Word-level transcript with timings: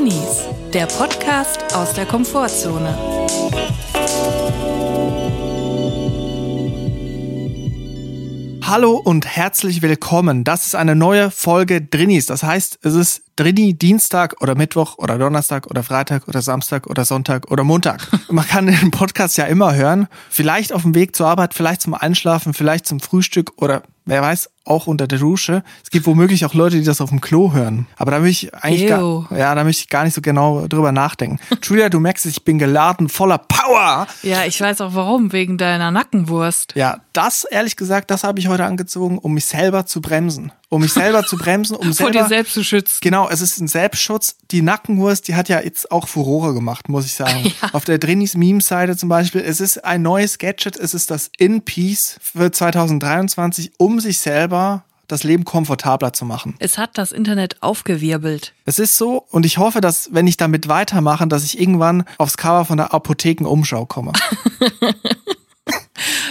Drinis, 0.00 0.44
der 0.72 0.86
Podcast 0.86 1.74
aus 1.74 1.92
der 1.92 2.06
Komfortzone. 2.06 2.96
Hallo 8.62 8.96
und 8.96 9.26
herzlich 9.26 9.82
willkommen. 9.82 10.44
Das 10.44 10.64
ist 10.64 10.74
eine 10.74 10.96
neue 10.96 11.30
Folge 11.30 11.82
Drinis. 11.82 12.24
Das 12.24 12.42
heißt, 12.42 12.78
es 12.82 12.94
ist 12.94 13.24
Drini 13.36 13.74
Dienstag 13.74 14.40
oder 14.40 14.54
Mittwoch 14.54 14.96
oder 14.96 15.18
Donnerstag 15.18 15.66
oder 15.66 15.82
Freitag 15.82 16.28
oder 16.28 16.40
Samstag 16.40 16.86
oder 16.86 17.04
Sonntag 17.04 17.50
oder 17.50 17.62
Montag. 17.62 18.08
Man 18.30 18.46
kann 18.46 18.68
den 18.68 18.90
Podcast 18.90 19.36
ja 19.36 19.44
immer 19.44 19.74
hören. 19.74 20.08
Vielleicht 20.30 20.72
auf 20.72 20.80
dem 20.80 20.94
Weg 20.94 21.14
zur 21.14 21.26
Arbeit, 21.26 21.52
vielleicht 21.52 21.82
zum 21.82 21.92
Einschlafen, 21.92 22.54
vielleicht 22.54 22.86
zum 22.86 23.00
Frühstück 23.00 23.52
oder 23.56 23.82
wer 24.06 24.22
weiß, 24.22 24.48
auch 24.64 24.86
unter 24.86 25.06
der 25.06 25.18
Dusche. 25.18 25.62
Es 25.82 25.90
gibt 25.90 26.06
womöglich 26.06 26.44
auch 26.44 26.54
Leute, 26.54 26.76
die 26.76 26.84
das 26.84 27.00
auf 27.00 27.10
dem 27.10 27.20
Klo 27.20 27.52
hören. 27.52 27.86
Aber 27.96 28.10
da 28.10 28.20
möchte 28.20 28.46
ich 28.46 28.54
eigentlich 28.54 28.88
gar, 28.88 29.28
ja, 29.36 29.54
da 29.54 29.64
möchte 29.64 29.82
ich 29.82 29.88
gar 29.88 30.04
nicht 30.04 30.14
so 30.14 30.20
genau 30.20 30.66
drüber 30.66 30.92
nachdenken. 30.92 31.38
Julia, 31.62 31.88
du 31.88 31.98
merkst, 31.98 32.26
ich 32.26 32.44
bin 32.44 32.58
geladen, 32.58 33.08
voller 33.08 33.38
Power. 33.38 34.06
Ja, 34.22 34.44
ich 34.44 34.60
weiß 34.60 34.80
auch 34.82 34.94
warum, 34.94 35.32
wegen 35.32 35.58
deiner 35.58 35.90
Nackenwurst. 35.90 36.74
Ja, 36.76 37.00
das, 37.12 37.44
ehrlich 37.44 37.76
gesagt, 37.76 38.10
das 38.10 38.22
habe 38.22 38.38
ich 38.38 38.48
heute 38.48 38.64
angezogen, 38.64 39.18
um 39.18 39.34
mich 39.34 39.46
selber 39.46 39.86
zu 39.86 40.00
bremsen. 40.00 40.52
Um 40.68 40.82
mich 40.82 40.92
selber 40.92 41.24
zu 41.24 41.36
bremsen, 41.36 41.74
um 41.74 41.86
Vor 41.92 42.12
selber. 42.12 42.12
dir 42.12 42.28
selbst 42.28 42.54
zu 42.54 42.62
schützen. 42.62 42.98
Genau, 43.00 43.28
es 43.28 43.40
ist 43.40 43.58
ein 43.58 43.66
Selbstschutz. 43.66 44.36
Die 44.52 44.62
Nackenwurst, 44.62 45.26
die 45.26 45.34
hat 45.34 45.48
ja 45.48 45.60
jetzt 45.60 45.90
auch 45.90 46.06
Furore 46.06 46.54
gemacht, 46.54 46.88
muss 46.88 47.06
ich 47.06 47.14
sagen. 47.14 47.30
Ja. 47.62 47.70
Auf 47.72 47.84
der 47.84 47.98
Drinis 47.98 48.36
Meme-Seite 48.36 48.96
zum 48.96 49.08
Beispiel. 49.08 49.40
Es 49.40 49.60
ist 49.60 49.84
ein 49.84 50.02
neues 50.02 50.38
Gadget. 50.38 50.76
Es 50.76 50.94
ist 50.94 51.10
das 51.10 51.30
In-Piece 51.38 52.18
für 52.22 52.52
2023, 52.52 53.72
um 53.78 53.98
sich 53.98 54.20
selber 54.20 54.49
das 55.10 55.24
Leben 55.24 55.44
komfortabler 55.44 56.12
zu 56.12 56.24
machen. 56.24 56.54
Es 56.58 56.78
hat 56.78 56.96
das 56.96 57.12
Internet 57.12 57.62
aufgewirbelt. 57.62 58.54
Es 58.64 58.78
ist 58.78 58.96
so 58.96 59.24
und 59.30 59.44
ich 59.44 59.58
hoffe, 59.58 59.80
dass, 59.80 60.10
wenn 60.12 60.26
ich 60.26 60.36
damit 60.36 60.68
weitermache, 60.68 61.26
dass 61.26 61.44
ich 61.44 61.60
irgendwann 61.60 62.04
aufs 62.18 62.36
Cover 62.36 62.64
von 62.64 62.76
der 62.76 62.94
Apothekenumschau 62.94 63.86
komme. 63.86 64.12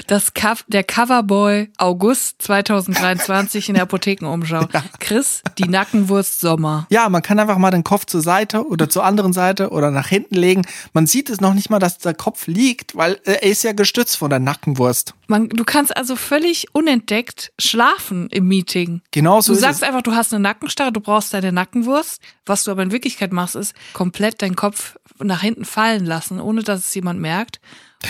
Das 0.10 0.34
Co 0.34 0.54
der 0.66 0.84
Coverboy 0.84 1.70
August 1.78 2.42
2023 2.42 3.70
in 3.70 3.76
der 3.76 3.84
Apothekenumschau. 3.84 4.66
Chris, 5.00 5.44
die 5.60 5.70
Nackenwurst 5.70 6.40
Sommer. 6.40 6.88
Ja, 6.90 7.08
man 7.10 7.22
kann 7.22 7.38
einfach 7.38 7.60
mal 7.60 7.70
den 7.70 7.84
Kopf 7.84 8.06
zur 8.06 8.22
Seite 8.22 8.66
oder 8.66 8.90
zur 8.90 9.04
anderen 9.04 9.34
Seite 9.34 9.70
oder 9.70 9.92
nach 9.92 10.08
hinten 10.08 10.34
legen. 10.34 10.66
Man 10.94 11.06
sieht 11.06 11.30
es 11.30 11.42
noch 11.42 11.54
nicht 11.54 11.70
mal, 11.70 11.78
dass 11.78 12.00
der 12.00 12.16
Kopf 12.16 12.48
liegt, 12.48 12.96
weil 12.96 13.20
er 13.24 13.44
ist 13.44 13.64
ja 13.64 13.74
gestützt 13.74 14.18
von 14.18 14.32
der 14.32 14.40
Nackenwurst. 14.40 15.14
Man, 15.28 15.48
du 15.48 15.64
kannst 15.64 15.96
also 15.96 16.16
völlig 16.16 16.66
unentdeckt 16.74 17.54
schlafen 17.60 18.30
im 18.32 18.48
Meeting. 18.48 19.04
Genau 19.12 19.42
so 19.42 19.54
Du 19.54 19.60
sagst 19.60 19.84
es. 19.84 19.88
einfach, 19.88 20.02
du 20.02 20.14
hast 20.14 20.34
eine 20.34 20.42
Nackenstarre, 20.42 20.92
du 20.92 21.02
brauchst 21.02 21.36
deine 21.36 21.52
Nackenwurst. 21.52 22.20
Was 22.48 22.64
du 22.64 22.72
aber 22.72 22.82
in 22.82 22.92
Wirklichkeit 22.92 23.32
machst, 23.32 23.56
ist 23.56 23.76
komplett 23.94 24.42
deinen 24.42 24.56
Kopf 24.56 24.98
nach 25.20 25.42
hinten 25.42 25.66
fallen 25.66 26.08
lassen, 26.08 26.42
ohne 26.42 26.64
dass 26.64 26.80
es 26.80 26.96
jemand 26.96 27.20
merkt. 27.20 27.60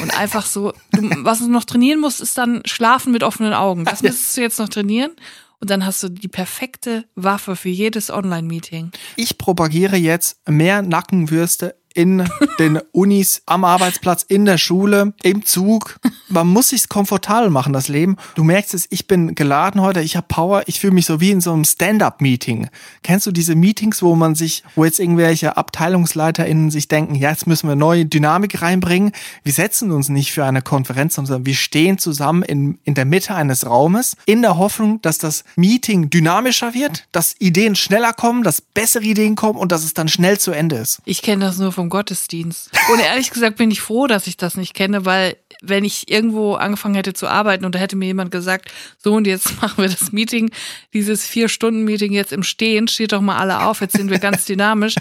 Und 0.01 0.17
einfach 0.17 0.45
so, 0.45 0.73
du, 0.91 1.01
was 1.23 1.39
du 1.39 1.49
noch 1.49 1.65
trainieren 1.65 1.99
musst, 1.99 2.21
ist 2.21 2.37
dann 2.37 2.61
Schlafen 2.65 3.11
mit 3.11 3.23
offenen 3.23 3.53
Augen. 3.53 3.85
Das 3.85 4.03
müsstest 4.03 4.37
du 4.37 4.41
jetzt 4.41 4.59
noch 4.59 4.69
trainieren. 4.69 5.11
Und 5.59 5.69
dann 5.69 5.85
hast 5.85 6.03
du 6.03 6.09
die 6.09 6.27
perfekte 6.27 7.05
Waffe 7.15 7.55
für 7.55 7.69
jedes 7.69 8.09
Online-Meeting. 8.09 8.91
Ich 9.17 9.37
propagiere 9.37 9.97
jetzt 9.97 10.39
mehr 10.47 10.81
Nackenwürste 10.81 11.75
in 11.99 12.23
den 12.59 12.79
Unis, 12.93 13.41
am 13.45 13.65
Arbeitsplatz, 13.65 14.23
in 14.23 14.45
der 14.45 14.57
Schule, 14.57 15.11
im 15.21 15.43
Zug. 15.43 15.99
Man 16.29 16.47
muss 16.47 16.69
sich's 16.69 16.87
komfortabel 16.87 17.49
machen, 17.49 17.73
das 17.73 17.89
Leben. 17.89 18.15
Du 18.35 18.45
merkst 18.45 18.73
es, 18.73 18.87
ich 18.89 19.05
bin 19.05 19.35
geladen 19.35 19.81
heute, 19.81 19.99
ich 19.99 20.15
habe 20.15 20.27
Power, 20.29 20.63
ich 20.67 20.79
fühle 20.79 20.93
mich 20.93 21.05
so 21.05 21.19
wie 21.19 21.31
in 21.31 21.41
so 21.41 21.51
einem 21.51 21.65
Stand-up-Meeting. 21.65 22.69
Kennst 23.03 23.27
du 23.27 23.33
diese 23.33 23.53
Meetings, 23.53 24.01
wo 24.01 24.15
man 24.15 24.33
sich, 24.33 24.63
wo 24.75 24.85
jetzt 24.85 25.01
irgendwelche 25.01 25.57
AbteilungsleiterInnen 25.57 26.71
sich 26.71 26.87
denken, 26.87 27.15
ja, 27.15 27.31
jetzt 27.31 27.47
müssen 27.47 27.67
wir 27.67 27.75
neue 27.75 28.05
Dynamik 28.05 28.61
reinbringen. 28.61 29.11
Wir 29.43 29.51
setzen 29.51 29.91
uns 29.91 30.07
nicht 30.07 30.31
für 30.31 30.45
eine 30.45 30.61
Konferenz, 30.61 31.15
sondern 31.15 31.45
wir 31.45 31.55
stehen 31.55 31.97
zusammen 31.97 32.43
in, 32.43 32.79
in 32.85 32.93
der 32.93 33.03
Mitte 33.03 33.35
eines 33.35 33.65
Raumes, 33.65 34.15
in 34.25 34.41
der 34.41 34.57
Hoffnung, 34.57 35.01
dass 35.01 35.17
das 35.17 35.43
Meeting 35.57 36.09
dynamischer 36.09 36.73
wird, 36.73 37.07
dass 37.11 37.35
Ideen 37.39 37.75
schneller 37.75 38.13
kommen, 38.13 38.43
dass 38.43 38.61
bessere 38.61 39.03
Ideen 39.03 39.35
kommen 39.35 39.59
und 39.59 39.73
dass 39.73 39.83
es 39.83 39.93
dann 39.93 40.07
schnell 40.07 40.39
zu 40.39 40.51
Ende 40.51 40.77
ist. 40.77 41.01
Ich 41.03 41.21
kenne 41.21 41.43
das 41.43 41.57
nur 41.57 41.73
vom 41.73 41.88
Gottesdienst. 41.89 42.71
Und 42.91 42.99
ehrlich 42.99 43.31
gesagt 43.31 43.57
bin 43.57 43.71
ich 43.71 43.81
froh, 43.81 44.07
dass 44.07 44.27
ich 44.27 44.37
das 44.37 44.55
nicht 44.55 44.73
kenne, 44.73 45.05
weil 45.05 45.37
wenn 45.61 45.83
ich 45.83 46.09
irgendwo 46.09 46.53
angefangen 46.53 46.95
hätte 46.95 47.13
zu 47.13 47.27
arbeiten 47.27 47.65
und 47.65 47.75
da 47.75 47.79
hätte 47.79 47.95
mir 47.95 48.05
jemand 48.05 48.31
gesagt, 48.31 48.71
so 48.97 49.13
und 49.15 49.27
jetzt 49.27 49.61
machen 49.61 49.81
wir 49.81 49.89
das 49.89 50.11
Meeting, 50.11 50.51
dieses 50.93 51.25
Vier-Stunden-Meeting 51.25 52.13
jetzt 52.13 52.31
im 52.31 52.43
Stehen, 52.43 52.87
steht 52.87 53.11
doch 53.11 53.21
mal 53.21 53.37
alle 53.37 53.63
auf, 53.63 53.81
jetzt 53.81 53.95
sind 53.97 54.09
wir 54.09 54.19
ganz 54.19 54.45
dynamisch. 54.45 54.95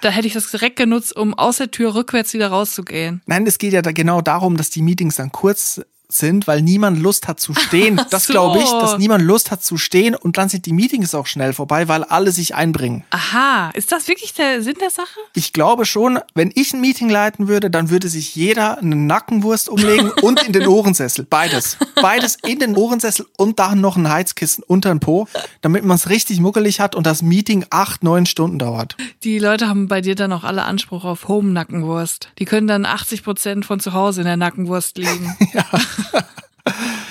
Da 0.00 0.10
hätte 0.10 0.26
ich 0.26 0.32
das 0.32 0.50
direkt 0.50 0.76
genutzt, 0.76 1.14
um 1.14 1.32
aus 1.34 1.58
der 1.58 1.70
Tür 1.70 1.94
rückwärts 1.94 2.34
wieder 2.34 2.48
rauszugehen. 2.48 3.22
Nein, 3.26 3.46
es 3.46 3.58
geht 3.58 3.72
ja 3.72 3.82
da 3.82 3.92
genau 3.92 4.20
darum, 4.20 4.56
dass 4.56 4.68
die 4.68 4.82
Meetings 4.82 5.14
dann 5.14 5.30
kurz 5.30 5.80
sind, 6.14 6.46
weil 6.46 6.62
niemand 6.62 6.98
Lust 6.98 7.28
hat 7.28 7.40
zu 7.40 7.54
stehen. 7.54 8.00
Das 8.10 8.26
so. 8.26 8.32
glaube 8.32 8.58
ich, 8.58 8.70
dass 8.70 8.98
niemand 8.98 9.24
Lust 9.24 9.50
hat 9.50 9.64
zu 9.64 9.76
stehen 9.76 10.14
und 10.14 10.38
dann 10.38 10.48
sind 10.48 10.66
die 10.66 10.72
Meetings 10.72 11.14
auch 11.14 11.26
schnell 11.26 11.52
vorbei, 11.52 11.88
weil 11.88 12.04
alle 12.04 12.32
sich 12.32 12.54
einbringen. 12.54 13.04
Aha, 13.10 13.70
ist 13.74 13.92
das 13.92 14.08
wirklich 14.08 14.34
der 14.34 14.62
Sinn 14.62 14.76
der 14.80 14.90
Sache? 14.90 15.18
Ich 15.34 15.52
glaube 15.52 15.86
schon, 15.86 16.18
wenn 16.34 16.52
ich 16.54 16.72
ein 16.72 16.80
Meeting 16.80 17.08
leiten 17.08 17.48
würde, 17.48 17.70
dann 17.70 17.90
würde 17.90 18.08
sich 18.08 18.34
jeder 18.34 18.78
eine 18.78 18.96
Nackenwurst 18.96 19.68
umlegen 19.68 20.10
und 20.22 20.42
in 20.42 20.52
den 20.52 20.66
Ohrensessel. 20.66 21.26
Beides. 21.28 21.76
Beides 22.00 22.36
in 22.46 22.58
den 22.58 22.76
Ohrensessel 22.76 23.26
und 23.36 23.58
dann 23.58 23.80
noch 23.80 23.96
ein 23.96 24.08
Heizkissen 24.08 24.64
unter 24.66 24.90
den 24.90 25.00
Po, 25.00 25.28
damit 25.60 25.84
man 25.84 25.96
es 25.96 26.08
richtig 26.08 26.40
muckelig 26.40 26.80
hat 26.80 26.94
und 26.94 27.06
das 27.06 27.22
Meeting 27.22 27.64
acht, 27.70 28.02
neun 28.02 28.26
Stunden 28.26 28.58
dauert. 28.58 28.96
Die 29.24 29.38
Leute 29.38 29.68
haben 29.68 29.88
bei 29.88 30.00
dir 30.00 30.14
dann 30.14 30.32
auch 30.32 30.44
alle 30.44 30.64
Anspruch 30.64 31.04
auf 31.04 31.28
Home-Nackenwurst. 31.28 32.30
Die 32.38 32.44
können 32.44 32.66
dann 32.66 32.84
80 32.84 33.24
Prozent 33.24 33.64
von 33.64 33.80
zu 33.80 33.92
Hause 33.92 34.22
in 34.22 34.26
der 34.26 34.36
Nackenwurst 34.36 34.98
liegen. 34.98 35.36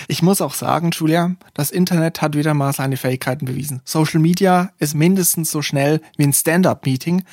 Ich 0.07 0.21
muss 0.21 0.41
auch 0.41 0.53
sagen, 0.53 0.91
Julia, 0.91 1.35
das 1.53 1.71
Internet 1.71 2.21
hat 2.21 2.35
wieder 2.35 2.53
mal 2.53 2.73
seine 2.73 2.97
Fähigkeiten 2.97 3.45
bewiesen. 3.45 3.81
Social 3.85 4.19
Media 4.19 4.71
ist 4.77 4.93
mindestens 4.93 5.51
so 5.51 5.61
schnell 5.61 6.01
wie 6.17 6.23
ein 6.23 6.33
Stand-up-Meeting. 6.33 7.23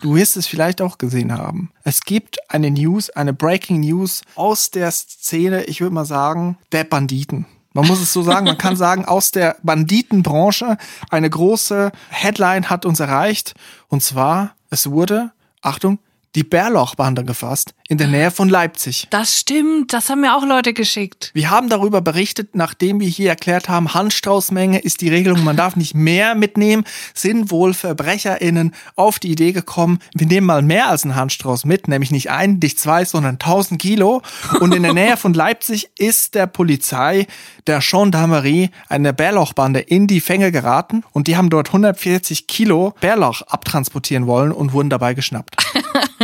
Du 0.00 0.14
wirst 0.14 0.36
es 0.36 0.46
vielleicht 0.46 0.80
auch 0.80 0.98
gesehen 0.98 1.32
haben. 1.32 1.72
Es 1.84 2.02
gibt 2.02 2.38
eine 2.50 2.70
News, 2.70 3.10
eine 3.10 3.32
Breaking 3.32 3.80
News 3.80 4.22
aus 4.34 4.70
der 4.70 4.90
Szene, 4.90 5.64
ich 5.64 5.80
würde 5.80 5.94
mal 5.94 6.04
sagen, 6.04 6.58
der 6.70 6.84
Banditen. 6.84 7.46
Man 7.72 7.86
muss 7.86 8.00
es 8.00 8.12
so 8.12 8.22
sagen, 8.22 8.46
man 8.46 8.58
kann 8.58 8.76
sagen, 8.76 9.04
aus 9.04 9.30
der 9.30 9.56
Banditenbranche 9.62 10.76
eine 11.10 11.30
große 11.30 11.90
Headline 12.10 12.68
hat 12.68 12.84
uns 12.84 13.00
erreicht. 13.00 13.54
Und 13.88 14.02
zwar, 14.02 14.54
es 14.70 14.90
wurde, 14.90 15.32
Achtung, 15.62 15.98
die 16.34 16.44
Bärlauchbande 16.44 17.24
gefasst 17.24 17.74
in 17.88 17.98
der 17.98 18.06
Nähe 18.06 18.30
von 18.30 18.48
Leipzig. 18.48 19.06
Das 19.10 19.38
stimmt, 19.38 19.92
das 19.92 20.08
haben 20.08 20.22
mir 20.22 20.34
auch 20.34 20.46
Leute 20.46 20.72
geschickt. 20.72 21.30
Wir 21.34 21.50
haben 21.50 21.68
darüber 21.68 22.00
berichtet, 22.00 22.54
nachdem 22.54 23.00
wir 23.00 23.08
hier 23.08 23.28
erklärt 23.28 23.68
haben, 23.68 23.92
Handstraußmenge 23.92 24.78
ist 24.78 25.02
die 25.02 25.10
Regelung, 25.10 25.44
man 25.44 25.56
darf 25.56 25.76
nicht 25.76 25.94
mehr 25.94 26.34
mitnehmen, 26.34 26.84
sind 27.12 27.50
wohl 27.50 27.74
VerbrecherInnen 27.74 28.74
auf 28.96 29.18
die 29.18 29.30
Idee 29.30 29.52
gekommen, 29.52 29.98
wir 30.14 30.26
nehmen 30.26 30.46
mal 30.46 30.62
mehr 30.62 30.88
als 30.88 31.04
einen 31.04 31.16
Handstrauß 31.16 31.66
mit, 31.66 31.86
nämlich 31.86 32.10
nicht 32.10 32.30
ein, 32.30 32.58
nicht 32.62 32.80
zwei, 32.80 33.04
sondern 33.04 33.34
1000 33.34 33.80
Kilo. 33.80 34.22
Und 34.60 34.74
in 34.74 34.82
der 34.82 34.94
Nähe 34.94 35.18
von 35.18 35.34
Leipzig 35.34 35.90
ist 35.98 36.34
der 36.34 36.46
Polizei, 36.46 37.26
der 37.66 37.80
Gendarmerie, 37.80 38.70
eine 38.88 39.12
Bärlauchbande 39.12 39.80
in 39.80 40.06
die 40.06 40.20
Fänge 40.20 40.50
geraten 40.50 41.04
und 41.12 41.26
die 41.26 41.36
haben 41.36 41.50
dort 41.50 41.68
140 41.68 42.46
Kilo 42.46 42.94
Bärlauch 43.00 43.42
abtransportieren 43.42 44.26
wollen 44.26 44.52
und 44.52 44.72
wurden 44.72 44.88
dabei 44.88 45.12
geschnappt. 45.12 45.56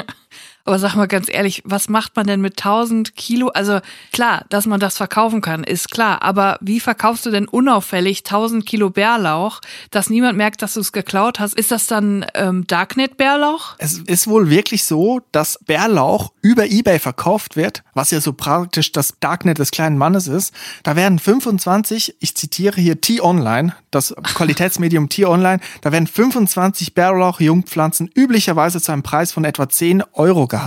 Aber 0.68 0.78
sag 0.78 0.96
mal 0.96 1.08
ganz 1.08 1.28
ehrlich, 1.30 1.62
was 1.64 1.88
macht 1.88 2.14
man 2.14 2.26
denn 2.26 2.42
mit 2.42 2.58
1000 2.58 3.16
Kilo? 3.16 3.48
Also 3.48 3.80
klar, 4.12 4.44
dass 4.50 4.66
man 4.66 4.78
das 4.78 4.98
verkaufen 4.98 5.40
kann, 5.40 5.64
ist 5.64 5.90
klar. 5.90 6.20
Aber 6.20 6.58
wie 6.60 6.78
verkaufst 6.78 7.24
du 7.24 7.30
denn 7.30 7.48
unauffällig 7.48 8.18
1000 8.18 8.66
Kilo 8.66 8.90
Bärlauch, 8.90 9.62
dass 9.90 10.10
niemand 10.10 10.36
merkt, 10.36 10.60
dass 10.60 10.74
du 10.74 10.80
es 10.80 10.92
geklaut 10.92 11.40
hast? 11.40 11.54
Ist 11.54 11.70
das 11.70 11.86
dann 11.86 12.26
ähm, 12.34 12.66
Darknet-Bärlauch? 12.66 13.76
Es 13.78 13.96
ist 14.00 14.26
wohl 14.26 14.50
wirklich 14.50 14.84
so, 14.84 15.22
dass 15.32 15.58
Bärlauch 15.64 16.32
über 16.42 16.66
Ebay 16.66 16.98
verkauft 16.98 17.56
wird, 17.56 17.82
was 17.94 18.10
ja 18.10 18.20
so 18.20 18.34
praktisch 18.34 18.92
das 18.92 19.14
Darknet 19.20 19.58
des 19.58 19.70
kleinen 19.70 19.96
Mannes 19.96 20.28
ist. 20.28 20.52
Da 20.82 20.96
werden 20.96 21.18
25, 21.18 22.16
ich 22.20 22.36
zitiere 22.36 22.78
hier 22.78 23.00
T-Online, 23.00 23.74
das 23.90 24.14
Qualitätsmedium 24.34 25.08
T-Online, 25.08 25.60
da 25.80 25.92
werden 25.92 26.06
25 26.06 26.92
Bärlauch-Jungpflanzen 26.92 28.10
üblicherweise 28.14 28.82
zu 28.82 28.92
einem 28.92 29.02
Preis 29.02 29.32
von 29.32 29.46
etwa 29.46 29.66
10 29.66 30.02
Euro 30.12 30.46
gehandelt. 30.46 30.57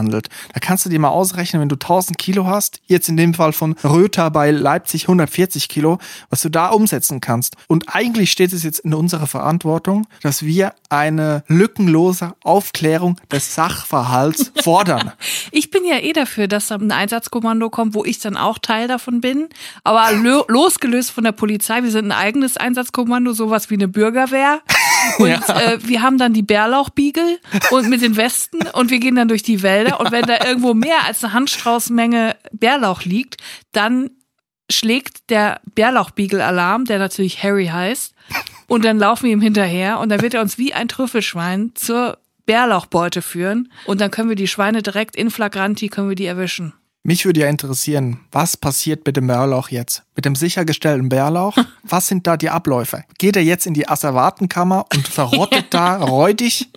Da 0.53 0.59
kannst 0.59 0.85
du 0.85 0.89
dir 0.89 0.99
mal 0.99 1.09
ausrechnen, 1.09 1.61
wenn 1.61 1.69
du 1.69 1.75
1000 1.75 2.17
Kilo 2.17 2.45
hast, 2.45 2.79
jetzt 2.87 3.09
in 3.09 3.17
dem 3.17 3.33
Fall 3.33 3.53
von 3.53 3.75
Röther 3.83 4.29
bei 4.31 4.51
Leipzig 4.51 5.03
140 5.03 5.69
Kilo, 5.69 5.97
was 6.29 6.41
du 6.41 6.49
da 6.49 6.69
umsetzen 6.69 7.21
kannst. 7.21 7.55
Und 7.67 7.93
eigentlich 7.93 8.31
steht 8.31 8.53
es 8.53 8.63
jetzt 8.63 8.79
in 8.79 8.93
unserer 8.93 9.27
Verantwortung, 9.27 10.07
dass 10.21 10.43
wir 10.43 10.73
eine 10.89 11.43
lückenlose 11.47 12.33
Aufklärung 12.43 13.19
des 13.31 13.55
Sachverhalts 13.55 14.51
fordern. 14.63 15.11
Ich 15.51 15.71
bin 15.71 15.85
ja 15.85 15.97
eh 15.97 16.13
dafür, 16.13 16.47
dass 16.47 16.67
da 16.67 16.75
ein 16.75 16.91
Einsatzkommando 16.91 17.69
kommt, 17.69 17.93
wo 17.93 18.05
ich 18.05 18.19
dann 18.19 18.37
auch 18.37 18.57
Teil 18.57 18.87
davon 18.87 19.21
bin. 19.21 19.49
Aber 19.83 20.11
lo 20.11 20.45
losgelöst 20.47 21.11
von 21.11 21.23
der 21.23 21.31
Polizei, 21.31 21.83
wir 21.83 21.91
sind 21.91 22.05
ein 22.07 22.11
eigenes 22.11 22.57
Einsatzkommando, 22.57 23.33
sowas 23.33 23.69
wie 23.69 23.75
eine 23.75 23.87
Bürgerwehr. 23.87 24.61
Und 25.19 25.29
Ja. 25.29 25.39
äh, 25.61 25.79
wir 25.87 26.01
haben 26.01 26.17
dann 26.17 26.33
die 26.33 26.41
Bärlauchbiegel 26.43 27.39
und 27.71 27.89
mit 27.89 28.01
den 28.01 28.15
Westen 28.15 28.59
und 28.73 28.89
wir 28.91 28.99
gehen 28.99 29.15
dann 29.15 29.27
durch 29.27 29.43
die 29.43 29.61
Wälder. 29.61 29.99
Und 29.99 30.11
wenn 30.11 30.25
da 30.25 30.45
irgendwo 30.45 30.73
mehr 30.73 31.05
als 31.05 31.23
eine 31.23 31.33
Handstraußmenge 31.33 32.35
Bärlauch 32.51 33.03
liegt, 33.03 33.37
dann 33.71 34.09
schlägt 34.71 35.29
der 35.29 35.59
Bärlauchbiegel 35.75 36.41
Alarm, 36.41 36.85
der 36.85 36.97
natürlich 36.99 37.43
Harry 37.43 37.67
heißt. 37.67 38.13
Und 38.67 38.85
dann 38.85 38.97
laufen 38.99 39.25
wir 39.25 39.31
ihm 39.33 39.41
hinterher 39.41 39.99
und 39.99 40.09
dann 40.09 40.21
wird 40.21 40.33
er 40.33 40.41
uns 40.41 40.57
wie 40.57 40.73
ein 40.73 40.87
Trüffelschwein 40.87 41.71
zur 41.75 42.17
Bärlauchbeute 42.45 43.21
führen. 43.21 43.71
Und 43.85 43.99
dann 44.01 44.11
können 44.11 44.29
wir 44.29 44.35
die 44.37 44.47
Schweine 44.47 44.81
direkt 44.81 45.15
in 45.15 45.29
Flagranti, 45.29 45.89
können 45.89 46.09
wir 46.09 46.15
die 46.15 46.25
erwischen. 46.25 46.73
Mich 47.03 47.25
würde 47.25 47.39
ja 47.39 47.47
interessieren, 47.47 48.19
was 48.31 48.57
passiert 48.57 49.07
mit 49.07 49.17
dem 49.17 49.25
Bärlauch 49.25 49.69
jetzt? 49.69 50.03
Mit 50.15 50.25
dem 50.25 50.35
sichergestellten 50.35 51.09
Bärlauch? 51.09 51.57
Was 51.83 52.07
sind 52.07 52.27
da 52.27 52.37
die 52.37 52.51
Abläufe? 52.51 53.03
Geht 53.17 53.35
er 53.35 53.41
jetzt 53.41 53.65
in 53.65 53.73
die 53.73 53.89
Asservatenkammer 53.89 54.85
und 54.93 55.07
verrottet 55.07 55.65
da 55.71 55.95
räudig? 55.97 56.69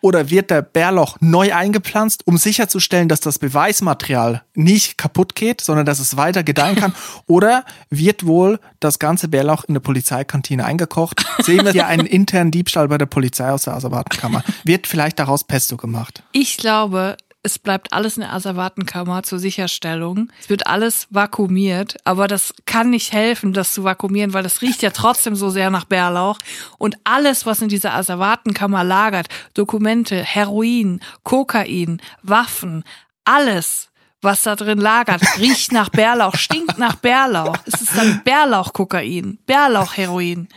Oder 0.00 0.30
wird 0.30 0.50
der 0.50 0.62
Bärlauch 0.62 1.18
neu 1.20 1.52
eingepflanzt, 1.52 2.26
um 2.26 2.38
sicherzustellen, 2.38 3.08
dass 3.08 3.20
das 3.20 3.38
Beweismaterial 3.38 4.44
nicht 4.54 4.96
kaputt 4.96 5.34
geht, 5.34 5.60
sondern 5.60 5.84
dass 5.84 5.98
es 5.98 6.16
weiter 6.16 6.42
gedeihen 6.42 6.76
kann? 6.76 6.94
Oder 7.26 7.64
wird 7.90 8.24
wohl 8.24 8.60
das 8.80 8.98
ganze 8.98 9.28
Bärlauch 9.28 9.64
in 9.64 9.74
der 9.74 9.80
Polizeikantine 9.80 10.64
eingekocht? 10.64 11.26
Sehen 11.40 11.64
wir 11.66 11.72
hier 11.72 11.86
einen 11.86 12.06
internen 12.06 12.50
Diebstahl 12.50 12.88
bei 12.88 12.96
der 12.96 13.06
Polizei 13.06 13.50
aus 13.50 13.64
der 13.64 13.74
Asservatenkammer? 13.74 14.42
Wird 14.64 14.86
vielleicht 14.86 15.18
daraus 15.18 15.44
Pesto 15.44 15.76
gemacht? 15.76 16.22
Ich 16.32 16.56
glaube, 16.56 17.16
es 17.46 17.60
bleibt 17.60 17.92
alles 17.92 18.16
in 18.16 18.22
der 18.22 18.32
Asservatenkammer 18.32 19.22
zur 19.22 19.38
Sicherstellung. 19.38 20.32
Es 20.40 20.50
wird 20.50 20.66
alles 20.66 21.06
vakuumiert, 21.10 21.96
aber 22.04 22.26
das 22.26 22.52
kann 22.66 22.90
nicht 22.90 23.12
helfen, 23.12 23.52
das 23.52 23.72
zu 23.72 23.84
vakuumieren, 23.84 24.34
weil 24.34 24.42
das 24.42 24.62
riecht 24.62 24.82
ja 24.82 24.90
trotzdem 24.90 25.36
so 25.36 25.48
sehr 25.48 25.70
nach 25.70 25.84
Bärlauch. 25.84 26.38
Und 26.76 26.96
alles, 27.04 27.46
was 27.46 27.62
in 27.62 27.68
dieser 27.68 27.94
Asservatenkammer 27.94 28.82
lagert, 28.82 29.28
Dokumente, 29.54 30.16
Heroin, 30.16 31.00
Kokain, 31.22 32.02
Waffen, 32.22 32.82
alles, 33.24 33.90
was 34.22 34.42
da 34.42 34.56
drin 34.56 34.78
lagert, 34.78 35.22
riecht 35.38 35.70
nach 35.70 35.88
Bärlauch, 35.90 36.34
stinkt 36.34 36.78
nach 36.78 36.96
Bärlauch. 36.96 37.56
Es 37.64 37.80
ist 37.80 37.96
dann 37.96 38.22
Bärlauch-Kokain, 38.24 39.38
Bärlauch-Heroin, 39.46 40.48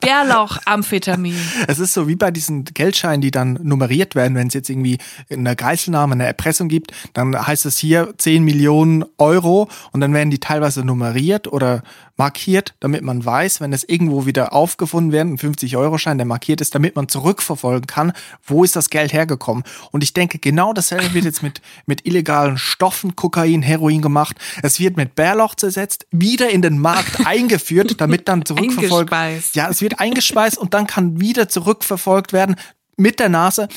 Bärlauch-Amphetamin. 0.00 1.38
Es 1.68 1.78
ist 1.78 1.94
so 1.94 2.08
wie 2.08 2.16
bei 2.16 2.30
diesen 2.30 2.64
Geldscheinen, 2.64 3.20
die 3.20 3.30
dann 3.30 3.58
nummeriert 3.62 4.14
werden, 4.14 4.34
wenn 4.34 4.48
es 4.48 4.54
jetzt 4.54 4.70
irgendwie 4.70 4.98
eine 5.30 5.56
Geiselnahme, 5.56 6.12
eine 6.12 6.26
Erpressung 6.26 6.68
gibt, 6.68 6.92
dann 7.12 7.34
heißt 7.34 7.66
es 7.66 7.78
hier 7.78 8.14
10 8.16 8.44
Millionen 8.44 9.04
Euro 9.18 9.68
und 9.92 10.00
dann 10.00 10.12
werden 10.12 10.30
die 10.30 10.40
teilweise 10.40 10.84
nummeriert 10.84 11.52
oder 11.52 11.82
markiert, 12.16 12.74
damit 12.80 13.02
man 13.02 13.24
weiß, 13.24 13.60
wenn 13.60 13.72
es 13.72 13.82
irgendwo 13.82 14.24
wieder 14.24 14.52
aufgefunden 14.52 15.10
wird, 15.10 15.26
ein 15.26 15.38
50-Euro-Schein, 15.38 16.18
der 16.18 16.26
markiert 16.26 16.60
ist, 16.60 16.74
damit 16.74 16.94
man 16.94 17.08
zurückverfolgen 17.08 17.86
kann, 17.86 18.12
wo 18.44 18.62
ist 18.62 18.76
das 18.76 18.90
Geld 18.90 19.12
hergekommen. 19.12 19.64
Und 19.90 20.04
ich 20.04 20.12
denke, 20.12 20.38
genau 20.38 20.72
dasselbe 20.72 21.12
wird 21.14 21.24
jetzt 21.24 21.42
mit, 21.42 21.60
mit 21.86 22.06
illegalen 22.06 22.56
Stoffen, 22.56 23.16
Kokain, 23.16 23.62
Heroin 23.62 24.00
gemacht. 24.00 24.36
Es 24.62 24.78
wird 24.78 24.96
mit 24.96 25.16
Bärlauch 25.16 25.56
zersetzt, 25.56 26.06
wieder 26.12 26.50
in 26.50 26.62
den 26.62 26.78
Markt 26.78 27.26
eingeführt, 27.26 28.00
damit 28.00 28.28
dann 28.28 28.44
zurückverfolgt 28.44 29.10
ja, 29.54 29.72
es 29.74 29.82
wird 29.82 29.98
eingespeist 29.98 30.56
und 30.56 30.72
dann 30.72 30.86
kann 30.86 31.20
wieder 31.20 31.48
zurückverfolgt 31.48 32.32
werden 32.32 32.54
mit 32.96 33.18
der 33.18 33.28
Nase. 33.28 33.68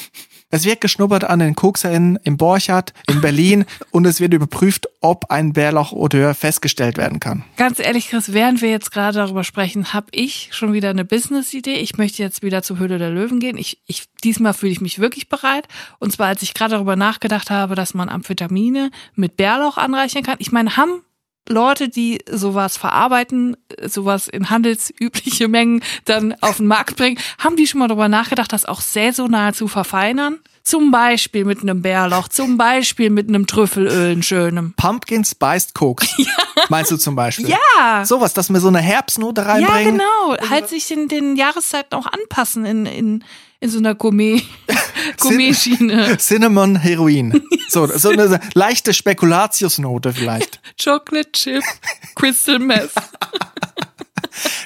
Es 0.50 0.64
wird 0.64 0.80
geschnuppert 0.80 1.24
an 1.26 1.40
den 1.40 1.56
KokserInnen 1.56 2.20
im 2.24 2.38
Borchardt, 2.38 2.94
in 3.10 3.20
Berlin 3.20 3.66
und 3.92 4.06
es 4.06 4.22
wird 4.22 4.34
überprüft, 4.34 4.88
ob 5.02 5.32
ein 5.32 5.54
Bärlauch-Odeur 5.54 6.36
festgestellt 6.36 6.98
werden 6.98 7.20
kann. 7.20 7.44
Ganz 7.58 7.80
ehrlich, 7.80 8.10
Chris, 8.10 8.32
während 8.32 8.62
wir 8.62 8.70
jetzt 8.70 8.92
gerade 8.92 9.18
darüber 9.18 9.44
sprechen, 9.44 9.92
habe 9.92 10.08
ich 10.12 10.50
schon 10.52 10.72
wieder 10.72 10.92
eine 10.92 11.04
Business-Idee. 11.04 11.78
Ich 11.78 11.98
möchte 11.98 12.22
jetzt 12.22 12.44
wieder 12.44 12.62
zur 12.62 12.78
Höhle 12.78 13.00
der 13.00 13.10
Löwen 13.10 13.40
gehen. 13.40 13.58
Ich, 13.58 13.80
ich, 13.88 14.04
diesmal 14.24 14.54
fühle 14.54 14.72
ich 14.72 14.80
mich 14.80 15.00
wirklich 15.00 15.28
bereit. 15.28 15.68
Und 16.00 16.14
zwar, 16.14 16.28
als 16.28 16.44
ich 16.44 16.54
gerade 16.54 16.76
darüber 16.76 16.96
nachgedacht 16.96 17.50
habe, 17.50 17.74
dass 17.74 17.96
man 17.96 18.08
Amphetamine 18.08 18.92
mit 19.16 19.36
Bärlauch 19.36 19.78
anreichern 19.78 20.24
kann. 20.24 20.38
Ich 20.40 20.52
meine, 20.52 20.78
haben 20.78 21.02
Leute, 21.48 21.90
die 21.90 22.20
sowas 22.30 22.78
verarbeiten, 22.78 23.58
sowas 23.86 24.28
in 24.28 24.50
handelsübliche 24.50 25.48
Mengen 25.48 25.82
dann 26.06 26.36
auf 26.42 26.58
den 26.58 26.68
Markt 26.68 26.96
bringen, 26.98 27.20
haben 27.40 27.56
die 27.56 27.68
schon 27.68 27.80
mal 27.80 27.88
darüber 27.88 28.08
nachgedacht, 28.10 28.52
das 28.54 28.66
auch 28.66 28.82
saisonal 28.82 29.54
zu 29.54 29.68
verfeinern? 29.68 30.40
Zum 30.64 30.92
Beispiel 30.92 31.46
mit 31.46 31.62
einem 31.62 31.82
Bärlauch, 31.82 32.28
zum 32.28 32.58
Beispiel 32.58 33.10
mit 33.10 33.30
einem 33.30 33.48
Trüffelöl, 33.48 34.18
ein 34.18 34.22
schönem. 34.24 34.74
Pumpkin 34.76 35.24
Spiced 35.24 35.74
Koks. 35.74 36.14
Meinst 36.70 36.92
du 36.92 36.98
zum 36.98 37.16
Beispiel? 37.16 37.48
Ja! 37.48 38.04
Sowas, 38.04 38.34
dass 38.34 38.50
wir 38.50 38.60
so 38.60 38.68
eine 38.68 38.80
Herbstnote 38.80 39.42
Ja, 39.42 39.48
reinbringen. 39.48 39.94
genau. 40.00 40.50
Halt 40.50 40.68
sich 40.68 40.92
in 40.92 41.08
den 41.08 41.38
Jahreszeiten 41.38 41.96
auch 41.96 42.06
anpassen 42.08 42.66
in, 42.66 42.86
in, 42.86 43.24
in 43.59 43.69
so 43.69 43.80
einer 43.80 43.95
Gourmet, 43.95 44.42
Gourmet-Schiene. 45.19 46.18
Cinnamon 46.19 46.75
Heroin. 46.75 47.42
So, 47.69 47.88
so 47.88 48.09
eine 48.09 48.39
leichte 48.54 48.94
Spekulatiusnote 48.94 50.13
vielleicht. 50.13 50.62
Chocolate 50.83 51.31
Chip, 51.31 51.63
Crystal 52.15 52.59
Meth. 52.59 52.92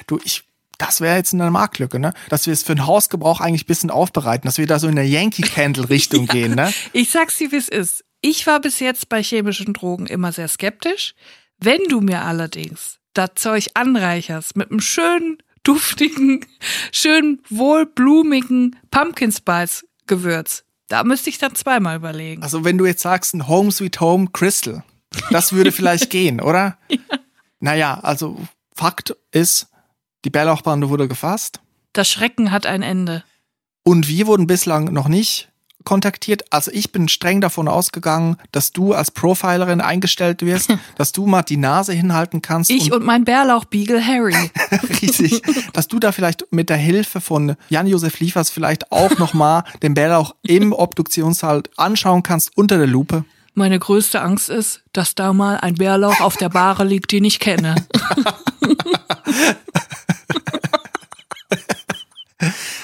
Du, 0.06 0.20
ich, 0.24 0.42
das 0.78 1.00
wäre 1.00 1.16
jetzt 1.16 1.32
eine 1.32 1.50
Marktlücke, 1.50 1.98
ne? 1.98 2.12
Dass 2.28 2.46
wir 2.46 2.52
es 2.52 2.62
für 2.62 2.74
den 2.74 2.86
Hausgebrauch 2.86 3.40
eigentlich 3.40 3.64
ein 3.64 3.66
bisschen 3.66 3.90
aufbereiten, 3.90 4.46
dass 4.46 4.58
wir 4.58 4.66
da 4.66 4.78
so 4.78 4.88
in 4.88 4.96
der 4.96 5.08
Yankee 5.08 5.42
Candle 5.42 5.88
Richtung 5.88 6.26
gehen, 6.26 6.54
ne? 6.54 6.72
Ich 6.92 7.10
sag's 7.10 7.38
dir, 7.38 7.52
wie 7.52 7.56
es 7.56 7.68
ist. 7.68 8.04
Ich 8.20 8.46
war 8.46 8.60
bis 8.60 8.78
jetzt 8.78 9.08
bei 9.08 9.22
chemischen 9.22 9.72
Drogen 9.72 10.06
immer 10.06 10.32
sehr 10.32 10.48
skeptisch. 10.48 11.14
Wenn 11.58 11.82
du 11.88 12.00
mir 12.00 12.22
allerdings 12.22 12.98
das 13.14 13.30
Zeug 13.34 13.68
anreicherst 13.74 14.56
mit 14.56 14.70
einem 14.70 14.80
schönen, 14.80 15.38
duftigen, 15.62 16.44
schön 16.90 17.40
wohlblumigen 17.48 18.76
Pumpkin 18.90 19.32
Spice 19.32 19.86
Gewürz, 20.06 20.64
da 20.88 21.04
müsste 21.04 21.30
ich 21.30 21.38
dann 21.38 21.54
zweimal 21.54 21.96
überlegen. 21.96 22.42
Also 22.42 22.64
wenn 22.64 22.78
du 22.78 22.86
jetzt 22.86 23.02
sagst, 23.02 23.34
ein 23.34 23.48
Home 23.48 23.70
Sweet 23.70 24.00
Home 24.00 24.28
Crystal, 24.32 24.82
das 25.30 25.52
würde 25.52 25.72
vielleicht 25.72 26.10
gehen, 26.10 26.40
oder? 26.40 26.78
Ja. 26.88 26.98
Naja, 27.60 28.00
also 28.02 28.38
Fakt 28.74 29.14
ist, 29.30 29.68
die 30.24 30.30
Bärlauchbande 30.30 30.88
wurde 30.88 31.06
gefasst 31.08 31.60
Das 31.92 32.08
Schrecken 32.10 32.50
hat 32.50 32.66
ein 32.66 32.82
Ende. 32.82 33.22
und 33.84 34.08
wir 34.08 34.26
wurden 34.26 34.46
bislang 34.46 34.92
noch 34.92 35.08
nicht 35.08 35.51
kontaktiert. 35.84 36.44
Also 36.50 36.70
ich 36.72 36.92
bin 36.92 37.08
streng 37.08 37.40
davon 37.40 37.68
ausgegangen, 37.68 38.36
dass 38.52 38.72
du 38.72 38.92
als 38.92 39.10
Profilerin 39.10 39.80
eingestellt 39.80 40.42
wirst, 40.42 40.74
dass 40.96 41.12
du 41.12 41.26
mal 41.26 41.42
die 41.42 41.56
Nase 41.56 41.92
hinhalten 41.92 42.42
kannst 42.42 42.70
Ich 42.70 42.92
und 42.92 43.04
mein 43.04 43.24
Bärlauchbeagle 43.24 44.04
Harry. 44.04 44.34
riesig, 45.00 45.42
dass 45.72 45.88
du 45.88 45.98
da 45.98 46.12
vielleicht 46.12 46.46
mit 46.50 46.68
der 46.68 46.76
Hilfe 46.76 47.20
von 47.20 47.56
Jan-Josef 47.68 48.20
Liefers 48.20 48.50
vielleicht 48.50 48.92
auch 48.92 49.18
nochmal 49.18 49.64
den 49.82 49.94
Bärlauch 49.94 50.34
im 50.42 50.72
Obduktionssaal 50.72 51.62
anschauen 51.76 52.22
kannst 52.22 52.56
unter 52.56 52.78
der 52.78 52.86
Lupe. 52.86 53.24
Meine 53.54 53.78
größte 53.78 54.22
Angst 54.22 54.48
ist, 54.48 54.82
dass 54.92 55.14
da 55.14 55.34
mal 55.34 55.58
ein 55.58 55.74
Bärlauch 55.74 56.20
auf 56.20 56.38
der 56.38 56.48
Bahre 56.48 56.84
liegt, 56.84 57.12
den 57.12 57.24
ich 57.24 57.38
kenne. 57.38 57.74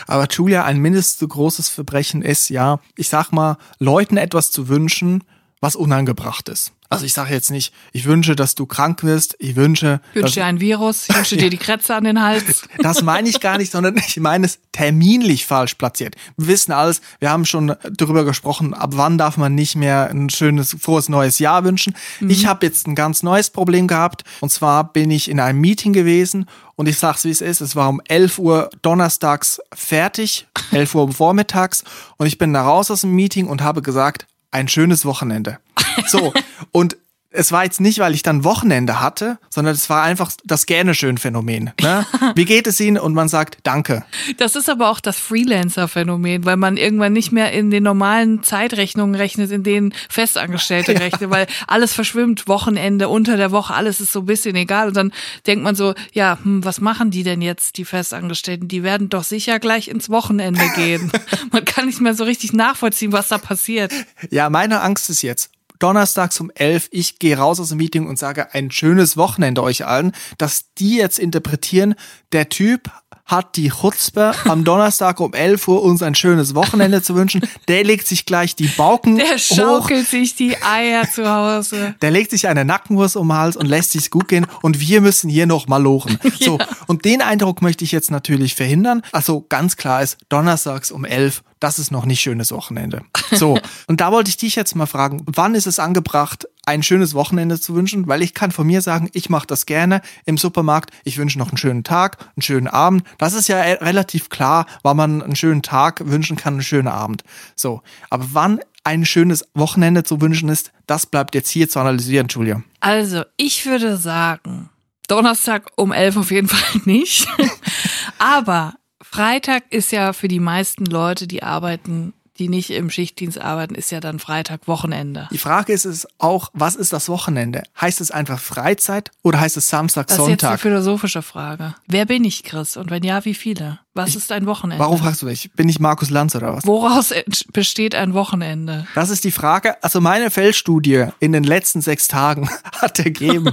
Aber 0.09 0.27
Julia, 0.29 0.65
ein 0.65 0.79
mindestens 0.79 1.19
so 1.21 1.29
großes 1.29 1.69
Verbrechen 1.69 2.23
ist 2.23 2.49
ja, 2.49 2.81
ich 2.97 3.09
sag 3.09 3.31
mal, 3.31 3.59
Leuten 3.79 4.17
etwas 4.17 4.51
zu 4.51 4.69
wünschen, 4.69 5.23
was 5.61 5.77
unangebracht 5.77 6.49
ist. 6.49 6.73
Also 6.91 7.05
ich 7.05 7.13
sage 7.13 7.35
jetzt 7.35 7.51
nicht, 7.51 7.75
ich 7.93 8.07
wünsche, 8.07 8.35
dass 8.35 8.55
du 8.55 8.65
krank 8.65 9.05
wirst, 9.05 9.37
ich 9.39 9.57
wünsche, 9.57 10.01
Ich 10.15 10.23
wünsche 10.23 10.35
dir 10.41 10.47
ein 10.47 10.59
Virus, 10.59 11.07
ich 11.09 11.15
wünsche 11.15 11.37
dir 11.37 11.51
die 11.51 11.59
Krätze 11.59 11.95
an 11.95 12.05
den 12.05 12.23
Hals. 12.23 12.63
Das 12.79 13.03
meine 13.03 13.29
ich 13.29 13.41
gar 13.41 13.59
nicht, 13.59 13.73
sondern 13.73 13.97
ich 13.99 14.19
meine 14.19 14.47
es 14.47 14.59
terminlich 14.73 15.45
falsch 15.45 15.75
platziert. 15.75 16.15
Wir 16.39 16.47
wissen 16.47 16.73
alles, 16.73 17.03
wir 17.19 17.31
haben 17.31 17.45
schon 17.45 17.75
darüber 17.93 18.25
gesprochen, 18.25 18.73
ab 18.73 18.93
wann 18.95 19.19
darf 19.19 19.37
man 19.37 19.55
nicht 19.55 19.77
mehr 19.77 20.09
ein 20.09 20.31
schönes, 20.31 20.77
frohes 20.81 21.11
neues 21.11 21.39
Jahr 21.39 21.65
wünschen. 21.65 21.95
Ich 22.21 22.47
habe 22.47 22.65
jetzt 22.65 22.87
ein 22.87 22.95
ganz 22.95 23.23
neues 23.23 23.51
Problem 23.51 23.87
gehabt. 23.87 24.25
Und 24.41 24.51
zwar 24.51 24.91
bin 24.93 25.11
ich 25.11 25.29
in 25.29 25.41
einem 25.41 25.61
Meeting 25.61 25.93
gewesen. 25.93 26.47
Und 26.77 26.89
ich 26.89 26.99
sag's 26.99 27.25
wie 27.25 27.31
es 27.31 27.41
ist, 27.41 27.61
es 27.61 27.77
war 27.77 27.89
um 27.89 28.01
11 28.09 28.39
Uhr 28.39 28.71
donnerstags 28.81 29.61
fertig, 29.75 30.47
11 30.71 30.95
Uhr 30.95 31.13
vormittags. 31.13 31.85
Und 32.17 32.27
ich 32.29 32.39
bin 32.39 32.55
da 32.55 32.63
raus 32.63 32.91
aus 32.91 33.03
dem 33.03 33.15
Meeting 33.15 33.47
und 33.47 33.63
habe 33.63 33.83
gesagt, 33.83 34.27
ein 34.51 34.69
schönes 34.69 35.05
Wochenende. 35.05 35.59
So, 36.07 36.33
und 36.73 36.97
es 37.31 37.53
war 37.53 37.65
jetzt 37.65 37.81
nicht, 37.81 37.99
weil 37.99 38.15
ich 38.15 38.23
dann 38.23 38.43
Wochenende 38.43 39.03
hatte, 39.03 39.39
sondern 39.51 39.75
es 39.75 39.91
war 39.91 40.03
einfach 40.03 40.33
das 40.45 40.65
gerne 40.65 40.95
schön 40.95 41.19
Phänomen. 41.19 41.73
Ne? 41.81 42.07
Wie 42.35 42.47
geht 42.47 42.67
es 42.67 42.81
Ihnen? 42.81 42.97
Und 42.97 43.13
man 43.13 43.29
sagt 43.29 43.59
Danke. 43.65 44.05
Das 44.39 44.57
ist 44.57 44.71
aber 44.71 44.89
auch 44.91 45.01
das 45.01 45.19
Freelancer-Phänomen, 45.19 46.47
weil 46.47 46.57
man 46.57 46.79
irgendwann 46.79 47.13
nicht 47.13 47.31
mehr 47.31 47.53
in 47.53 47.71
den 47.71 47.83
normalen 47.83 48.43
Zeitrechnungen 48.43 49.15
rechnet, 49.15 49.51
in 49.51 49.63
denen 49.63 49.93
Festangestellte 50.09 50.93
rechnen, 51.01 51.29
weil 51.31 51.47
alles 51.67 51.93
verschwimmt, 51.93 52.49
Wochenende, 52.49 53.09
unter 53.09 53.37
der 53.37 53.51
Woche, 53.51 53.75
alles 53.75 54.01
ist 54.01 54.13
so 54.13 54.21
ein 54.21 54.27
bisschen 54.27 54.57
egal. 54.57 54.89
Und 54.89 54.97
dann 54.97 55.13
denkt 55.47 55.63
man 55.63 55.75
so, 55.75 55.95
ja, 56.13 56.39
hm, 56.43 56.65
was 56.65 56.81
machen 56.81 57.11
die 57.11 57.25
denn 57.25 57.43
jetzt, 57.43 57.77
die 57.77 57.85
Festangestellten? 57.85 58.69
Die 58.69 58.83
werden 58.83 59.11
doch 59.11 59.25
sicher 59.25 59.59
gleich 59.59 59.89
ins 59.89 60.09
Wochenende 60.09 60.65
gehen. 60.77 61.13
man 61.53 61.67
kann 61.67 61.87
nicht 61.87 62.01
mehr 62.01 62.15
so 62.15 62.25
richtig 62.25 62.55
nachvollziehen, 62.55 63.13
was 63.13 63.29
da 63.29 63.37
passiert. 63.37 63.93
Ja, 64.31 64.49
meine 64.49 64.81
Angst 64.81 65.11
ist 65.11 65.21
jetzt, 65.21 65.51
donnerstags 65.79 66.41
um 66.41 66.51
11, 66.55 66.89
ich 66.91 67.19
gehe 67.19 67.37
raus 67.37 67.61
aus 67.61 67.71
dem 67.71 67.79
Meeting 67.79 68.07
und 68.07 68.19
sage 68.19 68.55
ein 68.55 68.71
schönes 68.71 69.17
Wochenende 69.17 69.63
euch 69.63 69.87
allen, 69.87 70.13
dass 70.39 70.73
die 70.75 70.97
jetzt 70.97 71.19
interpretieren, 71.19 71.95
der 72.33 72.49
Typ 72.49 72.91
hat 73.29 73.57
die 73.57 73.69
Chutzpe, 73.69 74.33
am 74.47 74.65
Donnerstag 74.65 75.21
um 75.21 75.35
11 75.35 75.69
Uhr 75.69 75.83
uns 75.83 76.03
ein 76.03 76.15
schönes 76.15 76.55
Wochenende 76.55 77.03
zu 77.03 77.15
wünschen. 77.15 77.43
Der 77.69 77.85
legt 77.85 78.09
sich 78.09 78.25
gleich 78.27 78.57
die 78.57 78.69
Bauken 78.69 79.17
Der 79.17 79.35
hoch. 79.35 79.39
schaukelt 79.39 80.09
sich 80.09 80.35
die 80.35 80.57
Eier 80.63 81.09
zu 81.09 81.29
Hause. 81.29 81.95
Der 82.01 82.11
legt 82.11 82.31
sich 82.31 82.49
eine 82.49 82.65
Nackenwurst 82.65 83.17
um 83.17 83.29
den 83.29 83.37
Hals 83.37 83.57
und 83.57 83.67
lässt 83.67 83.93
sich's 83.93 84.11
gut 84.11 84.29
gehen 84.29 84.47
und 84.63 84.81
wir 84.81 85.03
müssen 85.03 85.29
hier 85.29 85.47
noch 85.47 85.69
mal 85.69 85.81
lochen. 85.83 86.19
So, 86.41 86.59
und 86.87 87.05
den 87.05 87.21
Eindruck 87.21 87.63
möchte 87.63 87.85
ich 87.85 87.91
jetzt 87.91 88.11
natürlich 88.13 88.55
verhindern. 88.55 89.03
Also 89.13 89.45
ganz 89.49 89.77
klar 89.77 90.03
ist, 90.03 90.19
donnerstags 90.29 90.91
um 90.93 91.05
11, 91.05 91.43
das 91.59 91.79
ist 91.81 91.91
noch 91.91 92.07
nicht 92.07 92.21
schönes 92.21 92.53
Wochenende. 92.53 93.03
So, 93.33 93.59
und 93.89 94.01
da 94.01 94.13
wollte 94.13 94.31
ich 94.31 94.37
dich 94.37 94.55
jetzt 94.55 94.77
mal 94.77 94.87
fragen, 94.87 95.23
wann 95.27 95.55
ist 95.57 95.67
es 95.67 95.79
angebracht, 95.81 96.47
ein 96.69 96.83
schönes 96.83 97.15
Wochenende 97.15 97.59
zu 97.59 97.75
wünschen? 97.75 98.07
Weil 98.07 98.23
ich 98.23 98.35
kann 98.35 98.53
von 98.53 98.67
mir 98.67 98.83
sagen, 98.83 99.09
ich 99.15 99.31
mache 99.31 99.47
das 99.47 99.67
gerne 99.67 100.03
im 100.27 100.37
Supermarkt. 100.37 100.91
Ich 101.05 101.17
wünsche 101.17 101.39
noch 101.39 101.49
einen 101.49 101.57
schönen 101.57 101.83
Tag, 101.83 102.19
einen 102.37 102.43
schönen 102.43 102.69
Abend. 102.69 103.05
Das 103.17 103.33
ist 103.33 103.49
ja 103.49 103.61
relativ 103.61 104.29
klar, 104.29 104.67
wann 104.83 104.97
man 104.99 105.23
einen 105.23 105.37
schönen 105.37 105.63
Tag 105.63 106.03
wünschen 106.05 106.37
kann, 106.37 106.55
einen 106.55 106.63
schönen 106.63 106.89
Abend. 106.89 107.25
So, 107.57 107.83
aber 108.11 108.27
wann 108.33 108.61
ein 108.85 109.05
schönes 109.05 109.49
Wochenende 109.55 110.05
zu 110.05 110.21
wünschen 110.21 110.49
ist, 110.49 110.73
das 110.87 111.07
bleibt 111.07 111.35
jetzt 111.35 111.51
hier 111.51 111.69
zu 111.69 111.81
analysieren, 111.81 112.29
Julia. 112.29 112.63
Also, 112.81 113.23
ich 113.37 113.67
würde 113.67 113.97
sagen, 113.97 114.71
Donnerstag 115.09 115.71
um 115.77 115.93
11 115.93 116.17
auf 116.19 116.31
jeden 116.31 116.49
Fall 116.49 116.83
nicht. 116.85 117.27
Aber 118.19 118.75
Freitag 119.03 119.65
ist 119.71 119.91
ja 119.91 120.13
für 120.13 120.29
die 120.29 120.41
meisten 120.41 120.85
Leute, 120.85 121.27
die 121.27 121.43
arbeiten, 121.43 122.13
die 122.39 122.49
nicht 122.49 122.71
im 122.71 122.91
Schichtdienst 122.91 123.41
arbeiten, 123.41 123.75
ist 123.75 123.91
ja 123.91 124.01
dann 124.01 124.19
Freitag 124.19 124.67
Wochenende. 124.69 125.29
Die 125.33 125.39
Frage 125.39 125.73
ist 125.73 125.85
es 125.85 126.07
auch, 126.19 126.51
was 126.53 126.77
ist 126.77 126.93
das 126.93 127.09
Wochenende? 127.09 127.63
Heißt 127.81 128.01
es 128.01 128.11
einfach 128.11 128.39
Freizeit 128.39 129.11
oder 129.23 129.41
heißt 129.41 129.57
es 129.57 129.69
Samstag, 129.69 130.07
Das 130.07 130.19
ist 130.19 130.21
jetzt 130.29 130.45
eine 130.45 130.51
Sonntag? 130.53 130.61
philosophische 130.61 131.23
Frage. 131.23 131.75
Wer 131.87 132.07
bin 132.07 132.25
ich, 132.25 132.45
Chris? 132.45 132.77
Und 132.77 132.91
wenn 132.91 133.03
ja, 133.03 133.25
wie 133.25 133.35
viele? 133.35 133.81
Was 133.95 134.15
ist 134.15 134.31
ein 134.31 134.47
Wochenende? 134.47 134.79
Warum 134.83 134.99
fragst 134.99 135.23
du 135.23 135.27
mich? 135.27 135.51
Bin 135.57 135.69
ich 135.69 135.81
Markus 135.81 136.09
Lanz 136.11 136.37
oder 136.37 136.55
was? 136.55 136.65
Woraus 136.65 137.13
besteht 137.53 137.97
ein 137.97 138.15
Wochenende? 138.15 138.87
Das 138.95 139.11
ist 139.11 139.25
die 139.25 139.33
Frage. 139.33 139.83
Also 139.83 140.01
meine 140.01 140.31
Feldstudie 140.31 141.07
in 141.19 141.33
den 141.33 141.43
letzten 141.43 141.81
sechs 141.81 142.07
Tagen 142.07 142.49
hat 142.81 143.01
ergeben, 143.01 143.53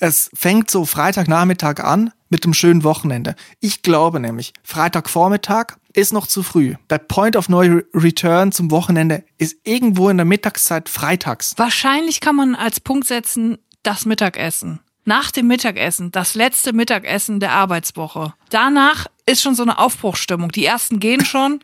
es 0.00 0.30
fängt 0.34 0.68
so 0.68 0.84
Freitagnachmittag 0.84 1.78
an 1.78 2.10
mit 2.28 2.42
dem 2.44 2.54
schönen 2.54 2.82
Wochenende. 2.82 3.36
Ich 3.60 3.82
glaube 3.82 4.18
nämlich, 4.18 4.52
Freitagvormittag 4.64 5.76
ist 5.94 6.12
noch 6.12 6.26
zu 6.26 6.42
früh. 6.42 6.74
Der 6.90 6.98
Point 6.98 7.36
of 7.36 7.48
No 7.48 7.60
Return 7.94 8.52
zum 8.52 8.70
Wochenende 8.70 9.24
ist 9.38 9.56
irgendwo 9.64 10.10
in 10.10 10.18
der 10.18 10.26
Mittagszeit 10.26 10.88
freitags. 10.88 11.54
Wahrscheinlich 11.56 12.20
kann 12.20 12.36
man 12.36 12.54
als 12.54 12.80
Punkt 12.80 13.06
setzen, 13.06 13.58
das 13.82 14.04
Mittagessen. 14.04 14.80
Nach 15.06 15.30
dem 15.30 15.46
Mittagessen, 15.46 16.10
das 16.12 16.34
letzte 16.34 16.72
Mittagessen 16.72 17.38
der 17.38 17.52
Arbeitswoche. 17.52 18.34
Danach 18.50 19.06
ist 19.26 19.42
schon 19.42 19.54
so 19.54 19.62
eine 19.62 19.78
Aufbruchsstimmung. 19.78 20.50
Die 20.50 20.64
ersten 20.64 20.98
gehen 20.98 21.24
schon. 21.24 21.60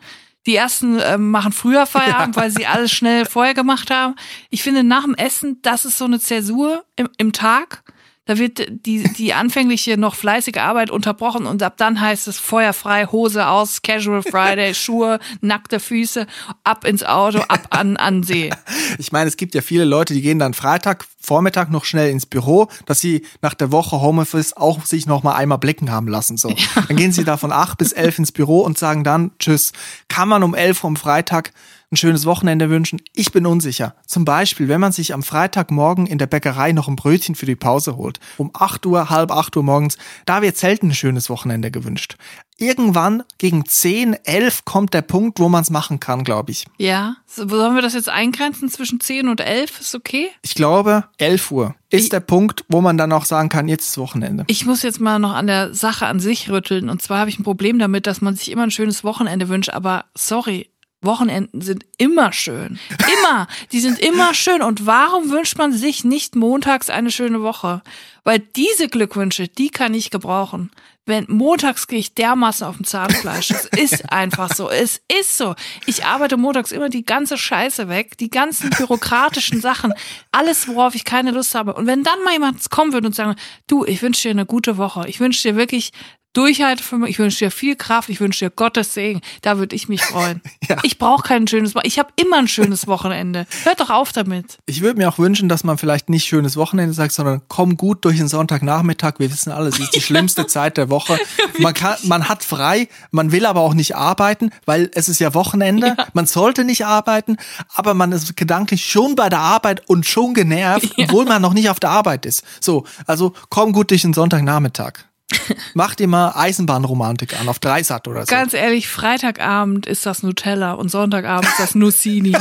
Die 0.47 0.57
ersten 0.57 0.99
ähm, 1.03 1.31
machen 1.31 1.53
früher 1.53 1.85
Feierabend, 1.85 2.35
weil 2.37 2.51
sie 2.51 2.67
alles 2.67 2.93
schnell 2.93 3.27
vorher 3.27 3.53
gemacht 3.53 3.91
haben. 3.91 4.15
Ich 4.49 4.63
finde, 4.63 4.83
nach 4.83 5.05
dem 5.05 5.15
Essen, 5.15 5.61
das 5.61 5.85
ist 5.85 5.99
so 5.99 6.07
eine 6.07 6.19
Zäsur 6.19 6.85
im, 6.97 7.11
im 7.19 7.33
Tag. 7.33 7.83
Da 8.31 8.39
wird 8.39 8.87
die, 8.87 9.03
die 9.03 9.35
anfängliche 9.35 9.99
noch 9.99 10.15
fleißige 10.15 10.59
Arbeit 10.59 10.91
unterbrochen 10.91 11.47
und 11.47 11.65
ab 11.65 11.75
dann 11.79 12.01
heißt 12.01 12.29
es 12.29 12.39
feuerfrei, 12.39 13.07
Hose 13.07 13.49
aus, 13.49 13.83
Casual 13.83 14.23
Friday, 14.23 14.73
Schuhe, 14.77 15.19
nackte 15.41 15.81
Füße, 15.81 16.29
ab 16.63 16.85
ins 16.85 17.03
Auto, 17.03 17.41
ab 17.41 17.67
an, 17.71 17.97
an 17.97 18.23
See. 18.23 18.51
Ich 18.99 19.11
meine, 19.11 19.27
es 19.27 19.37
gibt 19.37 19.57
ja 19.57 19.63
viele 19.63 19.85
Leute, 19.85 20.15
die 20.15 20.23
gehen 20.23 20.39
dann 20.39 20.55
Freitag 20.55 21.07
Vormittag 21.19 21.73
noch 21.73 21.85
schnell 21.85 22.11
ins 22.11 22.25
Büro, 22.25 22.69
dass 22.87 23.01
sie 23.01 23.27
nach 23.43 23.55
der 23.55 23.73
Woche 23.73 24.01
Homeoffice 24.01 24.57
auch 24.57 24.85
sich 24.85 25.07
noch 25.07 25.25
mal 25.25 25.35
einmal 25.35 25.59
blicken 25.59 25.91
haben 25.91 26.07
lassen. 26.07 26.37
So, 26.37 26.55
dann 26.87 26.97
gehen 26.97 27.11
sie 27.11 27.25
da 27.25 27.37
von 27.37 27.51
acht 27.51 27.79
bis 27.79 27.91
elf 27.91 28.17
ins 28.17 28.31
Büro 28.31 28.61
und 28.61 28.79
sagen 28.79 29.03
dann 29.03 29.33
Tschüss. 29.41 29.73
Kann 30.07 30.29
man 30.29 30.45
um 30.45 30.55
elf 30.55 30.85
Uhr 30.85 30.89
am 30.89 30.97
Freitag 30.97 31.51
ein 31.93 31.97
schönes 31.97 32.25
Wochenende 32.25 32.71
wünschen? 32.71 33.01
Ich 33.15 33.33
bin 33.33 33.47
unsicher. 33.47 33.95
Zum 34.07 34.25
Beispiel, 34.25 34.69
wenn 34.69 34.81
man 34.81 34.93
sich 34.93 35.13
am 35.13 35.23
Freitagmorgen 35.23 36.07
in 36.07 36.19
der 36.19 36.27
Bäckerei 36.27 36.73
noch 36.73 36.87
ein 36.89 36.97
Brötchen 36.97 37.35
für 37.35 37.47
die 37.47 37.57
Pause 37.57 37.97
holt, 37.97 38.21
um 38.37 38.51
8 38.55 38.87
Uhr, 38.87 39.11
halb 39.11 39.33
8 39.33 39.57
Uhr 39.57 39.63
morgens, 39.65 39.99
da 40.27 40.41
wird 40.43 40.57
selten 40.57 40.89
ein 40.89 40.95
schönes 40.95 41.29
Wochenende 41.31 41.71
gewünscht. 41.71 42.17
Irgendwann 42.59 43.23
gegen 43.39 43.65
10, 43.65 44.15
11 44.25 44.65
kommt 44.67 44.93
der 44.93 45.01
Punkt, 45.03 45.39
wo 45.41 45.49
man 45.49 45.63
es 45.63 45.71
machen 45.71 45.99
kann, 45.99 46.25
glaube 46.25 46.53
ich. 46.53 46.67
Ja, 46.77 47.17
so, 47.27 47.49
sollen 47.49 47.75
wir 47.75 47.81
das 47.83 47.95
jetzt 47.95 48.11
eingrenzen 48.11 48.69
zwischen 48.69 49.01
10 49.01 49.29
und 49.29 49.41
11? 49.41 49.81
Ist 49.81 49.95
okay? 49.95 50.29
Ich 50.43 50.55
glaube, 50.55 51.05
11 51.17 51.51
Uhr 51.51 51.75
ist 51.89 52.05
Ich- 52.05 52.09
der 52.11 52.21
Punkt, 52.21 52.65
wo 52.69 52.83
man 52.83 52.99
dann 52.99 53.13
auch 53.13 53.25
sagen 53.25 53.49
kann, 53.49 53.67
jetzt 53.67 53.89
ist 53.89 53.99
Wochenende. 53.99 54.45
Ich 54.47 54.67
muss 54.67 54.83
jetzt 54.83 55.01
mal 55.01 55.19
noch 55.19 55.33
an 55.33 55.47
der 55.47 55.75
Sache 55.75 56.07
an 56.07 56.21
sich 56.21 56.51
rütteln. 56.51 56.91
Und 56.91 57.01
zwar 57.03 57.19
habe 57.21 57.31
ich 57.31 57.39
ein 57.39 57.45
Problem 57.45 57.79
damit, 57.79 58.07
dass 58.07 58.21
man 58.21 58.37
sich 58.37 58.51
immer 58.51 58.63
ein 58.65 58.71
schönes 58.71 59.05
Wochenende 59.05 59.49
wünscht. 59.49 59.71
Aber 59.71 60.05
sorry, 60.15 60.69
Wochenenden 61.03 61.63
sind 61.63 61.87
immer 61.97 62.33
schön. 62.33 62.79
Immer. 63.19 63.47
Die 63.73 63.81
sind 63.81 63.99
immer 63.99 64.35
schön. 64.35 64.61
Und 64.61 64.87
warum 64.87 65.31
wünscht 65.31 65.57
man 65.57 65.73
sich 65.73 66.05
nicht 66.05 66.37
montags 66.37 66.91
eine 66.91 67.11
schöne 67.11 67.43
Woche? 67.43 67.83
Weil 68.23 68.39
diese 68.39 68.89
Glückwünsche, 68.89 69.49
die 69.49 69.71
kann 69.71 69.95
ich 69.95 70.11
gebrauchen. 70.11 70.71
Wenn 71.07 71.25
montags 71.29 71.87
gehe 71.87 71.99
ich 71.99 72.15
dermaßen 72.15 72.67
auf 72.67 72.77
dem 72.77 72.85
Zahnfleisch. 72.85 73.51
Es 73.51 73.65
ist 73.65 74.13
einfach 74.13 74.55
so. 74.55 74.69
Es 74.69 75.01
ist 75.21 75.39
so. 75.39 75.55
Ich 75.87 76.05
arbeite 76.05 76.37
montags 76.37 76.71
immer 76.71 76.91
die 76.91 77.05
ganze 77.05 77.39
Scheiße 77.39 77.89
weg, 77.89 78.19
die 78.19 78.31
ganzen 78.31 78.71
bürokratischen 78.71 79.61
Sachen, 79.61 79.95
alles, 80.31 80.69
worauf 80.69 80.95
ich 80.95 81.05
keine 81.05 81.31
Lust 81.31 81.55
habe. 81.55 81.75
Und 81.75 81.87
wenn 81.87 82.05
dann 82.05 82.23
mal 82.25 82.35
jemand 82.35 82.71
kommen 82.71 82.93
würde 82.93 83.07
und 83.07 83.15
sagen, 83.15 83.37
du, 83.67 83.85
ich 83.87 84.03
wünsche 84.03 84.29
dir 84.29 84.33
eine 84.33 84.47
gute 84.47 84.77
Woche. 84.77 85.09
Ich 85.09 85.19
wünsche 85.19 85.49
dir 85.49 85.57
wirklich 85.57 85.93
Durchhalte 86.33 86.83
für 86.83 86.97
mich. 86.97 87.11
Ich 87.11 87.19
wünsche 87.19 87.39
dir 87.39 87.51
viel 87.51 87.75
Kraft. 87.75 88.09
Ich 88.09 88.21
wünsche 88.21 88.45
dir 88.45 88.51
Gottes 88.51 88.95
Segen. 88.95 89.21
Da 89.43 89.59
würde 89.59 89.75
ich 89.75 89.89
mich 89.89 90.03
freuen. 90.03 90.41
Ja. 90.69 90.77
Ich 90.85 90.99
brauche 90.99 91.27
kein 91.27 91.49
schönes 91.49 91.75
Wochenende. 91.75 91.89
Ich 91.89 91.99
habe 91.99 92.11
immer 92.15 92.37
ein 92.37 92.47
schönes 92.47 92.87
Wochenende. 92.87 93.47
Hört 93.65 93.81
doch 93.81 93.91
auf 93.91 94.13
damit. 94.13 94.59
Ich 94.67 94.83
würde 94.83 94.99
mir 94.99 95.09
auch 95.09 95.19
wünschen, 95.19 95.49
dass 95.49 95.65
man 95.65 95.79
vielleicht 95.79 96.09
nicht 96.09 96.27
schönes 96.29 96.57
Wochenende 96.57 96.95
sagt, 96.95 97.13
sondern 97.13 97.43
komm 97.49 97.77
gut 97.77 98.05
durch 98.05 98.19
den 98.19 98.29
Sonntagnachmittag. 98.29 99.15
Wir 99.19 99.33
wissen 99.33 99.51
alle, 99.51 99.69
es 99.71 99.81
ist 99.81 99.97
die 99.97 100.01
schlimmste 100.01 100.47
Zeit 100.47 100.77
der 100.77 100.89
Woche. 100.89 101.19
Man 101.59 101.75
kann, 101.75 101.97
man 102.05 102.29
hat 102.29 102.45
frei, 102.45 102.89
man 103.11 103.33
will 103.33 103.47
aber 103.47 103.63
auch 103.63 103.75
nicht 103.75 103.97
arbeiten, 103.97 104.51
weil 104.65 104.93
es 104.95 105.09
ist 105.09 105.19
ja 105.19 105.35
Wochenende. 105.35 105.97
Man 106.13 106.27
sollte 106.27 106.63
nicht 106.65 106.87
arbeiten, 106.87 107.37
aber 107.75 107.95
man 107.95 108.13
ist 108.13 108.37
gedanklich 108.37 108.85
schon 108.85 109.17
bei 109.17 109.29
der 109.29 109.41
Arbeit 109.41 109.89
und 109.89 110.07
schon 110.07 110.35
genervt, 110.35 110.93
obwohl 110.99 111.25
man 111.25 111.43
noch 111.43 111.55
nicht 111.55 111.69
auf 111.69 111.81
der 111.81 111.91
Arbeit 111.91 112.27
ist. 112.27 112.45
So, 112.61 112.85
also 113.07 113.33
komm 113.49 113.73
gut 113.73 113.91
durch 113.91 114.03
den 114.03 114.15
Sonntagnachmittag. 114.15 115.10
Mach 115.75 115.95
dir 115.95 116.09
mal 116.09 116.33
Eisenbahnromantik 116.35 117.39
an 117.39 117.49
auf 117.49 117.59
Dreisat 117.59 118.09
oder 118.09 118.21
so. 118.21 118.27
Ganz 118.27 118.55
ehrlich, 118.55 118.89
Freitagabend 118.89 119.87
ist 119.87 120.07
das 120.07 120.23
Nutella 120.23 120.73
und 120.73 120.91
Sonntagabend 120.91 121.49
ist 121.49 121.61
das 121.61 121.75
Nussini. 121.75 122.33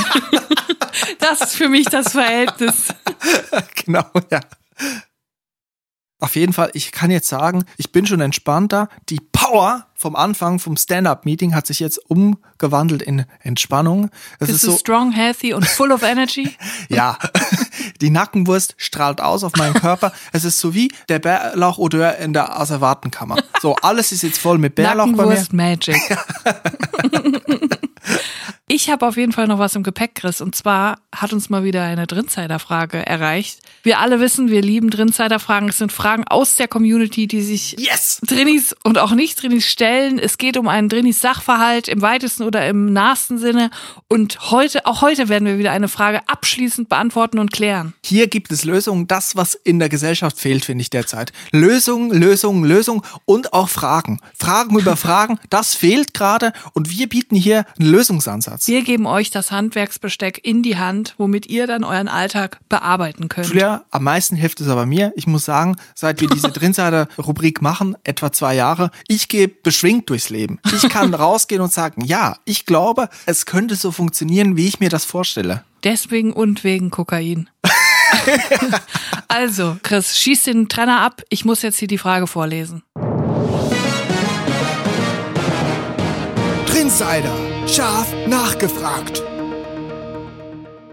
das 1.20 1.42
ist 1.42 1.56
für 1.56 1.70
mich 1.70 1.86
das 1.86 2.12
Verhältnis. 2.12 2.94
genau, 3.86 4.06
ja. 4.32 4.40
Auf 6.22 6.36
jeden 6.36 6.52
Fall, 6.52 6.70
ich 6.74 6.92
kann 6.92 7.12
jetzt 7.12 7.30
sagen, 7.30 7.64
ich 7.78 7.94
bin 7.94 8.06
schon 8.06 8.20
entspannter. 8.20 8.90
Die 9.08 9.22
Power 9.32 9.86
vom 9.96 10.18
Anfang 10.18 10.60
vom 10.60 10.76
Stand-up-Meeting 10.76 11.56
hat 11.56 11.66
sich 11.66 11.80
jetzt 11.80 11.98
umgewandelt 12.10 13.02
in 13.02 13.26
Entspannung. 13.40 14.10
Es 14.40 14.48
Bist 14.48 14.52
ist 14.52 14.64
du 14.64 14.72
so, 14.72 14.78
strong, 14.78 15.14
healthy 15.14 15.54
und 15.54 15.66
full 15.66 15.94
of 15.94 16.04
energy? 16.04 16.58
ja, 16.90 17.18
die 18.02 18.10
Nackenwurst 18.10 18.76
strahlt 18.78 19.22
aus 19.22 19.46
auf 19.46 19.54
meinen 19.56 19.76
Körper. 19.76 20.12
Es 20.34 20.44
ist 20.44 20.60
so 20.60 20.74
wie 20.74 20.92
der 21.08 21.20
Bärlauch-Odeur 21.20 22.18
in 22.18 22.34
der 22.34 22.60
Asservatenkammer. 22.60 23.38
So, 23.62 23.78
alles 23.78 24.12
ist 24.12 24.24
jetzt 24.24 24.40
voll 24.40 24.58
mit 24.58 24.76
Bärlauch 24.76 25.06
bei 25.06 25.24
mir. 25.24 25.36
Nackenwurst 25.36 25.54
Magic. 25.54 26.18
Ich 28.72 28.92
habe 28.92 29.08
auf 29.08 29.18
jeden 29.18 29.32
Fall 29.32 29.48
noch 29.48 29.58
was 29.58 29.74
im 29.74 29.82
Gepäck, 29.82 30.14
Chris. 30.14 30.42
Und 30.42 30.54
zwar 30.54 31.00
hat 31.12 31.34
uns 31.34 31.50
mal 31.50 31.64
wieder 31.64 31.82
eine 31.82 32.06
Drinsider-Frage 32.06 33.04
erreicht. 33.04 33.62
Wir 33.82 33.98
alle 33.98 34.20
wissen, 34.20 34.52
wir 34.52 34.62
lieben 34.62 34.92
Drinsider-Fragen. 34.92 35.70
Es 35.70 35.80
sind 35.80 35.92
Fragen 35.92 36.24
aus 36.26 36.56
der 36.56 36.68
Community, 36.68 37.26
die 37.26 37.42
sich 37.42 37.76
Yes! 37.80 38.22
Drinis 38.28 38.76
und 38.84 39.00
auch 39.00 39.14
Nicht-Drinis 39.14 39.66
stellen. 39.66 40.20
Es 40.20 40.38
geht 40.38 40.56
um 40.56 40.68
einen 40.68 40.88
Drinis-Sachverhalt 40.88 41.88
im 41.88 42.04
weitesten 42.04 42.44
oder 42.44 42.68
im 42.68 42.94
nahesten 42.94 43.40
Sinne. 43.40 43.72
Und 44.08 44.52
heute, 44.52 44.86
auch 44.86 45.02
heute 45.02 45.30
werden 45.30 45.48
wir 45.48 45.58
wieder 45.58 45.72
eine 45.72 45.88
Frage 45.88 46.22
abschließend 46.30 46.90
beantworten 46.90 47.40
und 47.40 47.52
klären. 47.52 47.96
Hier 48.06 48.28
gibt 48.28 48.52
es 48.52 48.66
Lösungen, 48.66 49.08
das, 49.08 49.36
was 49.36 49.56
in 49.56 49.80
der 49.80 49.90
Gesellschaft 49.90 50.38
fehlt, 50.38 50.64
finde 50.64 50.84
ich 50.84 50.92
derzeit. 50.92 51.34
Lösungen, 51.52 52.12
Lösungen, 52.12 52.64
Lösungen 52.66 53.02
und 53.26 53.52
auch 53.52 53.70
Fragen. 53.70 54.20
Fragen 54.38 54.78
über 54.78 54.96
Fragen, 54.96 55.40
das 55.50 55.74
fehlt 55.74 56.14
gerade 56.14 56.54
und 56.74 56.92
wir 56.92 57.10
bieten 57.10 57.36
hier 57.36 57.66
einen 57.80 57.90
Lösungsansatz. 57.90 58.59
Wir 58.68 58.84
geben 58.84 59.06
euch 59.06 59.32
das 59.32 59.52
Handwerksbesteck 59.52 60.40
in 60.44 60.64
die 60.64 60.78
Hand, 60.78 61.16
womit 61.18 61.48
ihr 61.48 61.68
dann 61.68 61.84
euren 61.84 62.08
Alltag 62.08 62.60
bearbeiten 62.70 63.30
könnt. 63.30 63.48
Julia, 63.48 63.86
am 63.92 64.04
meisten 64.04 64.36
hilft 64.36 64.62
es 64.62 64.68
aber 64.68 64.86
mir. 64.86 65.14
Ich 65.16 65.28
muss 65.28 65.46
sagen, 65.46 65.78
seit 65.96 66.22
wir 66.22 66.28
diese 66.28 66.50
Drinsider-Rubrik 66.52 67.62
machen, 67.62 67.96
etwa 68.04 68.32
zwei 68.32 68.56
Jahre, 68.56 68.92
ich 69.08 69.28
gehe 69.28 69.48
beschwingt 69.48 70.10
durchs 70.10 70.30
Leben. 70.30 70.60
Ich 70.76 70.90
kann 70.90 71.14
rausgehen 71.14 71.62
und 71.62 71.72
sagen, 71.72 72.04
ja, 72.04 72.38
ich 72.46 72.66
glaube, 72.66 73.10
es 73.26 73.46
könnte 73.46 73.76
so 73.76 73.92
funktionieren, 73.92 74.58
wie 74.58 74.68
ich 74.68 74.80
mir 74.80 74.90
das 74.90 75.06
vorstelle. 75.06 75.64
Deswegen 75.84 76.34
und 76.34 76.64
wegen 76.64 76.90
Kokain. 76.90 77.50
also, 79.28 79.78
Chris, 79.84 80.18
schieß 80.18 80.44
den 80.44 80.68
Trenner 80.68 81.02
ab. 81.02 81.22
Ich 81.30 81.46
muss 81.46 81.62
jetzt 81.62 81.78
hier 81.78 81.88
die 81.88 81.98
Frage 81.98 82.28
vorlesen. 82.28 82.84
Insider. 86.90 87.49
Scharf 87.72 88.12
nachgefragt. 88.26 89.22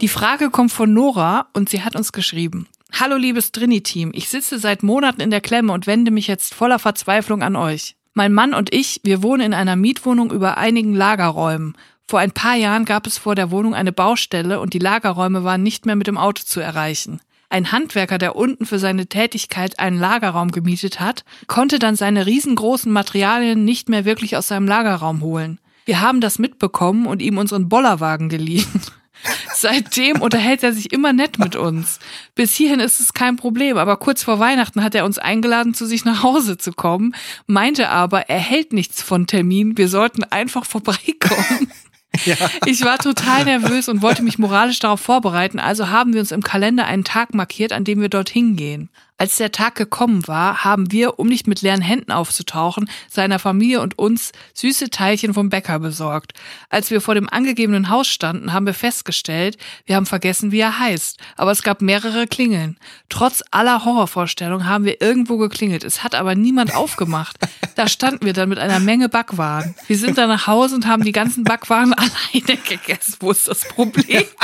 Die 0.03 0.09
Frage 0.09 0.51
kommt 0.51 0.71
von 0.71 0.93
Nora 0.93 1.47
und 1.55 1.71
sie 1.71 1.83
hat 1.83 1.97
uns 1.97 2.13
geschrieben. 2.13 2.67
Hallo 2.93 3.17
liebes 3.17 3.51
Drini-Team, 3.51 4.11
ich 4.15 4.29
sitze 4.29 4.59
seit 4.59 4.83
Monaten 4.83 5.23
in 5.23 5.31
der 5.31 5.41
Klemme 5.41 5.73
und 5.73 5.87
wende 5.87 6.11
mich 6.11 6.27
jetzt 6.27 6.53
voller 6.53 6.79
Verzweiflung 6.79 7.43
an 7.43 7.57
euch. 7.57 7.97
Mein 8.13 8.35
Mann 8.35 8.53
und 8.53 8.75
ich, 8.75 9.01
wir 9.05 9.23
wohnen 9.23 9.41
in 9.41 9.55
einer 9.55 9.75
Mietwohnung 9.75 10.31
über 10.31 10.59
einigen 10.59 10.93
Lagerräumen. 10.93 11.79
Vor 12.07 12.19
ein 12.19 12.33
paar 12.33 12.57
Jahren 12.57 12.85
gab 12.85 13.07
es 13.07 13.17
vor 13.17 13.35
der 13.35 13.51
Wohnung 13.51 13.75
eine 13.75 13.93
Baustelle 13.93 14.61
und 14.61 14.75
die 14.75 14.79
Lagerräume 14.79 15.45
waren 15.45 15.63
nicht 15.63 15.87
mehr 15.87 15.97
mit 15.97 16.07
dem 16.07 16.19
Auto 16.19 16.43
zu 16.45 16.61
erreichen. 16.61 17.21
Ein 17.49 17.73
Handwerker, 17.73 18.19
der 18.19 18.37
unten 18.37 18.67
für 18.67 18.79
seine 18.79 19.07
Tätigkeit 19.07 19.79
einen 19.79 19.99
Lagerraum 19.99 20.51
gemietet 20.51 21.01
hat, 21.01 21.25
konnte 21.47 21.79
dann 21.79 21.97
seine 21.97 22.27
riesengroßen 22.27 22.93
Materialien 22.93 23.65
nicht 23.65 23.89
mehr 23.89 24.05
wirklich 24.05 24.37
aus 24.37 24.49
seinem 24.49 24.69
Lagerraum 24.69 25.23
holen. 25.23 25.59
Wir 25.87 26.01
haben 26.01 26.21
das 26.21 26.39
mitbekommen 26.39 27.07
und 27.07 27.23
ihm 27.23 27.39
unseren 27.39 27.69
Bollerwagen 27.69 28.29
geliehen. 28.29 28.67
Seitdem 29.55 30.21
unterhält 30.21 30.63
er 30.63 30.73
sich 30.73 30.93
immer 30.93 31.13
nett 31.13 31.39
mit 31.39 31.57
uns. 31.57 32.01
Bis 32.35 32.55
hierhin 32.55 32.81
ist 32.81 33.01
es 33.01 33.15
kein 33.15 33.37
Problem, 33.37 33.79
aber 33.79 33.97
kurz 33.97 34.23
vor 34.23 34.39
Weihnachten 34.39 34.83
hat 34.83 34.95
er 34.95 35.05
uns 35.05 35.19
eingeladen, 35.19 35.75
zu 35.75 35.87
sich 35.87 36.05
nach 36.05 36.23
Hause 36.23 36.59
zu 36.59 36.73
kommen, 36.73 37.15
meinte 37.47 37.89
aber, 37.89 38.29
er 38.29 38.39
hält 38.39 38.73
nichts 38.73 39.01
von 39.01 39.27
Termin, 39.27 39.79
wir 39.79 39.89
sollten 39.89 40.25
einfach 40.25 40.67
vorbeikommen. 40.67 41.73
Ja. 42.25 42.35
Ich 42.65 42.83
war 42.83 42.97
total 42.97 43.45
nervös 43.45 43.91
und 43.91 44.01
wollte 44.01 44.23
mich 44.23 44.39
moralisch 44.39 44.79
darauf 44.79 45.01
vorbereiten, 45.01 45.59
also 45.59 45.91
haben 45.91 46.15
wir 46.15 46.21
uns 46.21 46.33
im 46.33 46.43
Kalender 46.43 46.87
einen 46.87 47.05
Tag 47.05 47.35
markiert, 47.35 47.75
an 47.75 47.85
dem 47.85 48.01
wir 48.01 48.09
dorthin 48.09 48.57
gehen. 48.57 48.89
Als 49.19 49.37
der 49.37 49.51
Tag 49.51 49.77
gekommen 49.77 50.29
war, 50.29 50.63
haben 50.63 50.93
wir, 50.93 51.19
um 51.19 51.27
nicht 51.27 51.47
mit 51.47 51.63
leeren 51.63 51.81
Händen 51.81 52.13
aufzutauchen, 52.13 52.91
seiner 53.09 53.39
Familie 53.39 53.81
und 53.81 53.99
uns 53.99 54.33
süße 54.53 54.91
Teilchen 54.91 55.33
vom 55.33 55.49
Bäcker 55.49 55.79
besorgt. 55.79 56.35
Als 56.69 56.91
wir 56.91 57.01
vor 57.01 57.15
dem 57.15 57.27
angegebenen 57.27 57.89
Haus 57.89 58.09
standen, 58.09 58.53
haben 58.53 58.67
wir 58.67 58.75
festgestellt, 58.75 59.57
wir 59.87 59.97
haben 59.97 60.05
vergessen, 60.05 60.53
wie 60.53 60.61
er 60.61 60.79
heißt. 60.79 61.19
Aber 61.37 61.51
es 61.51 61.63
gab 61.63 61.81
mehrere 61.81 62.27
Klingeln. 62.27 62.77
Trotz 63.09 63.43
aller 63.51 63.87
Horrorvorstellungen 63.87 64.67
haben 64.69 64.85
wir 64.85 65.01
irgendwo 65.01 65.39
geklingelt. 65.39 65.83
Es 65.83 66.05
hat 66.05 66.15
aber 66.15 66.35
niemand 66.35 66.75
aufgemacht. 66.75 67.39
Da 67.75 67.89
standen 67.89 68.27
wir 68.27 68.35
dann 68.35 68.51
mit 68.51 68.59
einer 68.59 68.81
Menge 68.81 69.09
Backwaren. 69.09 69.75
Wir 69.87 69.97
sind 69.97 70.19
dann 70.19 70.29
nach 70.29 70.47
Hause 70.47 70.75
und 70.75 70.87
haben 70.87 71.05
die 71.05 71.13
ganzen 71.13 71.43
Backwaren 71.43 71.95
alleine 71.95 72.61
gegessen. 72.69 73.17
Wo 73.21 73.31
ist 73.31 73.49
das 73.49 73.61
Problem? 73.61 74.25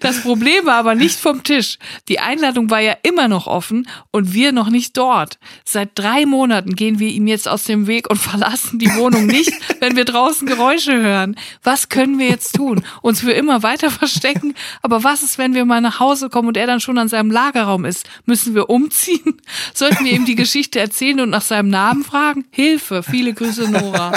Das 0.00 0.22
Problem 0.22 0.66
war 0.66 0.74
aber 0.74 0.94
nicht 0.96 1.18
vom 1.18 1.42
Tisch. 1.44 1.78
Die 2.08 2.18
Einladung 2.18 2.70
war 2.70 2.80
ja 2.80 2.96
immer 3.02 3.28
noch 3.28 3.46
offen 3.52 3.88
und 4.10 4.32
wir 4.32 4.52
noch 4.52 4.70
nicht 4.70 4.96
dort. 4.96 5.38
Seit 5.64 5.90
drei 5.94 6.26
Monaten 6.26 6.74
gehen 6.74 6.98
wir 6.98 7.08
ihm 7.08 7.26
jetzt 7.26 7.48
aus 7.48 7.64
dem 7.64 7.86
Weg 7.86 8.10
und 8.10 8.16
verlassen 8.18 8.78
die 8.78 8.92
Wohnung 8.94 9.26
nicht, 9.26 9.52
wenn 9.80 9.94
wir 9.96 10.04
draußen 10.04 10.46
Geräusche 10.46 11.00
hören. 11.00 11.36
Was 11.62 11.88
können 11.88 12.18
wir 12.18 12.28
jetzt 12.28 12.56
tun? 12.56 12.84
Uns 13.02 13.20
für 13.20 13.32
immer 13.32 13.62
weiter 13.62 13.90
verstecken? 13.90 14.54
Aber 14.82 15.04
was 15.04 15.22
ist, 15.22 15.38
wenn 15.38 15.54
wir 15.54 15.64
mal 15.64 15.80
nach 15.80 16.00
Hause 16.00 16.30
kommen 16.30 16.48
und 16.48 16.56
er 16.56 16.66
dann 16.66 16.80
schon 16.80 16.98
an 16.98 17.08
seinem 17.08 17.30
Lagerraum 17.30 17.84
ist? 17.84 18.08
Müssen 18.26 18.54
wir 18.54 18.70
umziehen? 18.70 19.40
Sollten 19.74 20.04
wir 20.04 20.12
ihm 20.12 20.24
die 20.24 20.34
Geschichte 20.34 20.80
erzählen 20.80 21.20
und 21.20 21.30
nach 21.30 21.42
seinem 21.42 21.68
Namen 21.68 22.04
fragen? 22.04 22.46
Hilfe! 22.50 23.02
Viele 23.02 23.34
Grüße, 23.34 23.70
Nora. 23.70 24.12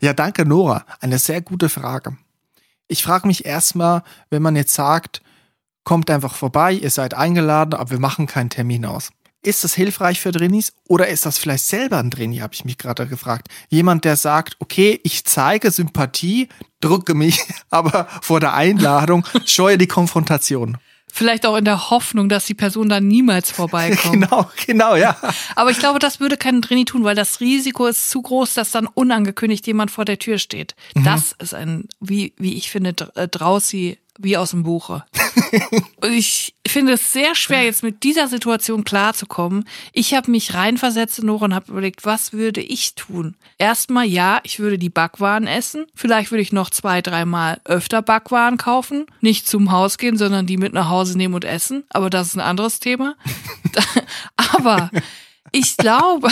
Ja, 0.00 0.12
danke, 0.12 0.44
Nora. 0.44 0.84
Eine 1.00 1.18
sehr 1.18 1.40
gute 1.40 1.68
Frage. 1.68 2.16
Ich 2.88 3.02
frage 3.02 3.26
mich 3.26 3.44
erstmal, 3.44 4.02
wenn 4.30 4.42
man 4.42 4.56
jetzt 4.56 4.74
sagt, 4.74 5.22
kommt 5.84 6.10
einfach 6.10 6.34
vorbei, 6.34 6.72
ihr 6.72 6.90
seid 6.90 7.14
eingeladen, 7.14 7.74
aber 7.74 7.90
wir 7.90 8.00
machen 8.00 8.26
keinen 8.26 8.50
Termin 8.50 8.84
aus. 8.84 9.10
Ist 9.42 9.62
das 9.62 9.74
hilfreich 9.74 10.20
für 10.20 10.32
Drinis 10.32 10.72
oder 10.88 11.08
ist 11.08 11.26
das 11.26 11.36
vielleicht 11.36 11.66
selber 11.66 11.98
ein 11.98 12.08
Drini, 12.08 12.38
habe 12.38 12.54
ich 12.54 12.64
mich 12.64 12.78
gerade 12.78 13.06
gefragt. 13.06 13.48
Jemand, 13.68 14.06
der 14.06 14.16
sagt, 14.16 14.56
okay, 14.58 14.98
ich 15.04 15.24
zeige 15.24 15.70
Sympathie, 15.70 16.48
drücke 16.80 17.14
mich, 17.14 17.40
aber 17.70 18.08
vor 18.22 18.40
der 18.40 18.54
Einladung 18.54 19.24
scheue 19.44 19.76
die 19.76 19.86
Konfrontation. 19.86 20.78
Vielleicht 21.12 21.46
auch 21.46 21.56
in 21.56 21.64
der 21.64 21.90
Hoffnung, 21.90 22.28
dass 22.28 22.46
die 22.46 22.54
Person 22.54 22.88
dann 22.88 23.06
niemals 23.06 23.52
vorbeikommt. 23.52 24.14
Genau, 24.24 24.50
genau, 24.66 24.96
ja. 24.96 25.16
Aber 25.54 25.70
ich 25.70 25.78
glaube, 25.78 26.00
das 26.00 26.18
würde 26.18 26.36
kein 26.36 26.60
Drini 26.60 26.86
tun, 26.86 27.04
weil 27.04 27.14
das 27.14 27.40
Risiko 27.40 27.86
ist 27.86 28.10
zu 28.10 28.20
groß, 28.20 28.54
dass 28.54 28.72
dann 28.72 28.88
unangekündigt 28.88 29.64
jemand 29.66 29.92
vor 29.92 30.04
der 30.04 30.18
Tür 30.18 30.38
steht. 30.38 30.74
Mhm. 30.96 31.04
Das 31.04 31.36
ist 31.38 31.54
ein, 31.54 31.84
wie, 32.00 32.32
wie 32.36 32.54
ich 32.54 32.68
finde, 32.68 32.94
äh, 33.14 33.28
Drausi 33.28 33.98
wie 34.18 34.36
aus 34.36 34.50
dem 34.50 34.62
Buche. 34.62 35.04
Und 36.00 36.12
ich 36.12 36.54
finde 36.66 36.92
es 36.92 37.12
sehr 37.12 37.34
schwer, 37.34 37.62
jetzt 37.62 37.82
mit 37.82 38.02
dieser 38.02 38.28
Situation 38.28 38.84
klarzukommen. 38.84 39.64
Ich 39.92 40.14
habe 40.14 40.30
mich 40.30 40.54
reinversetzt 40.54 41.18
in 41.18 41.26
Nora 41.26 41.46
und 41.46 41.54
habe 41.54 41.70
überlegt, 41.70 42.04
was 42.04 42.32
würde 42.32 42.60
ich 42.60 42.94
tun? 42.94 43.36
Erstmal, 43.58 44.06
ja, 44.06 44.40
ich 44.44 44.58
würde 44.58 44.78
die 44.78 44.90
Backwaren 44.90 45.46
essen. 45.46 45.86
Vielleicht 45.94 46.30
würde 46.30 46.42
ich 46.42 46.52
noch 46.52 46.70
zwei, 46.70 47.02
dreimal 47.02 47.60
öfter 47.64 48.02
Backwaren 48.02 48.56
kaufen. 48.56 49.06
Nicht 49.20 49.48
zum 49.48 49.72
Haus 49.72 49.98
gehen, 49.98 50.16
sondern 50.16 50.46
die 50.46 50.56
mit 50.56 50.72
nach 50.72 50.88
Hause 50.88 51.16
nehmen 51.16 51.34
und 51.34 51.44
essen. 51.44 51.84
Aber 51.90 52.10
das 52.10 52.28
ist 52.28 52.36
ein 52.36 52.40
anderes 52.40 52.80
Thema. 52.80 53.16
Aber 54.54 54.90
ich 55.52 55.76
glaube, 55.76 56.28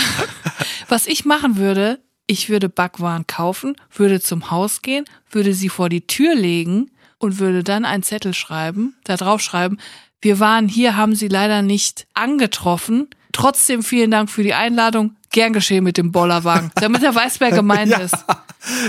was 0.88 1.06
ich 1.06 1.24
machen 1.24 1.56
würde, 1.56 2.00
ich 2.26 2.48
würde 2.48 2.68
Backwaren 2.68 3.26
kaufen, 3.26 3.76
würde 3.94 4.20
zum 4.20 4.50
Haus 4.50 4.82
gehen, 4.82 5.04
würde 5.30 5.54
sie 5.54 5.68
vor 5.68 5.88
die 5.88 6.06
Tür 6.06 6.34
legen 6.34 6.90
und 7.22 7.38
würde 7.38 7.62
dann 7.62 7.84
einen 7.84 8.02
Zettel 8.02 8.34
schreiben, 8.34 8.96
da 9.04 9.16
drauf 9.16 9.40
schreiben, 9.40 9.78
wir 10.20 10.40
waren 10.40 10.68
hier, 10.68 10.96
haben 10.96 11.14
Sie 11.14 11.28
leider 11.28 11.62
nicht 11.62 12.06
angetroffen. 12.14 13.08
Trotzdem 13.32 13.82
vielen 13.82 14.10
Dank 14.10 14.28
für 14.28 14.42
die 14.42 14.54
Einladung. 14.54 15.16
Gern 15.30 15.52
geschehen 15.52 15.84
mit 15.84 15.96
dem 15.96 16.12
Bollerwagen, 16.12 16.70
damit 16.76 17.02
er 17.02 17.14
weiß, 17.14 17.40
wer 17.40 17.50
gemeint 17.50 17.90
ja. 17.90 17.98
ist. 17.98 18.16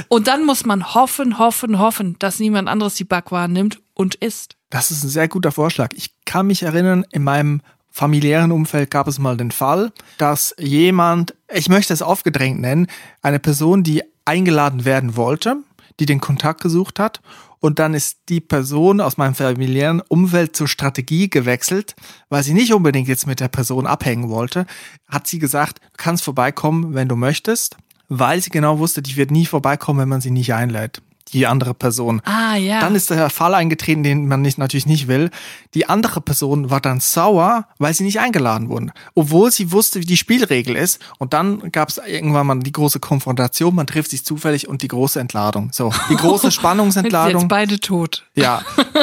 Und 0.10 0.28
dann 0.28 0.46
muss 0.46 0.66
man 0.66 0.94
hoffen, 0.94 1.40
hoffen, 1.40 1.80
hoffen, 1.80 2.18
dass 2.20 2.40
niemand 2.40 2.68
anderes 2.68 2.96
die 2.96 3.04
Backwaren 3.04 3.54
nimmt 3.54 3.80
und 3.94 4.16
isst. 4.16 4.56
Das 4.70 4.92
ist 4.92 5.04
ein 5.04 5.10
sehr 5.10 5.28
guter 5.28 5.52
Vorschlag. 5.52 5.90
Ich 5.94 6.12
kann 6.26 6.48
mich 6.48 6.64
erinnern, 6.64 7.06
in 7.12 7.24
meinem 7.24 7.62
familiären 7.90 8.52
Umfeld 8.52 8.92
gab 8.92 9.08
es 9.08 9.20
mal 9.20 9.38
den 9.38 9.52
Fall, 9.52 9.92
dass 10.18 10.56
jemand, 10.60 11.36
ich 11.52 11.70
möchte 11.70 11.94
es 11.94 12.02
aufgedrängt 12.02 12.60
nennen, 12.60 12.88
eine 13.22 13.40
Person, 13.40 13.84
die 13.84 14.04
eingeladen 14.26 14.86
werden 14.86 15.16
wollte, 15.16 15.58
die 16.00 16.08
den 16.08 16.20
Kontakt 16.20 16.62
gesucht 16.62 17.00
hat 17.00 17.22
und 17.64 17.80
dann 17.80 17.94
ist 17.94 18.24
die 18.28 18.42
Person 18.42 19.00
aus 19.00 19.16
meinem 19.16 19.36
familiären 19.36 20.02
Umfeld 20.02 20.54
zur 20.54 20.68
Strategie 20.68 21.30
gewechselt, 21.30 21.96
weil 22.28 22.44
sie 22.44 22.54
nicht 22.54 22.74
unbedingt 22.74 23.08
jetzt 23.08 23.26
mit 23.26 23.40
der 23.40 23.48
Person 23.48 23.88
abhängen 23.88 24.28
wollte, 24.28 24.66
hat 25.08 25.28
sie 25.28 25.40
gesagt, 25.40 25.80
du 25.80 25.98
kannst 25.98 26.26
vorbeikommen, 26.26 26.94
wenn 26.94 27.08
du 27.08 27.16
möchtest, 27.16 27.78
weil 28.10 28.42
sie 28.42 28.50
genau 28.50 28.80
wusste, 28.80 29.02
die 29.02 29.16
wird 29.16 29.32
nie 29.32 29.46
vorbeikommen, 29.46 30.02
wenn 30.02 30.10
man 30.10 30.20
sie 30.20 30.32
nicht 30.32 30.54
einlädt 30.54 31.02
die 31.34 31.48
andere 31.48 31.74
Person. 31.74 32.22
Ah, 32.26 32.56
ja. 32.56 32.80
Dann 32.80 32.96
ist 32.96 33.10
der 33.10 33.30
Fall 33.30 33.54
eingetreten, 33.56 34.04
den 34.04 34.28
man 34.28 34.42
nicht, 34.42 34.58
natürlich 34.58 34.86
nicht 34.86 35.08
will. 35.08 35.30
Die 35.74 35.90
andere 35.90 36.22
Person 36.22 36.70
war 36.70 36.80
dann 36.80 37.00
sauer, 37.00 37.68
weil 37.80 37.94
sie 37.94 38.04
nicht 38.04 38.20
eingeladen 38.20 38.70
wurden. 38.70 38.92
Obwohl 39.16 39.52
sie 39.52 39.72
wusste, 39.72 40.00
wie 40.00 40.06
die 40.06 40.18
Spielregel 40.18 40.76
ist. 40.76 41.00
Und 41.20 41.34
dann 41.34 41.72
gab 41.72 41.90
es 41.90 41.98
irgendwann 41.98 42.48
mal 42.48 42.60
die 42.60 42.72
große 42.72 43.00
Konfrontation, 43.00 43.76
man 43.76 43.88
trifft 43.88 44.12
sich 44.12 44.24
zufällig 44.24 44.68
und 44.68 44.82
die 44.82 44.88
große 44.88 45.20
Entladung. 45.20 45.70
So, 45.72 45.92
die 46.10 46.16
große 46.16 46.52
Spannungsentladung. 46.52 47.42
Jetzt 47.42 47.50
beide 47.50 47.80
tot. 47.80 48.26
Ja, 48.36 48.62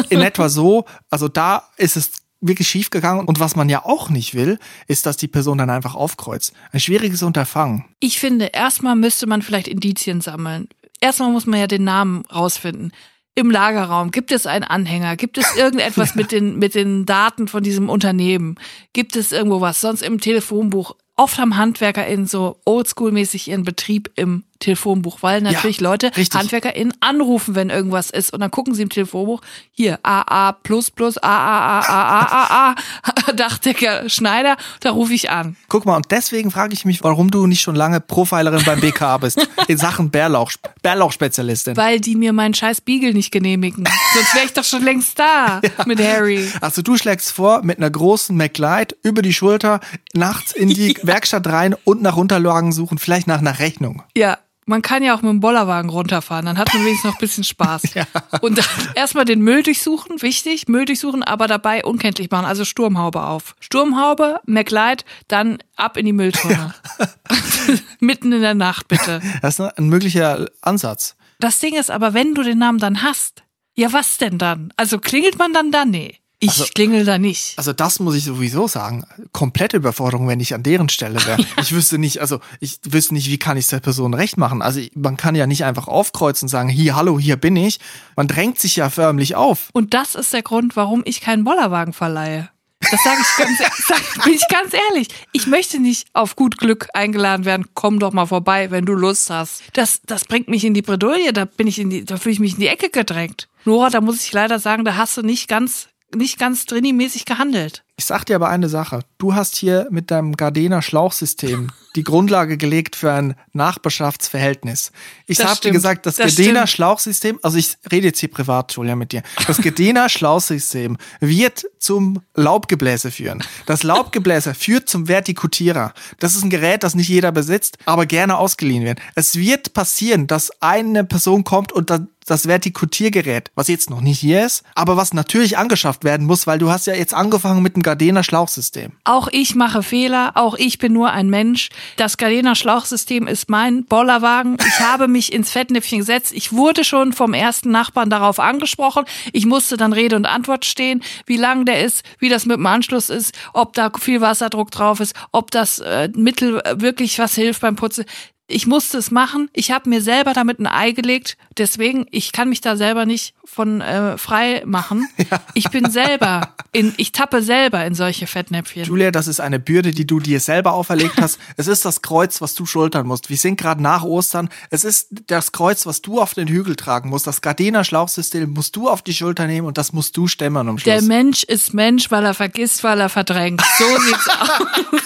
in 0.09 0.21
etwa 0.21 0.49
so. 0.49 0.85
Also 1.11 1.29
da 1.29 1.64
ist 1.77 1.97
es 1.97 2.11
wirklich 2.40 2.69
schief 2.69 2.90
gegangen. 2.90 3.27
Und 3.27 3.40
was 3.40 3.57
man 3.57 3.69
ja 3.69 3.85
auch 3.85 4.09
nicht 4.09 4.35
will, 4.35 4.59
ist, 4.87 5.07
dass 5.07 5.16
die 5.16 5.29
Person 5.29 5.59
dann 5.59 5.71
einfach 5.71 5.95
aufkreuzt. 5.95 6.53
Ein 6.73 6.81
schwieriges 6.81 7.23
Unterfangen. 7.23 7.85
Ich 8.01 8.19
finde, 8.19 8.47
erstmal 8.47 8.97
müsste 8.97 9.27
man 9.27 9.43
vielleicht 9.43 9.69
Indizien 9.69 10.21
sammeln 10.21 10.69
erstmal 11.01 11.31
muss 11.31 11.47
man 11.47 11.61
ja 11.61 11.67
den 11.67 11.85
Namen 11.85 12.25
rausfinden. 12.27 12.93
Im 13.35 13.51
Lagerraum 13.51 14.11
gibt 14.11 14.33
es 14.33 14.47
einen 14.47 14.65
Anhänger? 14.65 15.17
Gibt 15.17 15.39
es 15.39 15.57
irgendetwas 15.57 16.15
mit 16.17 16.33
den, 16.33 16.59
mit 16.59 16.75
den 16.75 17.07
Daten 17.07 17.49
von 17.49 17.63
diesem 17.63 17.89
Unternehmen? 17.89 18.57
Gibt 18.93 19.17
es 19.17 19.33
irgendwo 19.33 19.61
was? 19.61 19.81
Sonst 19.81 20.03
im 20.03 20.21
Telefonbuch? 20.21 20.97
Oft 21.17 21.39
haben 21.39 21.57
HandwerkerInnen 21.57 22.27
so 22.27 22.61
oldschool-mäßig 22.67 23.49
ihren 23.49 23.65
Betrieb 23.65 24.11
im 24.17 24.45
Telefonbuch, 24.61 25.18
weil 25.23 25.40
natürlich 25.40 25.81
ja, 25.81 25.88
Leute, 25.88 26.12
richtig. 26.16 26.38
HandwerkerInnen 26.38 26.94
anrufen, 27.01 27.55
wenn 27.55 27.70
irgendwas 27.70 28.11
ist 28.11 28.33
und 28.33 28.40
dann 28.40 28.51
gucken 28.51 28.75
sie 28.75 28.83
im 28.83 28.90
Telefonbuch, 28.90 29.40
hier 29.73 29.99
AA 30.03 30.53
plus 30.53 30.90
plus 30.90 31.18
AA 31.18 31.81
AA 31.81 32.20
AA 32.20 32.75
AA 33.03 33.33
Dachdecker 33.33 34.09
Schneider, 34.09 34.57
da 34.81 34.90
rufe 34.90 35.14
ich 35.14 35.31
an. 35.31 35.57
Guck 35.68 35.87
mal, 35.87 35.96
und 35.96 36.11
deswegen 36.11 36.51
frage 36.51 36.75
ich 36.75 36.85
mich, 36.85 37.03
warum 37.03 37.31
du 37.31 37.46
nicht 37.46 37.62
schon 37.62 37.75
lange 37.75 38.01
Profilerin 38.01 38.62
beim 38.64 38.81
BK 38.81 39.18
bist 39.18 39.49
in 39.68 39.79
Sachen 39.79 40.11
Bärlauch, 40.11 40.53
Bärlauchspezialistin. 40.83 41.77
Weil 41.77 42.01
die 42.01 42.14
mir 42.14 42.33
meinen 42.33 42.55
scheiß 42.55 42.83
Beagle 42.83 43.14
nicht 43.14 43.31
genehmigen. 43.31 43.85
Sonst 44.14 44.35
wäre 44.35 44.44
ich 44.44 44.53
doch 44.53 44.64
schon 44.64 44.83
längst 44.83 45.18
da 45.18 45.61
ja. 45.79 45.85
mit 45.87 46.01
Harry. 46.01 46.46
Also 46.61 46.83
du 46.83 46.96
schlägst 46.96 47.33
vor, 47.33 47.62
mit 47.62 47.79
einer 47.79 47.90
großen 47.90 48.37
McLeod 48.37 48.96
über 49.03 49.23
die 49.23 49.33
Schulter 49.33 49.81
nachts 50.12 50.53
in 50.53 50.68
die 50.68 50.92
ja. 50.99 51.07
Werkstatt 51.07 51.46
rein 51.46 51.75
und 51.85 52.03
nach 52.03 52.16
Unterlagen 52.16 52.73
suchen, 52.73 52.99
vielleicht 52.99 53.27
nach 53.27 53.38
einer 53.38 53.59
Rechnung. 53.59 54.03
Ja, 54.14 54.38
man 54.66 54.83
kann 54.83 55.03
ja 55.03 55.14
auch 55.14 55.23
mit 55.23 55.31
dem 55.31 55.40
Bollerwagen 55.40 55.90
runterfahren, 55.90 56.46
dann 56.46 56.59
hat 56.59 56.73
man 56.73 56.85
wenigstens 56.85 57.11
noch 57.11 57.16
ein 57.16 57.20
bisschen 57.20 57.44
Spaß. 57.44 57.83
ja. 57.94 58.07
Und 58.40 58.59
dann 58.59 58.64
erstmal 58.94 59.25
den 59.25 59.40
Müll 59.40 59.62
durchsuchen, 59.62 60.23
wichtig, 60.23 60.68
Müll 60.68 60.85
durchsuchen, 60.85 61.23
aber 61.23 61.49
dabei 61.49 61.85
unkenntlich 61.85 62.31
machen, 62.31 62.44
also 62.44 62.64
Sturmhaube 62.64 63.23
auf. 63.23 63.57
Sturmhaube, 63.61 64.40
McLeod, 64.46 65.05
dann 65.29 65.59
ab 65.77 65.96
in 65.96 66.07
die 66.07 66.12
Mülltonne. 66.12 66.75
Ja. 66.99 67.07
Mitten 68.01 68.33
in 68.33 68.42
der 68.42 68.55
Nacht, 68.55 68.88
bitte. 68.88 69.20
Das 69.42 69.59
ist 69.59 69.79
ein 69.79 69.88
möglicher 69.88 70.46
Ansatz. 70.61 71.16
das 71.38 71.59
Ding 71.59 71.75
ist 71.75 71.90
aber, 71.90 72.14
wenn 72.14 72.35
du 72.35 72.42
den 72.42 72.59
Namen 72.59 72.79
dann 72.79 73.03
hast, 73.03 73.42
ja, 73.75 73.92
was 73.92 74.18
denn 74.18 74.38
dann? 74.38 74.73
Also 74.77 74.99
klingelt 74.99 75.38
man 75.38 75.53
dann 75.53 75.70
da? 75.73 75.85
Nee. 75.85 76.19
Ich 76.42 76.48
Also- 76.50 76.64
klingel 76.74 77.05
da 77.05 77.18
nicht. 77.18 77.53
Also 77.59 77.72
das 77.74 78.00
muss 78.00 78.14
ich 78.16 78.24
sowieso 78.24 78.66
sagen. 78.66 79.05
Komplette 79.33 79.76
Überforderung, 79.76 80.26
wenn 80.26 80.40
ich 80.40 80.55
an 80.55 80.62
deren 80.62 80.88
Stelle 80.88 81.24
wäre. 81.26 81.44
Ich 81.61 81.72
wüsste 81.72 81.98
nicht, 81.98 82.20
also 82.20 82.40
ich 82.61 82.79
wüsste 82.88 83.12
nicht, 83.14 83.29
wie 83.29 83.38
kann 83.38 83.59
ich 83.59 83.66
der 83.66 83.81
Person 83.81 84.14
recht 84.14 84.38
machen. 84.38 84.62
Also 84.62 84.81
man 84.94 85.18
kann 85.18 85.35
ja 85.35 85.46
nicht 85.46 85.64
einfach 85.64 85.87
aufkreuzen 85.87 86.46
und 86.46 86.48
sagen, 86.48 86.70
hier, 86.70 86.96
hallo, 86.96 87.18
hier 87.20 87.37
bin 87.37 87.57
ich. 87.57 87.79
Man 88.16 88.26
drängt 88.26 88.59
sich 88.59 88.76
ja 88.76 88.88
förmlich 88.88 89.35
auf. 89.37 89.68
Und 89.74 89.92
das 89.92 90.14
ist 90.14 90.33
der 90.33 90.42
Grund, 90.42 90.76
warum 90.76 91.03
ich 91.05 91.20
keinen 91.20 91.44
Bollerwagen 91.44 91.92
verleihe. 91.92 92.48
Das 92.90 92.98
sage 93.05 93.18
ich 93.20 93.37
ganz, 93.37 93.59
sag, 93.87 94.24
bin 94.24 94.33
ich 94.33 94.48
ganz 94.48 94.72
ehrlich. 94.72 95.09
Ich 95.33 95.46
möchte 95.46 95.79
nicht 95.79 96.09
auf 96.14 96.35
gut 96.35 96.57
Glück 96.57 96.88
eingeladen 96.94 97.44
werden. 97.44 97.66
Komm 97.74 97.98
doch 97.98 98.14
mal 98.14 98.24
vorbei, 98.24 98.70
wenn 98.70 98.87
du 98.87 98.94
Lust 98.94 99.29
hast. 99.29 99.62
Das, 99.74 100.00
das 100.07 100.24
bringt 100.24 100.48
mich 100.48 100.64
in 100.64 100.72
die 100.72 100.81
Bredouille. 100.81 101.35
Da 101.35 101.44
bin 101.44 101.66
ich 101.66 101.79
in 101.79 101.90
die, 101.90 102.07
da 102.07 102.16
fühle 102.16 102.33
ich 102.33 102.40
mich 102.40 102.55
in 102.55 102.61
die 102.61 102.68
Ecke 102.68 102.88
gedrängt. 102.88 103.48
Nora, 103.66 103.90
da 103.90 104.00
muss 104.00 104.24
ich 104.24 104.33
leider 104.33 104.59
sagen, 104.59 104.87
da 104.87 104.96
hast 104.96 105.18
du 105.18 105.22
nicht 105.22 105.46
ganz, 105.46 105.88
nicht 106.14 106.38
ganz 106.38 106.66
Drini-mäßig 106.66 107.25
gehandelt. 107.25 107.85
Ich 108.01 108.07
sag 108.07 108.25
dir 108.25 108.37
aber 108.37 108.49
eine 108.49 108.71
Sache. 108.71 109.01
Du 109.19 109.35
hast 109.35 109.57
hier 109.57 109.87
mit 109.91 110.11
deinem 110.11 110.35
Gardena 110.35 110.81
Schlauchsystem 110.81 111.71
die 111.97 112.03
Grundlage 112.03 112.57
gelegt 112.57 112.97
für 112.97 113.13
ein 113.13 113.35
Nachbarschaftsverhältnis. 113.53 114.91
Ich 115.27 115.45
habe 115.45 115.61
dir 115.61 115.71
gesagt, 115.71 116.07
das, 116.07 116.17
Das 116.17 116.35
Gardena. 116.35 116.67
Schlauchsystem, 116.67 117.39
also 117.43 117.59
ich 117.59 117.77
rede 117.93 118.07
jetzt 118.07 118.21
hier 118.21 118.31
privat, 118.31 118.73
Julia, 118.73 118.97
mit 118.97 119.13
dir. 119.13 119.23
Das 119.47 119.59
Gardena 119.63 120.09
Schlauchsystem 120.09 120.97
wird 121.21 121.67
zum 121.79 122.23
Laubgebläse 122.35 123.11
führen. 123.11 123.45
Das 123.67 123.83
Laubgebläse 123.83 124.55
führt 124.55 124.89
zum 124.89 125.07
Vertikutierer. 125.07 125.93
Das 126.21 126.37
ist 126.37 126.43
ein 126.43 126.49
Gerät, 126.49 126.85
das 126.85 126.95
nicht 126.95 127.09
jeder 127.09 127.33
besitzt, 127.33 127.77
aber 127.85 128.07
gerne 128.07 128.39
ausgeliehen 128.39 128.87
wird. 128.87 128.99
Es 129.15 129.37
wird 129.37 129.75
passieren, 129.75 130.27
dass 130.27 130.51
eine 130.63 131.05
Person 131.05 131.45
kommt 131.45 131.71
und 131.71 131.91
dann 131.91 132.09
das 132.31 132.47
Vertikutiergerät, 132.47 133.51
was 133.55 133.69
jetzt 133.69 133.91
noch 133.91 134.01
nicht 134.01 134.21
hier 134.21 134.47
ist, 134.47 134.63
aber 134.75 134.97
was 134.97 135.13
natürlich 135.13 135.59
angeschafft 135.59 136.05
werden 136.05 136.27
muss, 136.27 136.47
weil 136.47 136.59
du 136.59 136.71
hast 136.71 136.87
ja 136.87 136.95
jetzt 136.95 137.13
angefangen 137.15 137.63
mit 137.63 137.75
dem 137.75 137.83
Gardena 137.90 138.22
Schlauchsystem. 138.22 138.92
Auch 139.03 139.26
ich 139.33 139.57
mache 139.57 139.83
Fehler, 139.83 140.31
auch 140.37 140.55
ich 140.55 140.79
bin 140.79 140.92
nur 140.92 141.11
ein 141.11 141.29
Mensch. 141.29 141.70
Das 141.96 142.18
Gardena 142.18 142.55
Schlauchsystem 142.55 143.26
ist 143.26 143.50
mein 143.50 143.85
Bollerwagen. 143.85 144.59
Ich 144.64 144.79
habe 144.87 145.09
mich 145.09 145.33
ins 145.33 145.50
Fettnäpfchen 145.50 145.98
gesetzt. 145.98 146.33
Ich 146.33 146.53
wurde 146.53 146.85
schon 146.85 147.12
vom 147.12 147.35
ersten 147.35 147.72
Nachbarn 147.72 148.09
darauf 148.09 148.38
angesprochen. 148.38 149.07
Ich 149.33 149.44
musste 149.44 149.76
dann 149.76 149.92
Rede 149.92 150.14
und 150.14 150.26
Antwort 150.26 150.66
stehen, 150.66 151.03
wie 151.26 151.37
lang 151.37 151.64
der 151.64 151.85
ist, 151.85 152.05
wie 152.20 152.29
das 152.29 152.46
mit 152.46 152.59
dem 152.59 152.66
Anschluss 152.66 153.11
ist, 153.11 153.37
ob 153.55 153.72
da 153.72 153.90
viel 153.98 154.20
Wasserdruck 154.20 154.70
drauf 154.70 155.00
ist, 155.00 155.16
ob 155.33 155.50
das 155.50 155.81
äh, 155.81 156.11
Mittel 156.14 156.61
äh, 156.61 156.81
wirklich 156.81 157.18
was 157.18 157.35
hilft 157.35 157.62
beim 157.62 157.74
Putzen. 157.74 158.05
Ich 158.51 158.67
musste 158.67 158.99
es 158.99 159.11
machen. 159.11 159.49
Ich 159.53 159.71
habe 159.71 159.89
mir 159.89 160.03
selber 160.03 160.33
damit 160.33 160.59
ein 160.59 160.67
Ei 160.67 160.91
gelegt. 160.91 161.37
Deswegen, 161.57 162.07
ich 162.11 162.33
kann 162.33 162.49
mich 162.49 162.61
da 162.61 162.77
selber 162.77 163.07
nicht 163.07 163.35
von 163.45 163.81
äh, 163.81 164.19
frei 164.19 164.63
machen. 164.67 165.09
Ich 165.55 165.69
bin 165.71 165.91
selber 165.91 166.55
in, 166.73 166.95
ich 166.97 167.13
tappe 167.13 167.43
selber 167.43 167.85
in 167.85 167.95
solche 167.95 168.27
Fettnäpfchen. 168.27 168.85
Julia, 168.85 169.11
das 169.11 169.27
ist 169.27 169.41
eine 169.41 169.59
Bürde, 169.59 169.91
die 169.91 170.07
du 170.07 170.21
dir 170.21 170.41
selber 170.41 170.73
auferlegt 170.73 171.21
hast. 171.21 171.39
es 171.57 171.67
ist 171.67 171.85
das 171.85 172.03
Kreuz, 172.03 172.41
was 172.41 172.55
du 172.55 172.67
schultern 172.67 173.07
musst. 173.07 173.31
Wir 173.31 173.37
sind 173.37 173.61
gerade 173.61 173.83
nach 173.83 174.03
Ostern. 174.03 174.49
Es 174.71 174.85
ist 174.85 175.09
das 175.27 175.53
Kreuz, 175.53 175.87
was 175.87 176.03
du 176.03 176.21
auf 176.21 176.35
den 176.35 176.49
Hügel 176.49 176.77
tragen 176.77 177.11
musst. 177.11 177.27
Das 177.27 177.43
Gardena 177.43 177.85
Schlauchsystem 177.85 178.51
musst 178.51 178.77
du 178.77 178.89
auf 178.89 179.03
die 179.03 179.15
Schulter 179.15 179.47
nehmen 179.47 179.67
und 179.67 179.79
das 179.79 179.93
musst 179.93 180.17
du 180.17 180.27
stemmen 180.27 180.69
am 180.69 180.77
Der 180.77 180.99
Schluss. 180.99 181.09
Mensch 181.09 181.43
ist 181.45 181.75
Mensch, 181.75 182.11
weil 182.11 182.25
er 182.25 182.35
vergisst, 182.35 182.83
weil 182.83 183.01
er 183.01 183.09
verdrängt. 183.09 183.63
So 183.79 183.85
sieht's 184.01 184.29
aus. 184.41 185.03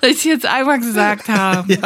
Dass 0.00 0.10
ich 0.10 0.24
jetzt 0.24 0.46
einmal 0.46 0.80
gesagt 0.80 1.28
habe. 1.28 1.78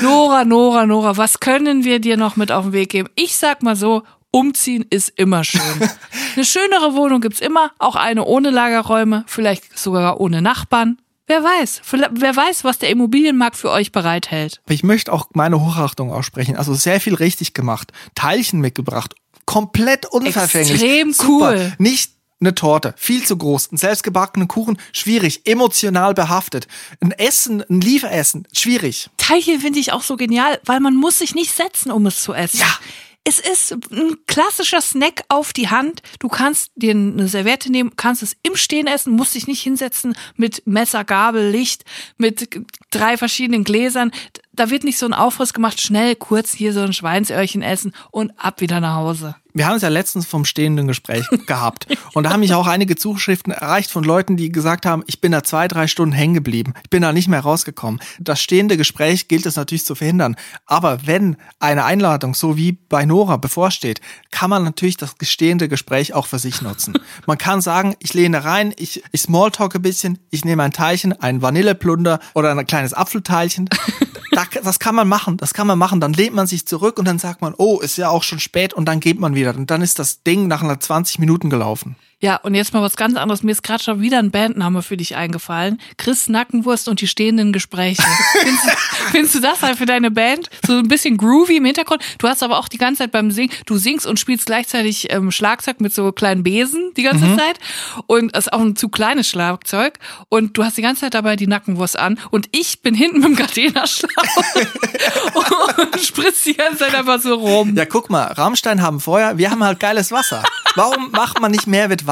Nora, 0.00 0.44
Nora, 0.44 0.86
Nora, 0.86 1.16
was 1.16 1.40
können 1.40 1.84
wir 1.84 1.98
dir 2.00 2.16
noch 2.16 2.36
mit 2.36 2.50
auf 2.50 2.64
den 2.64 2.72
Weg 2.72 2.90
geben? 2.90 3.08
Ich 3.14 3.36
sag 3.36 3.62
mal 3.62 3.76
so, 3.76 4.02
umziehen 4.30 4.84
ist 4.90 5.12
immer 5.16 5.44
schön. 5.44 5.60
Eine 6.34 6.44
schönere 6.44 6.94
Wohnung 6.94 7.20
gibt's 7.20 7.40
immer, 7.40 7.70
auch 7.78 7.96
eine 7.96 8.24
ohne 8.24 8.50
Lagerräume, 8.50 9.24
vielleicht 9.26 9.78
sogar 9.78 10.20
ohne 10.20 10.40
Nachbarn. 10.42 10.98
Wer 11.26 11.44
weiß, 11.44 11.82
wer 12.10 12.36
weiß, 12.36 12.64
was 12.64 12.78
der 12.78 12.90
Immobilienmarkt 12.90 13.56
für 13.56 13.70
euch 13.70 13.92
bereithält. 13.92 14.60
Ich 14.68 14.82
möchte 14.82 15.12
auch 15.12 15.28
meine 15.34 15.64
Hochachtung 15.64 16.12
aussprechen. 16.12 16.56
Also 16.56 16.74
sehr 16.74 17.00
viel 17.00 17.14
richtig 17.14 17.54
gemacht. 17.54 17.92
Teilchen 18.14 18.60
mitgebracht. 18.60 19.14
Komplett 19.46 20.06
unverfänglich. 20.06 20.82
Extrem 20.82 21.12
Super. 21.12 21.52
cool. 21.52 21.72
Nicht 21.78 22.12
eine 22.42 22.54
Torte, 22.54 22.94
viel 22.96 23.24
zu 23.24 23.36
groß. 23.36 23.72
Ein 23.72 23.76
selbstgebackenen 23.76 24.48
Kuchen, 24.48 24.78
schwierig. 24.92 25.42
Emotional 25.46 26.12
behaftet. 26.14 26.66
Ein 27.00 27.12
Essen, 27.12 27.62
ein 27.68 27.80
Lieferessen, 27.80 28.46
schwierig. 28.52 29.08
Teilchen 29.16 29.60
finde 29.60 29.78
ich 29.78 29.92
auch 29.92 30.02
so 30.02 30.16
genial, 30.16 30.60
weil 30.64 30.80
man 30.80 30.96
muss 30.96 31.18
sich 31.18 31.34
nicht 31.34 31.54
setzen, 31.54 31.90
um 31.90 32.06
es 32.06 32.22
zu 32.22 32.34
essen. 32.34 32.58
Ja. 32.58 32.78
Es 33.24 33.38
ist 33.38 33.72
ein 33.92 34.16
klassischer 34.26 34.80
Snack 34.80 35.22
auf 35.28 35.52
die 35.52 35.68
Hand. 35.68 36.02
Du 36.18 36.26
kannst 36.26 36.72
dir 36.74 36.90
eine 36.90 37.28
Serviette 37.28 37.70
nehmen, 37.70 37.94
kannst 37.94 38.24
es 38.24 38.36
im 38.42 38.56
Stehen 38.56 38.88
essen, 38.88 39.12
musst 39.12 39.36
dich 39.36 39.46
nicht 39.46 39.62
hinsetzen 39.62 40.16
mit 40.34 40.66
Messer, 40.66 41.04
Gabel, 41.04 41.48
Licht, 41.50 41.84
mit 42.18 42.48
drei 42.90 43.16
verschiedenen 43.16 43.62
Gläsern. 43.62 44.10
Da 44.54 44.68
wird 44.68 44.84
nicht 44.84 44.98
so 44.98 45.06
ein 45.06 45.14
Aufriss 45.14 45.54
gemacht, 45.54 45.80
schnell 45.80 46.14
kurz 46.14 46.52
hier 46.52 46.74
so 46.74 46.80
ein 46.80 46.92
Schweinsöhrchen 46.92 47.62
essen 47.62 47.92
und 48.10 48.32
ab 48.36 48.60
wieder 48.60 48.80
nach 48.80 48.96
Hause. 48.96 49.34
Wir 49.54 49.66
haben 49.66 49.76
es 49.76 49.82
ja 49.82 49.88
letztens 49.88 50.26
vom 50.26 50.44
stehenden 50.44 50.86
Gespräch 50.86 51.26
gehabt. 51.46 51.86
Und 52.12 52.24
da 52.24 52.30
haben 52.30 52.40
mich 52.40 52.54
auch 52.54 52.66
einige 52.66 52.96
Zuschriften 52.96 53.52
erreicht 53.52 53.90
von 53.90 54.04
Leuten, 54.04 54.36
die 54.36 54.50
gesagt 54.50 54.86
haben, 54.86 55.04
ich 55.06 55.20
bin 55.20 55.32
da 55.32 55.42
zwei, 55.42 55.68
drei 55.68 55.86
Stunden 55.86 56.14
hängen 56.14 56.34
geblieben. 56.34 56.74
Ich 56.82 56.90
bin 56.90 57.02
da 57.02 57.12
nicht 57.12 57.28
mehr 57.28 57.40
rausgekommen. 57.40 58.00
Das 58.18 58.42
stehende 58.42 58.76
Gespräch 58.76 59.28
gilt 59.28 59.46
es 59.46 59.56
natürlich 59.56 59.84
zu 59.84 59.94
verhindern. 59.94 60.36
Aber 60.66 61.06
wenn 61.06 61.36
eine 61.58 61.84
Einladung, 61.84 62.34
so 62.34 62.56
wie 62.56 62.72
bei 62.72 63.04
Nora, 63.04 63.36
bevorsteht, 63.36 64.00
kann 64.30 64.50
man 64.50 64.64
natürlich 64.64 64.96
das 64.96 65.14
stehende 65.22 65.68
Gespräch 65.68 66.14
auch 66.14 66.26
für 66.26 66.38
sich 66.38 66.60
nutzen. 66.62 66.94
Man 67.26 67.38
kann 67.38 67.60
sagen, 67.60 67.94
ich 68.00 68.14
lehne 68.14 68.44
rein, 68.44 68.74
ich, 68.76 69.02
ich 69.12 69.22
smalltalk 69.22 69.74
ein 69.74 69.82
bisschen, 69.82 70.18
ich 70.30 70.44
nehme 70.44 70.62
ein 70.62 70.72
Teilchen, 70.72 71.12
ein 71.20 71.40
Vanilleplunder 71.42 72.20
oder 72.34 72.50
ein 72.52 72.66
kleines 72.66 72.94
Apfelteilchen. 72.94 73.68
Da, 74.42 74.60
das 74.60 74.78
kann 74.78 74.94
man 74.94 75.08
machen, 75.08 75.36
das 75.36 75.54
kann 75.54 75.66
man 75.66 75.78
machen. 75.78 76.00
Dann 76.00 76.12
lehnt 76.12 76.34
man 76.34 76.46
sich 76.46 76.66
zurück 76.66 76.98
und 76.98 77.06
dann 77.06 77.18
sagt 77.18 77.40
man, 77.42 77.54
oh, 77.56 77.78
ist 77.80 77.96
ja 77.96 78.08
auch 78.08 78.22
schon 78.22 78.40
spät 78.40 78.74
und 78.74 78.86
dann 78.86 79.00
geht 79.00 79.20
man 79.20 79.34
wieder. 79.34 79.54
Und 79.54 79.70
dann 79.70 79.82
ist 79.82 79.98
das 79.98 80.22
Ding 80.22 80.48
nach 80.48 80.62
einer 80.62 80.80
20 80.80 81.18
Minuten 81.18 81.50
gelaufen. 81.50 81.96
Ja, 82.22 82.36
und 82.36 82.54
jetzt 82.54 82.72
mal 82.72 82.80
was 82.82 82.94
ganz 82.94 83.16
anderes. 83.16 83.42
Mir 83.42 83.50
ist 83.50 83.64
gerade 83.64 83.82
schon 83.82 84.00
wieder 84.00 84.20
ein 84.20 84.30
Bandname 84.30 84.82
für 84.82 84.96
dich 84.96 85.16
eingefallen. 85.16 85.80
Chris 85.98 86.28
Nackenwurst 86.28 86.86
und 86.86 87.00
die 87.00 87.08
stehenden 87.08 87.52
Gespräche. 87.52 88.00
findest, 88.40 88.64
du- 88.64 89.10
findest 89.10 89.34
du 89.34 89.40
das 89.40 89.60
halt 89.62 89.76
für 89.76 89.86
deine 89.86 90.12
Band? 90.12 90.48
So 90.64 90.74
ein 90.78 90.86
bisschen 90.86 91.16
groovy 91.16 91.56
im 91.56 91.64
Hintergrund. 91.64 92.00
Du 92.18 92.28
hast 92.28 92.44
aber 92.44 92.58
auch 92.58 92.68
die 92.68 92.78
ganze 92.78 93.00
Zeit 93.02 93.10
beim 93.10 93.32
Singen, 93.32 93.50
du 93.66 93.76
singst 93.76 94.06
und 94.06 94.20
spielst 94.20 94.46
gleichzeitig 94.46 95.12
ähm, 95.12 95.32
Schlagzeug 95.32 95.80
mit 95.80 95.92
so 95.92 96.12
kleinen 96.12 96.44
Besen 96.44 96.92
die 96.96 97.02
ganze 97.02 97.36
Zeit. 97.36 97.58
Und 98.06 98.36
das 98.36 98.46
ist 98.46 98.52
auch 98.52 98.60
ein 98.60 98.76
zu 98.76 98.88
kleines 98.88 99.28
Schlagzeug. 99.28 99.98
Und 100.28 100.56
du 100.56 100.62
hast 100.64 100.76
die 100.76 100.82
ganze 100.82 101.00
Zeit 101.00 101.14
dabei 101.14 101.34
die 101.34 101.48
Nackenwurst 101.48 101.98
an. 101.98 102.20
Und 102.30 102.48
ich 102.52 102.82
bin 102.82 102.94
hinten 102.94 103.18
mit 103.18 103.24
dem 103.30 103.34
Gardena-Schlauch 103.36 104.08
und 105.92 106.00
spritze 106.00 106.50
die 106.50 106.54
ganze 106.56 106.78
Zeit 106.84 106.94
einfach 106.94 107.20
so 107.20 107.34
rum. 107.34 107.74
Ja, 107.76 107.84
guck 107.84 108.10
mal, 108.10 108.26
Rammstein 108.32 108.80
haben 108.80 109.00
Feuer, 109.00 109.38
wir 109.38 109.50
haben 109.50 109.64
halt 109.64 109.80
geiles 109.80 110.12
Wasser. 110.12 110.44
Warum 110.74 111.10
macht 111.10 111.40
man 111.40 111.50
nicht 111.50 111.66
mehr 111.66 111.88
mit 111.88 112.06
Wasser, 112.06 112.11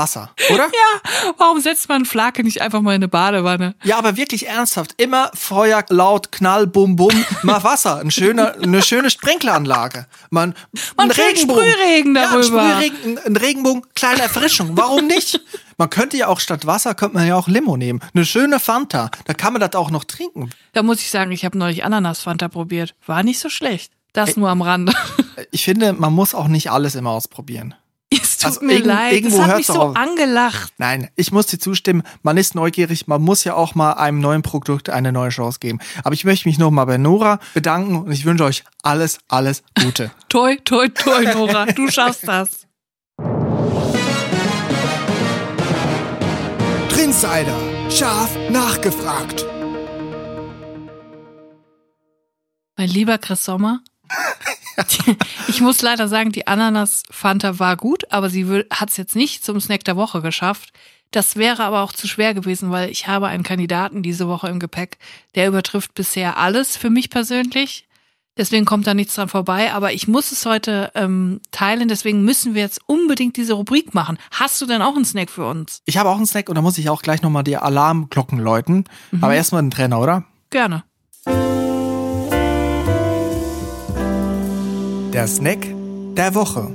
oder? 0.52 0.68
Ja, 0.72 1.32
warum 1.36 1.60
setzt 1.60 1.88
man 1.88 2.04
Flake 2.04 2.42
nicht 2.42 2.62
einfach 2.62 2.80
mal 2.80 2.92
in 2.92 2.96
eine 2.96 3.08
Badewanne? 3.08 3.74
Ja, 3.82 3.98
aber 3.98 4.16
wirklich 4.16 4.46
ernsthaft. 4.48 4.94
Immer 5.00 5.30
Feuer, 5.34 5.84
laut, 5.88 6.32
Knall, 6.32 6.66
Bum, 6.66 6.96
Bum, 6.96 7.12
mal 7.42 7.62
Wasser. 7.64 7.98
Ein 7.98 8.10
schöner, 8.10 8.54
eine 8.62 8.82
schöne 8.82 9.10
Sprinkleranlage. 9.10 10.06
Man, 10.30 10.54
Man 10.96 11.08
kriegt 11.08 11.38
Sprühregen 11.40 12.14
Ja, 12.14 12.30
ein 12.30 12.40
darüber. 12.40 12.70
Sprühregen, 12.70 13.18
ein, 13.18 13.26
ein 13.26 13.36
Regenbogen, 13.36 13.82
kleine 13.94 14.22
Erfrischung. 14.22 14.76
Warum 14.76 15.06
nicht? 15.06 15.40
Man 15.76 15.90
könnte 15.90 16.16
ja 16.16 16.28
auch 16.28 16.40
statt 16.40 16.66
Wasser, 16.66 16.94
könnte 16.94 17.16
man 17.16 17.26
ja 17.26 17.36
auch 17.36 17.48
Limo 17.48 17.76
nehmen. 17.76 18.00
Eine 18.14 18.24
schöne 18.26 18.60
Fanta. 18.60 19.10
Da 19.24 19.34
kann 19.34 19.52
man 19.52 19.60
das 19.60 19.74
auch 19.74 19.90
noch 19.90 20.04
trinken. 20.04 20.50
Da 20.72 20.82
muss 20.82 21.00
ich 21.00 21.10
sagen, 21.10 21.32
ich 21.32 21.44
habe 21.44 21.56
neulich 21.58 21.84
Ananas-Fanta 21.84 22.48
probiert. 22.48 22.94
War 23.06 23.22
nicht 23.22 23.38
so 23.40 23.48
schlecht. 23.48 23.92
Das 24.12 24.36
nur 24.36 24.48
am 24.50 24.60
Rande. 24.62 24.92
Ich 25.52 25.64
finde, 25.64 25.92
man 25.92 26.12
muss 26.12 26.34
auch 26.34 26.48
nicht 26.48 26.70
alles 26.70 26.96
immer 26.96 27.10
ausprobieren. 27.10 27.74
Tut 28.40 28.46
Also 28.46 28.64
mir 28.64 28.78
leid. 28.80 29.12
irgendwo 29.12 29.38
Das 29.38 29.46
hat 29.48 29.56
mich 29.58 29.66
so 29.66 29.74
auf. 29.80 29.96
angelacht. 29.96 30.72
Nein, 30.78 31.10
ich 31.16 31.30
muss 31.32 31.46
dir 31.46 31.58
zustimmen, 31.58 32.02
man 32.22 32.36
ist 32.36 32.54
neugierig, 32.54 33.06
man 33.06 33.22
muss 33.22 33.44
ja 33.44 33.54
auch 33.54 33.74
mal 33.74 33.92
einem 33.92 34.20
neuen 34.20 34.42
Produkt 34.42 34.88
eine 34.90 35.12
neue 35.12 35.30
Chance 35.30 35.58
geben. 35.60 35.78
Aber 36.04 36.14
ich 36.14 36.24
möchte 36.24 36.48
mich 36.48 36.58
nochmal 36.58 36.86
bei 36.86 36.96
Nora 36.98 37.38
bedanken 37.54 37.96
und 37.96 38.10
ich 38.12 38.24
wünsche 38.24 38.44
euch 38.44 38.64
alles, 38.82 39.18
alles 39.28 39.62
Gute. 39.82 40.10
Toi, 40.28 40.56
toi, 40.64 40.88
toi, 40.88 41.24
Nora. 41.34 41.66
Du 41.66 41.88
schaffst 41.88 42.26
das. 42.26 42.66
Trinsider, 46.88 47.56
scharf 47.90 48.30
nachgefragt. 48.50 49.44
Mein 52.76 52.88
lieber 52.88 53.18
Chris 53.18 53.44
Sommer. 53.44 53.80
Ich 55.48 55.60
muss 55.60 55.82
leider 55.82 56.08
sagen, 56.08 56.32
die 56.32 56.46
Ananas-Fanta 56.46 57.58
war 57.58 57.76
gut, 57.76 58.10
aber 58.12 58.30
sie 58.30 58.64
hat 58.70 58.90
es 58.90 58.96
jetzt 58.96 59.16
nicht 59.16 59.44
zum 59.44 59.60
Snack 59.60 59.84
der 59.84 59.96
Woche 59.96 60.22
geschafft. 60.22 60.72
Das 61.10 61.36
wäre 61.36 61.64
aber 61.64 61.82
auch 61.82 61.92
zu 61.92 62.06
schwer 62.06 62.34
gewesen, 62.34 62.70
weil 62.70 62.88
ich 62.90 63.08
habe 63.08 63.26
einen 63.26 63.42
Kandidaten 63.42 64.02
diese 64.02 64.28
Woche 64.28 64.48
im 64.48 64.60
Gepäck, 64.60 64.98
der 65.34 65.48
übertrifft 65.48 65.94
bisher 65.94 66.36
alles 66.36 66.76
für 66.76 66.90
mich 66.90 67.10
persönlich. 67.10 67.88
Deswegen 68.36 68.64
kommt 68.64 68.86
da 68.86 68.94
nichts 68.94 69.16
dran 69.16 69.28
vorbei. 69.28 69.72
Aber 69.72 69.92
ich 69.92 70.08
muss 70.08 70.32
es 70.32 70.46
heute 70.46 70.90
ähm, 70.94 71.40
teilen. 71.50 71.88
Deswegen 71.88 72.24
müssen 72.24 72.54
wir 72.54 72.62
jetzt 72.62 72.80
unbedingt 72.86 73.36
diese 73.36 73.54
Rubrik 73.54 73.92
machen. 73.92 74.18
Hast 74.30 74.60
du 74.62 74.66
denn 74.66 74.82
auch 74.82 74.94
einen 74.94 75.04
Snack 75.04 75.30
für 75.30 75.46
uns? 75.46 75.82
Ich 75.84 75.98
habe 75.98 76.08
auch 76.08 76.16
einen 76.16 76.26
Snack 76.26 76.48
und 76.48 76.54
da 76.54 76.62
muss 76.62 76.78
ich 76.78 76.88
auch 76.88 77.02
gleich 77.02 77.22
nochmal 77.22 77.44
die 77.44 77.56
Alarmglocken 77.56 78.38
läuten. 78.38 78.84
Mhm. 79.10 79.24
Aber 79.24 79.34
erstmal 79.34 79.62
den 79.62 79.70
Trainer, 79.70 80.00
oder? 80.00 80.24
Gerne. 80.48 80.84
Der 85.12 85.26
Snack 85.26 85.66
der 86.16 86.34
Woche. 86.34 86.68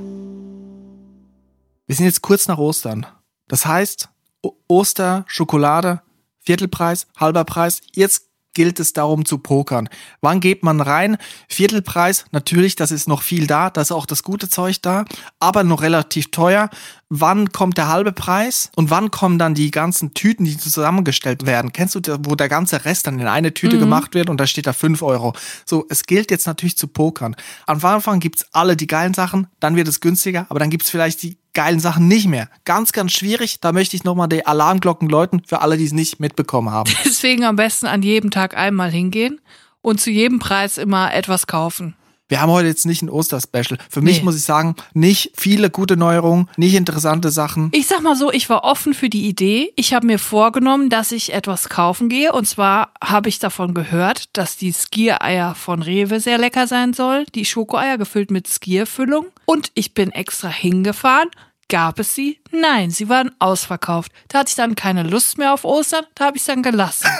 Wir 1.86 1.94
sind 1.96 2.06
jetzt 2.06 2.22
kurz 2.22 2.48
nach 2.48 2.58
Ostern. 2.58 3.06
Das 3.48 3.64
heißt, 3.66 4.08
O- 4.42 4.52
Oster, 4.68 5.24
Schokolade, 5.28 6.02
Viertelpreis, 6.40 7.06
halber 7.16 7.44
Preis. 7.44 7.80
Jetzt 7.94 8.24
gilt 8.54 8.80
es 8.80 8.92
darum 8.92 9.24
zu 9.24 9.38
pokern. 9.38 9.88
Wann 10.20 10.40
geht 10.40 10.62
man 10.62 10.80
rein? 10.80 11.18
Viertelpreis, 11.48 12.24
natürlich, 12.32 12.74
das 12.76 12.90
ist 12.90 13.06
noch 13.08 13.22
viel 13.22 13.46
da, 13.46 13.68
da 13.70 13.82
ist 13.82 13.92
auch 13.92 14.06
das 14.06 14.22
gute 14.22 14.48
Zeug 14.48 14.80
da, 14.82 15.04
aber 15.38 15.62
noch 15.62 15.82
relativ 15.82 16.30
teuer. 16.30 16.70
Wann 17.08 17.52
kommt 17.52 17.78
der 17.78 17.86
halbe 17.86 18.12
Preis? 18.12 18.70
Und 18.74 18.90
wann 18.90 19.12
kommen 19.12 19.38
dann 19.38 19.54
die 19.54 19.70
ganzen 19.70 20.12
Tüten, 20.12 20.44
die 20.44 20.58
zusammengestellt 20.58 21.46
werden? 21.46 21.72
Kennst 21.72 21.94
du, 21.94 22.00
wo 22.22 22.34
der 22.34 22.48
ganze 22.48 22.84
Rest 22.84 23.06
dann 23.06 23.20
in 23.20 23.28
eine 23.28 23.54
Tüte 23.54 23.78
gemacht 23.78 24.14
wird 24.14 24.28
und 24.28 24.40
da 24.40 24.46
steht 24.46 24.66
da 24.66 24.72
5 24.72 25.02
Euro? 25.02 25.32
So, 25.64 25.86
es 25.88 26.04
gilt 26.04 26.32
jetzt 26.32 26.46
natürlich 26.46 26.76
zu 26.76 26.88
pokern. 26.88 27.36
Am 27.66 27.84
Anfang 27.84 28.18
gibt's 28.18 28.46
alle 28.50 28.76
die 28.76 28.88
geilen 28.88 29.14
Sachen, 29.14 29.46
dann 29.60 29.76
wird 29.76 29.86
es 29.86 30.00
günstiger, 30.00 30.46
aber 30.48 30.58
dann 30.58 30.70
gibt's 30.70 30.90
vielleicht 30.90 31.22
die 31.22 31.38
geilen 31.54 31.78
Sachen 31.78 32.08
nicht 32.08 32.26
mehr. 32.26 32.50
Ganz, 32.64 32.92
ganz 32.92 33.12
schwierig. 33.12 33.60
Da 33.60 33.72
möchte 33.72 33.94
ich 33.94 34.02
nochmal 34.02 34.28
die 34.28 34.44
Alarmglocken 34.44 35.08
läuten 35.08 35.42
für 35.46 35.60
alle, 35.60 35.76
die 35.76 35.84
es 35.84 35.92
nicht 35.92 36.18
mitbekommen 36.18 36.70
haben. 36.70 36.92
Deswegen 37.04 37.44
am 37.44 37.56
besten 37.56 37.86
an 37.86 38.02
jedem 38.02 38.32
Tag 38.32 38.56
einmal 38.56 38.90
hingehen 38.90 39.40
und 39.80 40.00
zu 40.00 40.10
jedem 40.10 40.40
Preis 40.40 40.76
immer 40.76 41.14
etwas 41.14 41.46
kaufen. 41.46 41.94
Wir 42.28 42.40
haben 42.40 42.50
heute 42.50 42.66
jetzt 42.66 42.86
nicht 42.86 43.02
ein 43.02 43.08
Osterspecial. 43.08 43.78
Für 43.88 44.00
mich 44.00 44.18
Nee. 44.18 44.24
muss 44.24 44.36
ich 44.36 44.42
sagen, 44.42 44.74
nicht 44.94 45.30
viele 45.36 45.70
gute 45.70 45.96
Neuerungen, 45.96 46.50
nicht 46.56 46.74
interessante 46.74 47.30
Sachen. 47.30 47.70
Ich 47.72 47.86
sag 47.86 48.02
mal 48.02 48.16
so, 48.16 48.32
ich 48.32 48.48
war 48.50 48.64
offen 48.64 48.94
für 48.94 49.08
die 49.08 49.28
Idee. 49.28 49.72
Ich 49.76 49.94
habe 49.94 50.06
mir 50.06 50.18
vorgenommen, 50.18 50.90
dass 50.90 51.12
ich 51.12 51.32
etwas 51.32 51.68
kaufen 51.68 52.08
gehe. 52.08 52.32
Und 52.32 52.46
zwar 52.48 52.92
habe 53.02 53.28
ich 53.28 53.38
davon 53.38 53.74
gehört, 53.74 54.36
dass 54.36 54.56
die 54.56 54.72
Skiereier 54.72 55.54
von 55.54 55.82
Rewe 55.82 56.18
sehr 56.18 56.38
lecker 56.38 56.66
sein 56.66 56.94
soll. 56.94 57.26
Die 57.36 57.44
Schokoeier 57.44 57.96
gefüllt 57.96 58.32
mit 58.32 58.48
Skierfüllung. 58.48 59.26
Und 59.44 59.70
ich 59.74 59.94
bin 59.94 60.10
extra 60.10 60.48
hingefahren. 60.48 61.28
Gab 61.68 62.00
es 62.00 62.14
sie? 62.16 62.40
Nein, 62.50 62.90
sie 62.90 63.08
waren 63.08 63.30
ausverkauft. 63.38 64.10
Da 64.28 64.40
hatte 64.40 64.48
ich 64.50 64.54
dann 64.56 64.74
keine 64.74 65.04
Lust 65.04 65.38
mehr 65.38 65.52
auf 65.54 65.64
Ostern. 65.64 66.04
Da 66.16 66.26
habe 66.26 66.36
ich 66.38 66.44
dann 66.44 66.62
gelassen. 66.64 67.06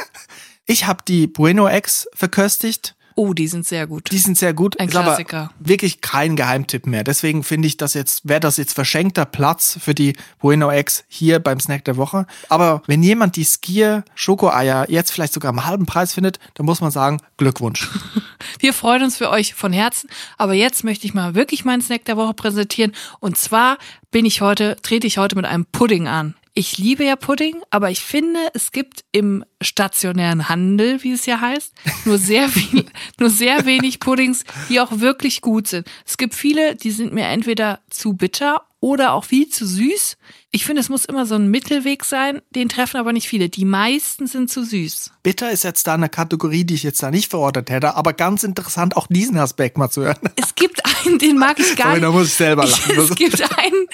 Ich 0.69 0.85
habe 0.85 1.05
die 1.07 1.29
Bueno 1.29 1.69
Eggs 1.69 2.09
verköstigt. 2.12 2.96
Oh, 3.19 3.33
die 3.33 3.49
sind 3.49 3.67
sehr 3.67 3.87
gut. 3.87 4.11
Die 4.13 4.19
sind 4.19 4.37
sehr 4.37 4.53
gut. 4.53 4.79
Ein 4.79 4.89
ist 4.89 4.93
Klassiker. 4.93 5.51
wirklich 5.59 6.03
kein 6.03 6.37
Geheimtipp 6.37 6.87
mehr. 6.87 7.03
Deswegen 7.03 7.43
finde 7.45 7.67
ich 7.67 7.79
das 7.79 7.95
jetzt, 7.95 8.29
wäre 8.29 8.41
das 8.41 8.59
jetzt 8.59 8.75
verschenkter 8.75 9.25
Platz 9.25 9.79
für 9.81 9.95
die 9.95 10.15
Bueno 10.39 10.71
Eggs 10.71 11.03
hier 11.09 11.39
beim 11.39 11.59
Snack 11.59 11.87
der 11.87 11.97
Woche. 11.97 12.27
Aber 12.51 12.83
wenn 12.87 13.03
jemand 13.03 13.37
die 13.37 13.45
Skier 13.45 14.05
Schokoeier 14.15 14.91
jetzt 14.91 15.13
vielleicht 15.13 15.33
sogar 15.33 15.49
am 15.49 15.65
halben 15.65 15.87
Preis 15.87 16.13
findet, 16.13 16.39
dann 16.55 16.67
muss 16.67 16.83
man 16.83 16.91
sagen, 16.91 17.23
Glückwunsch. 17.39 17.89
Wir 18.61 18.75
freuen 18.75 19.03
uns 19.03 19.17
für 19.17 19.31
euch 19.31 19.55
von 19.55 19.73
Herzen. 19.73 20.11
Aber 20.37 20.53
jetzt 20.53 20.85
möchte 20.85 21.07
ich 21.07 21.15
mal 21.15 21.35
wirklich 21.35 21.65
meinen 21.65 21.81
Snack 21.81 22.05
der 22.05 22.19
Woche 22.19 22.35
präsentieren. 22.35 22.93
Und 23.21 23.39
zwar 23.39 23.79
bin 24.11 24.27
ich 24.27 24.43
heute, 24.43 24.77
trete 24.83 25.07
ich 25.07 25.17
heute 25.17 25.37
mit 25.37 25.47
einem 25.47 25.65
Pudding 25.65 26.07
an. 26.07 26.35
Ich 26.59 26.79
liebe 26.79 27.05
ja 27.05 27.16
Pudding, 27.16 27.57
aber 27.69 27.90
ich 27.90 28.01
finde, 28.01 28.40
es 28.55 28.73
gibt 28.73 29.05
im 29.12 29.45
stationären 29.61 30.49
Handel, 30.49 31.03
wie 31.03 31.12
es 31.12 31.27
ja 31.27 31.38
heißt, 31.38 31.75
nur 32.07 32.16
sehr 32.16 32.49
viel, 32.49 32.87
nur 33.21 33.29
sehr 33.29 33.66
wenig 33.66 34.01
Puddings, 34.01 34.42
die 34.71 34.81
auch 34.81 35.01
wirklich 35.01 35.42
gut 35.42 35.69
sind. 35.69 35.87
Es 36.07 36.16
gibt 36.16 36.35
viele, 36.35 36.75
die 36.75 36.92
sind 36.92 37.12
mir 37.12 37.27
entweder 37.27 37.81
zu 37.90 38.14
bitter 38.14 38.62
oder 38.81 39.12
auch 39.12 39.27
viel 39.27 39.51
zu 39.51 39.66
süß. 39.66 40.16
Ich 40.51 40.64
finde, 40.64 40.81
es 40.81 40.88
muss 40.88 41.05
immer 41.05 41.27
so 41.27 41.35
ein 41.35 41.51
Mittelweg 41.51 42.05
sein. 42.07 42.40
Den 42.55 42.71
treffen 42.71 42.97
aber 42.99 43.12
nicht 43.12 43.29
viele. 43.29 43.51
Die 43.51 43.66
meisten 43.66 44.27
sind 44.27 44.51
zu 44.51 44.64
süß. 44.64 45.11
Bitter 45.23 45.51
ist 45.51 45.62
jetzt 45.64 45.87
da 45.87 45.92
eine 45.92 46.09
Kategorie, 46.09 46.64
die 46.64 46.75
ich 46.75 46.85
jetzt 46.85 47.03
da 47.03 47.11
nicht 47.11 47.29
verordnet 47.29 47.69
hätte, 47.69 47.97
aber 47.97 48.14
ganz 48.14 48.45
interessant, 48.45 48.97
auch 48.97 49.09
diesen 49.09 49.37
Aspekt 49.37 49.77
mal 49.77 49.90
zu 49.90 50.05
hören. 50.05 50.31
Es 50.37 50.55
gibt 50.55 50.81
einen, 50.87 51.19
den 51.19 51.37
mag 51.37 51.59
ich 51.59 51.77
gar 51.77 51.88
Sorry, 51.88 51.95
nicht. 51.97 52.05
da 52.05 52.11
muss 52.12 52.29
ich 52.29 52.35
selber 52.35 52.64
lachen. 52.66 52.99
Es 52.99 53.14
gibt 53.14 53.42
einen, 53.59 53.87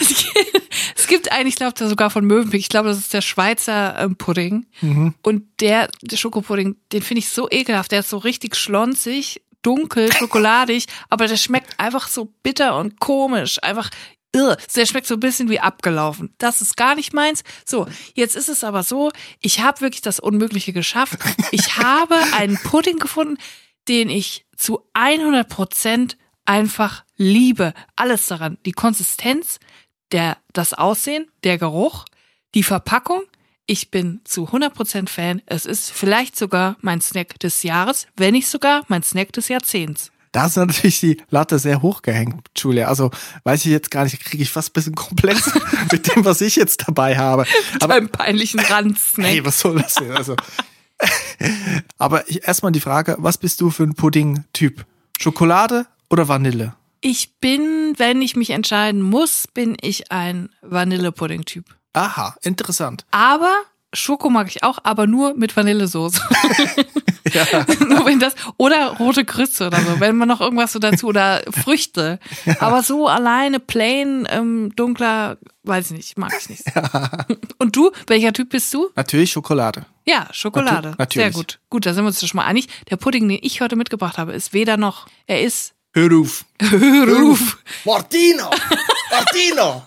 es 0.00 0.08
gibt, 0.08 0.59
gibt 1.10 1.32
einen, 1.32 1.48
ich 1.48 1.56
glaube, 1.56 1.74
der 1.74 1.88
sogar 1.88 2.08
von 2.08 2.24
Mövenpick. 2.24 2.60
Ich 2.60 2.68
glaube, 2.68 2.88
das 2.88 2.98
ist 2.98 3.12
der 3.12 3.20
Schweizer 3.20 3.98
ähm, 3.98 4.16
Pudding. 4.16 4.66
Mhm. 4.80 5.14
Und 5.22 5.42
der, 5.60 5.90
der 6.00 6.16
Schokopudding, 6.16 6.76
den 6.92 7.02
finde 7.02 7.18
ich 7.18 7.28
so 7.28 7.50
ekelhaft. 7.50 7.92
Der 7.92 8.00
ist 8.00 8.08
so 8.08 8.16
richtig 8.16 8.56
schlonzig, 8.56 9.42
dunkel, 9.62 10.10
schokoladig, 10.12 10.86
aber 11.10 11.26
der 11.26 11.36
schmeckt 11.36 11.78
einfach 11.78 12.08
so 12.08 12.32
bitter 12.42 12.78
und 12.78 13.00
komisch. 13.00 13.62
Einfach 13.62 13.90
Irr. 14.32 14.56
Der 14.76 14.86
schmeckt 14.86 15.08
so 15.08 15.14
ein 15.14 15.20
bisschen 15.20 15.50
wie 15.50 15.58
abgelaufen. 15.58 16.32
Das 16.38 16.60
ist 16.60 16.76
gar 16.76 16.94
nicht 16.94 17.12
meins. 17.12 17.42
So, 17.66 17.88
jetzt 18.14 18.36
ist 18.36 18.48
es 18.48 18.62
aber 18.62 18.84
so, 18.84 19.10
ich 19.40 19.60
habe 19.60 19.80
wirklich 19.80 20.02
das 20.02 20.20
Unmögliche 20.20 20.72
geschafft. 20.72 21.18
Ich 21.50 21.76
habe 21.76 22.16
einen 22.36 22.56
Pudding 22.56 22.98
gefunden, 22.98 23.36
den 23.88 24.08
ich 24.08 24.46
zu 24.56 24.86
100 24.94 25.48
Prozent 25.48 26.16
einfach 26.44 27.04
liebe. 27.16 27.74
Alles 27.96 28.28
daran. 28.28 28.58
Die 28.64 28.72
Konsistenz, 28.72 29.58
der, 30.12 30.36
das 30.52 30.74
Aussehen, 30.74 31.26
der 31.44 31.58
Geruch, 31.58 32.04
die 32.54 32.62
Verpackung. 32.62 33.22
Ich 33.66 33.90
bin 33.90 34.20
zu 34.24 34.48
100% 34.48 35.08
Fan. 35.08 35.42
Es 35.46 35.64
ist 35.64 35.90
vielleicht 35.90 36.36
sogar 36.36 36.76
mein 36.80 37.00
Snack 37.00 37.38
des 37.38 37.62
Jahres, 37.62 38.06
wenn 38.16 38.32
nicht 38.32 38.48
sogar 38.48 38.84
mein 38.88 39.02
Snack 39.02 39.32
des 39.32 39.48
Jahrzehnts. 39.48 40.10
Da 40.32 40.46
ist 40.46 40.56
natürlich 40.56 41.00
die 41.00 41.16
Latte 41.30 41.58
sehr 41.58 41.82
hoch 41.82 42.02
gehängt, 42.02 42.48
Julia. 42.56 42.86
Also 42.86 43.10
weiß 43.44 43.64
ich 43.64 43.72
jetzt 43.72 43.90
gar 43.90 44.04
nicht, 44.04 44.22
kriege 44.24 44.42
ich 44.42 44.50
fast 44.50 44.70
ein 44.70 44.72
bisschen 44.74 44.94
Komplex 44.94 45.52
mit 45.92 46.14
dem, 46.14 46.24
was 46.24 46.40
ich 46.40 46.56
jetzt 46.56 46.86
dabei 46.86 47.18
habe. 47.18 47.46
Aber 47.80 47.88
Beim 47.94 48.08
peinlichen 48.08 48.60
Randsnack. 48.60 49.26
hey, 49.26 49.44
was 49.44 49.58
soll 49.58 49.80
das 49.80 49.94
denn? 49.94 50.12
Also, 50.12 50.36
aber 51.98 52.28
ich, 52.28 52.46
erstmal 52.46 52.72
die 52.72 52.80
Frage, 52.80 53.16
was 53.18 53.38
bist 53.38 53.60
du 53.60 53.70
für 53.70 53.82
ein 53.82 53.94
Pudding-Typ? 53.94 54.84
Schokolade 55.18 55.86
oder 56.08 56.28
Vanille? 56.28 56.74
Ich 57.00 57.38
bin, 57.40 57.94
wenn 57.96 58.20
ich 58.20 58.36
mich 58.36 58.50
entscheiden 58.50 59.00
muss, 59.02 59.46
bin 59.52 59.76
ich 59.80 60.12
ein 60.12 60.50
Vanillepudding-Typ. 60.62 61.64
Aha, 61.94 62.36
interessant. 62.42 63.04
Aber 63.10 63.52
Schoko 63.92 64.30
mag 64.30 64.48
ich 64.48 64.62
auch, 64.62 64.78
aber 64.84 65.06
nur 65.06 65.34
mit 65.34 65.56
Vanillesoße. 65.56 66.20
nur 67.88 68.06
wenn 68.06 68.20
das 68.20 68.34
oder 68.56 68.96
rote 68.98 69.24
Grütze 69.24 69.66
oder 69.68 69.80
so, 69.80 69.98
wenn 70.00 70.16
man 70.16 70.28
noch 70.28 70.40
irgendwas 70.40 70.72
so 70.72 70.78
dazu 70.78 71.06
oder 71.08 71.42
Früchte. 71.50 72.18
Aber 72.60 72.82
so 72.82 73.08
alleine 73.08 73.60
plain 73.60 74.26
ähm, 74.30 74.72
dunkler, 74.76 75.38
weiß 75.64 75.86
ich 75.90 75.96
nicht, 75.96 76.18
mag 76.18 76.32
ich 76.38 76.48
nicht. 76.50 76.62
Und 77.58 77.76
du, 77.76 77.90
welcher 78.06 78.32
Typ 78.32 78.50
bist 78.50 78.72
du? 78.74 78.90
Natürlich 78.94 79.32
Schokolade. 79.32 79.86
Ja, 80.06 80.28
Schokolade. 80.32 80.90
Natu- 80.90 80.98
natürlich. 80.98 81.32
Sehr 81.34 81.42
gut. 81.42 81.60
Gut, 81.70 81.86
da 81.86 81.94
sind 81.94 82.04
wir 82.04 82.08
uns 82.08 82.26
schon 82.26 82.36
mal 82.36 82.44
einig. 82.46 82.68
Der 82.90 82.96
Pudding, 82.96 83.28
den 83.28 83.38
ich 83.42 83.60
heute 83.60 83.76
mitgebracht 83.76 84.18
habe, 84.18 84.32
ist 84.32 84.52
weder 84.52 84.76
noch, 84.76 85.06
er 85.26 85.42
ist 85.42 85.74
Hör 85.92 86.20
auf. 86.20 86.44
Ruf. 86.62 87.58
Martino! 87.84 88.48
Martino! 89.10 89.82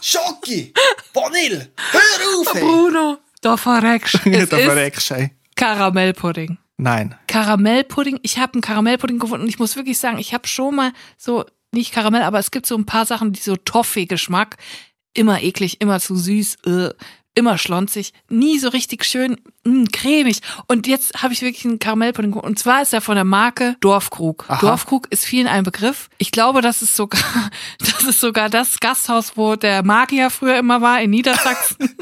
Schoki! 0.00 0.74
Vanille! 1.14 1.72
Hör 1.90 2.40
auf! 2.40 2.52
Bruno, 2.52 3.18
da 3.40 3.56
verreckst. 3.56 4.20
Es 4.26 4.50
da 4.50 4.58
verreckst, 4.58 5.10
ey. 5.12 5.30
Karamellpudding. 5.56 6.58
Nein. 6.76 7.14
Karamellpudding. 7.28 8.20
Ich 8.22 8.38
habe 8.38 8.54
einen 8.54 8.60
Karamellpudding 8.60 9.18
gefunden 9.18 9.44
und 9.44 9.48
ich 9.48 9.58
muss 9.58 9.76
wirklich 9.76 9.98
sagen, 9.98 10.18
ich 10.18 10.34
habe 10.34 10.46
schon 10.46 10.76
mal 10.76 10.92
so, 11.16 11.46
nicht 11.72 11.92
Karamell, 11.92 12.22
aber 12.22 12.38
es 12.38 12.50
gibt 12.50 12.66
so 12.66 12.76
ein 12.76 12.84
paar 12.84 13.06
Sachen, 13.06 13.32
die 13.32 13.40
so 13.40 13.56
Toffee-Geschmack. 13.56 14.58
Immer 15.14 15.42
eklig, 15.42 15.80
immer 15.80 15.98
zu 15.98 16.14
süß, 16.14 16.58
äh, 16.66 16.90
immer 17.34 17.56
schlonzig, 17.56 18.12
nie 18.28 18.58
so 18.58 18.68
richtig 18.68 19.04
schön 19.04 19.40
mh, 19.68 19.86
cremig. 19.92 20.40
Und 20.66 20.86
jetzt 20.86 21.22
habe 21.22 21.32
ich 21.32 21.42
wirklich 21.42 21.64
einen 21.64 21.78
Karamellpudding. 21.78 22.32
Und 22.32 22.58
zwar 22.58 22.82
ist 22.82 22.92
er 22.92 23.00
von 23.00 23.14
der 23.16 23.24
Marke 23.24 23.76
Dorfkrug. 23.80 24.44
Aha. 24.48 24.58
Dorfkrug 24.60 25.06
ist 25.10 25.24
vielen 25.24 25.46
ein 25.46 25.64
Begriff. 25.64 26.08
Ich 26.18 26.30
glaube, 26.30 26.60
das 26.62 26.82
ist 26.82 26.96
sogar, 26.96 27.20
das 27.78 28.02
ist 28.04 28.20
sogar 28.20 28.48
das 28.48 28.80
Gasthaus, 28.80 29.32
wo 29.36 29.56
der 29.56 29.82
Magier 29.84 30.30
früher 30.30 30.58
immer 30.58 30.80
war 30.80 31.00
in 31.00 31.10
Niedersachsen. 31.10 31.76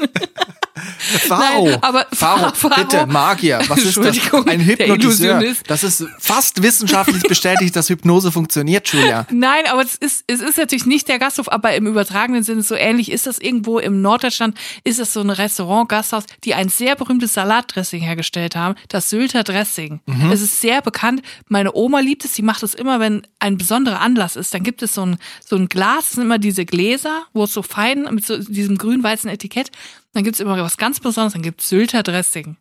Faro. 1.27 1.65
Nein, 1.69 1.77
aber 1.81 2.05
Faro, 2.11 2.51
Faro- 2.53 2.75
bitte, 2.75 3.07
Magier. 3.07 3.61
Was 3.67 3.79
ist 3.83 3.97
das? 3.97 4.17
Ein 4.47 4.61
Hypnotiseur. 4.61 5.41
Das 5.65 5.83
ist 5.83 6.05
fast 6.19 6.61
wissenschaftlich 6.61 7.23
bestätigt, 7.27 7.75
dass 7.75 7.89
Hypnose 7.89 8.31
funktioniert, 8.31 8.87
Julia. 8.89 9.25
Nein, 9.31 9.63
aber 9.71 9.81
es 9.81 9.95
ist, 9.95 10.23
es 10.27 10.39
ist 10.39 10.57
natürlich 10.57 10.85
nicht 10.85 11.07
der 11.07 11.17
Gasthof, 11.17 11.51
aber 11.51 11.73
im 11.75 11.87
übertragenen 11.87 12.43
Sinne 12.43 12.61
so 12.61 12.75
ähnlich 12.75 13.11
ist 13.11 13.25
das 13.25 13.39
irgendwo 13.39 13.79
im 13.79 14.01
Norddeutschland, 14.01 14.55
ist 14.83 14.99
es 14.99 15.13
so 15.13 15.21
ein 15.21 15.31
Restaurant, 15.31 15.89
Gasthaus, 15.89 16.25
die 16.43 16.53
ein 16.53 16.69
sehr 16.69 16.95
berühmtes 16.95 17.33
Salatdressing 17.57 18.01
hergestellt 18.01 18.55
haben, 18.55 18.75
das 18.89 19.09
Sylter 19.09 19.43
Dressing. 19.43 20.01
Es 20.31 20.41
ist 20.41 20.61
sehr 20.61 20.81
bekannt. 20.81 21.21
Meine 21.47 21.73
Oma 21.73 21.99
liebt 21.99 22.25
es, 22.25 22.33
die 22.33 22.41
macht 22.41 22.63
es 22.63 22.73
immer, 22.73 22.99
wenn 22.99 23.25
ein 23.39 23.57
besonderer 23.57 23.99
Anlass 24.01 24.35
ist. 24.35 24.53
Dann 24.53 24.63
gibt 24.63 24.81
es 24.81 24.93
so 24.93 25.05
ein, 25.05 25.17
so 25.45 25.55
ein 25.55 25.67
Glas, 25.67 26.05
das 26.05 26.11
sind 26.13 26.23
immer 26.23 26.37
diese 26.37 26.65
Gläser, 26.65 27.23
wo 27.33 27.43
es 27.45 27.53
so 27.53 27.61
fein 27.61 28.07
mit 28.11 28.25
so 28.25 28.37
diesem 28.37 28.77
grün-weißen 28.77 29.29
Etikett, 29.29 29.71
dann 30.13 30.23
gibt 30.23 30.35
es 30.35 30.39
immer 30.39 30.57
was 30.57 30.77
ganz 30.77 30.99
Besonderes, 30.99 31.33
dann 31.33 31.41
gibt 31.41 31.61
es 31.61 31.69
Sylter 31.69 32.03
Dressing. 32.03 32.57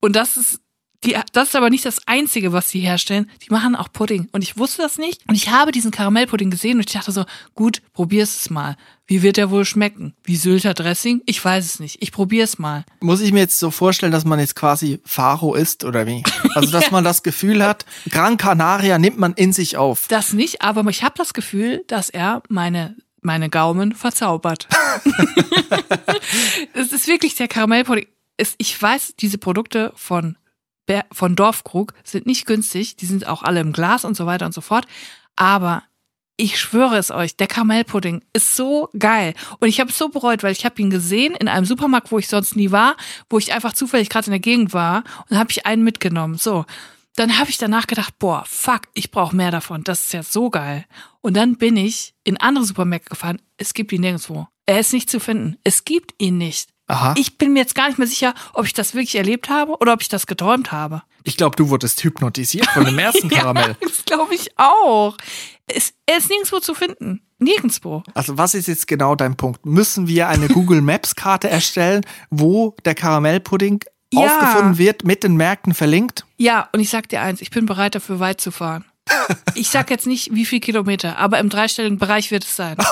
Und 0.00 0.16
das 0.16 0.36
ist 0.36 0.60
Die, 1.04 1.16
das 1.32 1.48
ist 1.48 1.56
aber 1.56 1.70
nicht 1.70 1.84
das 1.84 2.06
Einzige, 2.06 2.52
was 2.52 2.70
sie 2.70 2.80
herstellen. 2.80 3.30
Die 3.42 3.52
machen 3.52 3.76
auch 3.76 3.92
Pudding. 3.92 4.28
Und 4.32 4.42
ich 4.42 4.58
wusste 4.58 4.82
das 4.82 4.98
nicht. 4.98 5.22
Und 5.28 5.34
ich 5.34 5.50
habe 5.50 5.72
diesen 5.72 5.90
Karamellpudding 5.90 6.50
gesehen 6.50 6.78
und 6.78 6.86
ich 6.86 6.92
dachte 6.92 7.12
so, 7.12 7.24
gut, 7.54 7.82
probier's 7.92 8.40
es 8.40 8.50
mal. 8.50 8.76
Wie 9.06 9.22
wird 9.22 9.36
der 9.36 9.50
wohl 9.50 9.64
schmecken? 9.64 10.14
Wie 10.24 10.36
Sylter 10.36 10.74
Dressing? 10.74 11.22
Ich 11.26 11.44
weiß 11.44 11.64
es 11.64 11.80
nicht. 11.80 11.98
Ich 12.00 12.10
probier's 12.10 12.58
mal. 12.58 12.84
Muss 13.00 13.20
ich 13.20 13.32
mir 13.32 13.40
jetzt 13.40 13.58
so 13.58 13.70
vorstellen, 13.70 14.10
dass 14.10 14.24
man 14.24 14.40
jetzt 14.40 14.56
quasi 14.56 15.00
Faro 15.04 15.54
ist 15.54 15.84
oder 15.84 16.06
wie? 16.06 16.24
Also, 16.54 16.70
dass 16.72 16.90
man 16.90 17.04
das 17.04 17.22
Gefühl 17.22 17.62
hat, 17.62 17.84
Gran 18.10 18.36
Canaria 18.36 18.98
nimmt 18.98 19.18
man 19.18 19.34
in 19.34 19.52
sich 19.52 19.76
auf. 19.76 20.08
Das 20.08 20.32
nicht, 20.32 20.62
aber 20.62 20.88
ich 20.90 21.04
habe 21.04 21.14
das 21.16 21.34
Gefühl, 21.34 21.84
dass 21.86 22.10
er 22.10 22.42
meine 22.48 22.96
meine 23.26 23.50
Gaumen 23.50 23.92
verzaubert. 23.92 24.68
es 26.72 26.92
ist 26.92 27.08
wirklich 27.08 27.34
der 27.34 27.48
Karamellpudding. 27.48 28.06
Es, 28.36 28.54
ich 28.58 28.80
weiß, 28.80 29.14
diese 29.18 29.36
Produkte 29.36 29.92
von, 29.96 30.36
von 31.12 31.36
Dorfkrug 31.36 31.94
sind 32.04 32.26
nicht 32.26 32.46
günstig. 32.46 32.96
Die 32.96 33.06
sind 33.06 33.26
auch 33.26 33.42
alle 33.42 33.60
im 33.60 33.72
Glas 33.72 34.04
und 34.04 34.16
so 34.16 34.26
weiter 34.26 34.46
und 34.46 34.52
so 34.52 34.60
fort. 34.60 34.86
Aber 35.36 35.82
ich 36.36 36.60
schwöre 36.60 36.98
es 36.98 37.10
euch, 37.10 37.36
der 37.36 37.46
Karamellpudding 37.46 38.22
ist 38.32 38.56
so 38.56 38.90
geil. 38.98 39.34
Und 39.58 39.68
ich 39.68 39.80
habe 39.80 39.90
es 39.90 39.98
so 39.98 40.08
bereut, 40.08 40.42
weil 40.42 40.52
ich 40.52 40.64
habe 40.64 40.80
ihn 40.80 40.90
gesehen 40.90 41.34
in 41.34 41.48
einem 41.48 41.64
Supermarkt, 41.64 42.12
wo 42.12 42.18
ich 42.18 42.28
sonst 42.28 42.56
nie 42.56 42.70
war, 42.70 42.96
wo 43.30 43.38
ich 43.38 43.52
einfach 43.52 43.72
zufällig 43.72 44.10
gerade 44.10 44.26
in 44.26 44.32
der 44.32 44.40
Gegend 44.40 44.74
war. 44.74 45.02
Und 45.30 45.38
habe 45.38 45.50
ich 45.50 45.66
einen 45.66 45.82
mitgenommen. 45.82 46.36
So. 46.36 46.66
Dann 47.16 47.38
habe 47.38 47.48
ich 47.48 47.56
danach 47.56 47.86
gedacht, 47.86 48.18
boah, 48.18 48.44
fuck, 48.46 48.82
ich 48.92 49.10
brauche 49.10 49.34
mehr 49.34 49.50
davon. 49.50 49.82
Das 49.84 50.02
ist 50.02 50.12
ja 50.12 50.22
so 50.22 50.50
geil. 50.50 50.84
Und 51.22 51.34
dann 51.34 51.56
bin 51.56 51.76
ich 51.76 52.14
in 52.24 52.36
andere 52.36 52.66
Supermärkte 52.66 53.08
gefahren. 53.08 53.40
Es 53.56 53.72
gibt 53.72 53.92
ihn 53.92 54.02
nirgendwo. 54.02 54.46
Er 54.66 54.80
ist 54.80 54.92
nicht 54.92 55.08
zu 55.08 55.20
finden. 55.20 55.56
Es 55.64 55.84
gibt 55.84 56.14
ihn 56.18 56.36
nicht. 56.36 56.75
Aha. 56.88 57.14
Ich 57.16 57.36
bin 57.38 57.52
mir 57.52 57.60
jetzt 57.60 57.74
gar 57.74 57.88
nicht 57.88 57.98
mehr 57.98 58.06
sicher, 58.06 58.34
ob 58.54 58.64
ich 58.66 58.72
das 58.72 58.94
wirklich 58.94 59.16
erlebt 59.16 59.48
habe 59.48 59.76
oder 59.78 59.92
ob 59.92 60.02
ich 60.02 60.08
das 60.08 60.26
geträumt 60.26 60.70
habe. 60.72 61.02
Ich 61.24 61.36
glaube, 61.36 61.56
du 61.56 61.68
wurdest 61.68 62.02
hypnotisiert 62.04 62.66
von 62.66 62.84
dem 62.84 62.98
ersten 62.98 63.28
Karamell. 63.30 63.70
Ja, 63.80 63.88
das 63.88 64.04
glaube 64.04 64.34
ich 64.34 64.50
auch. 64.56 65.16
Es, 65.66 65.94
er 66.06 66.18
ist 66.18 66.30
nirgendwo 66.30 66.60
zu 66.60 66.74
finden. 66.74 67.22
Nirgendwo. 67.38 68.02
Also 68.14 68.38
was 68.38 68.54
ist 68.54 68.68
jetzt 68.68 68.86
genau 68.86 69.14
dein 69.16 69.36
Punkt? 69.36 69.66
Müssen 69.66 70.06
wir 70.06 70.28
eine 70.28 70.46
Google 70.48 70.80
Maps 70.80 71.16
Karte 71.16 71.50
erstellen, 71.50 72.06
wo 72.30 72.74
der 72.84 72.94
Karamellpudding 72.94 73.80
Ja. 74.12 74.20
aufgefunden 74.20 74.78
wird, 74.78 75.04
mit 75.04 75.24
den 75.24 75.34
Märkten 75.36 75.74
verlinkt? 75.74 76.24
Ja, 76.38 76.68
und 76.72 76.78
ich 76.80 76.88
sag 76.90 77.08
dir 77.08 77.20
eins, 77.20 77.40
ich 77.40 77.50
bin 77.50 77.66
bereit 77.66 77.96
dafür 77.96 78.20
weit 78.20 78.40
zu 78.40 78.52
fahren. 78.52 78.84
Ich 79.54 79.70
sag 79.70 79.90
jetzt 79.90 80.06
nicht, 80.06 80.34
wie 80.34 80.44
viel 80.46 80.60
Kilometer, 80.60 81.18
aber 81.18 81.38
im 81.40 81.48
dreistelligen 81.48 81.98
Bereich 81.98 82.30
wird 82.30 82.44
es 82.44 82.54
sein. 82.56 82.76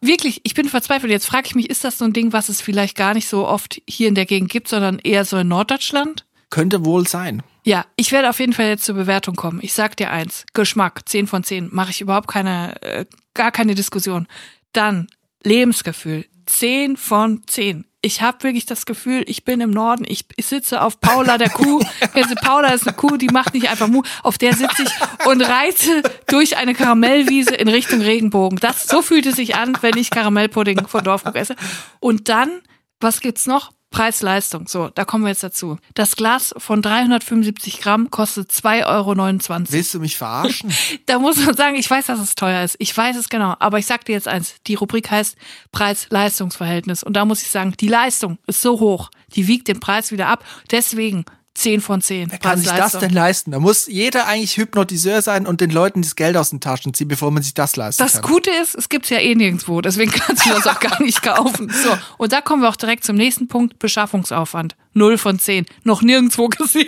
Wirklich, 0.00 0.40
ich 0.44 0.54
bin 0.54 0.68
verzweifelt. 0.68 1.12
Jetzt 1.12 1.26
frage 1.26 1.46
ich 1.46 1.54
mich, 1.54 1.68
ist 1.68 1.84
das 1.84 1.98
so 1.98 2.04
ein 2.04 2.12
Ding, 2.12 2.32
was 2.32 2.48
es 2.48 2.60
vielleicht 2.60 2.96
gar 2.96 3.14
nicht 3.14 3.28
so 3.28 3.46
oft 3.46 3.80
hier 3.86 4.08
in 4.08 4.14
der 4.14 4.26
Gegend 4.26 4.50
gibt, 4.50 4.68
sondern 4.68 4.98
eher 4.98 5.24
so 5.24 5.36
in 5.38 5.48
Norddeutschland? 5.48 6.26
Könnte 6.48 6.84
wohl 6.84 7.06
sein. 7.06 7.42
Ja, 7.64 7.84
ich 7.96 8.10
werde 8.10 8.30
auf 8.30 8.40
jeden 8.40 8.54
Fall 8.54 8.66
jetzt 8.68 8.84
zur 8.84 8.94
Bewertung 8.94 9.36
kommen. 9.36 9.60
Ich 9.62 9.74
sag 9.74 9.96
dir 9.96 10.10
eins, 10.10 10.46
Geschmack, 10.54 11.08
10 11.08 11.26
von 11.26 11.44
10, 11.44 11.68
mache 11.70 11.90
ich 11.90 12.00
überhaupt 12.00 12.28
keine, 12.28 12.80
äh, 12.82 13.04
gar 13.34 13.52
keine 13.52 13.74
Diskussion. 13.74 14.26
Dann 14.72 15.08
Lebensgefühl, 15.44 16.24
10 16.46 16.96
von 16.96 17.42
10. 17.46 17.84
Ich 18.02 18.22
habe 18.22 18.42
wirklich 18.44 18.64
das 18.64 18.86
Gefühl, 18.86 19.24
ich 19.26 19.44
bin 19.44 19.60
im 19.60 19.70
Norden, 19.70 20.04
ich, 20.08 20.24
ich 20.36 20.46
sitze 20.46 20.80
auf 20.80 21.00
Paula 21.00 21.36
der 21.36 21.50
Kuh. 21.50 21.84
Also 22.14 22.34
Paula 22.34 22.68
ist 22.68 22.86
eine 22.86 22.96
Kuh, 22.96 23.16
die 23.16 23.28
macht 23.28 23.54
nicht 23.54 23.68
einfach 23.68 23.88
Mu, 23.88 24.02
auf 24.22 24.38
der 24.38 24.54
sitze 24.54 24.82
ich 24.82 25.26
und 25.26 25.42
reite 25.42 26.02
durch 26.26 26.56
eine 26.56 26.74
Karamellwiese 26.74 27.54
in 27.54 27.68
Richtung 27.68 28.00
Regenbogen. 28.00 28.58
Das, 28.58 28.86
so 28.86 29.02
fühlt 29.02 29.26
es 29.26 29.36
sich 29.36 29.54
an, 29.54 29.76
wenn 29.82 29.96
ich 29.96 30.10
Karamellpudding 30.10 30.86
von 30.88 31.04
Dorfkrug 31.04 31.36
esse. 31.36 31.56
Und 32.00 32.28
dann, 32.28 32.62
was 33.00 33.20
gibt's 33.20 33.46
noch? 33.46 33.72
Preis-Leistung. 33.90 34.68
So, 34.68 34.88
da 34.88 35.04
kommen 35.04 35.24
wir 35.24 35.30
jetzt 35.30 35.42
dazu. 35.42 35.76
Das 35.94 36.14
Glas 36.14 36.54
von 36.56 36.80
375 36.80 37.80
Gramm 37.80 38.10
kostet 38.10 38.50
2,29 38.50 38.86
Euro. 38.86 39.64
Willst 39.70 39.94
du 39.94 40.00
mich 40.00 40.16
verarschen? 40.16 40.72
Da 41.06 41.18
muss 41.18 41.44
man 41.44 41.56
sagen, 41.56 41.76
ich 41.76 41.90
weiß, 41.90 42.06
dass 42.06 42.20
es 42.20 42.34
teuer 42.36 42.62
ist. 42.62 42.76
Ich 42.78 42.96
weiß 42.96 43.16
es 43.16 43.28
genau. 43.28 43.56
Aber 43.58 43.78
ich 43.78 43.86
sag 43.86 44.04
dir 44.04 44.12
jetzt 44.12 44.28
eins. 44.28 44.54
Die 44.66 44.74
Rubrik 44.74 45.10
heißt 45.10 45.36
Preis-Leistungs-Verhältnis. 45.72 47.02
Und 47.02 47.14
da 47.14 47.24
muss 47.24 47.42
ich 47.42 47.48
sagen, 47.48 47.74
die 47.80 47.88
Leistung 47.88 48.38
ist 48.46 48.62
so 48.62 48.78
hoch. 48.78 49.10
Die 49.34 49.48
wiegt 49.48 49.66
den 49.66 49.80
Preis 49.80 50.12
wieder 50.12 50.28
ab. 50.28 50.44
Deswegen 50.70 51.24
10 51.60 51.80
von 51.80 52.00
10. 52.00 52.30
Wer 52.30 52.38
kann 52.38 52.58
sich 52.58 52.70
das 52.70 52.92
denn 52.98 53.10
leisten? 53.12 53.50
Da 53.50 53.58
muss 53.60 53.86
jeder 53.86 54.26
eigentlich 54.26 54.56
Hypnotiseur 54.56 55.22
sein 55.22 55.46
und 55.46 55.60
den 55.60 55.70
Leuten 55.70 56.02
das 56.02 56.16
Geld 56.16 56.36
aus 56.36 56.50
den 56.50 56.60
Taschen 56.60 56.94
ziehen, 56.94 57.08
bevor 57.08 57.30
man 57.30 57.42
sich 57.42 57.54
das 57.54 57.76
leisten 57.76 58.02
Das 58.02 58.14
kann. 58.22 58.30
Gute 58.30 58.50
ist, 58.62 58.74
es 58.74 58.88
gibt's 58.88 59.10
ja 59.10 59.18
eh 59.18 59.34
nirgendwo, 59.34 59.80
deswegen 59.80 60.10
kannst 60.12 60.46
du 60.46 60.50
das 60.50 60.66
auch 60.66 60.80
gar 60.80 61.02
nicht 61.02 61.22
kaufen. 61.22 61.70
So, 61.70 61.96
und 62.18 62.32
da 62.32 62.40
kommen 62.40 62.62
wir 62.62 62.68
auch 62.68 62.76
direkt 62.76 63.04
zum 63.04 63.16
nächsten 63.16 63.48
Punkt, 63.48 63.78
Beschaffungsaufwand. 63.78 64.76
Null 64.92 65.18
von 65.18 65.38
zehn. 65.38 65.66
Noch 65.84 66.02
nirgendwo 66.02 66.48
gesehen. 66.48 66.86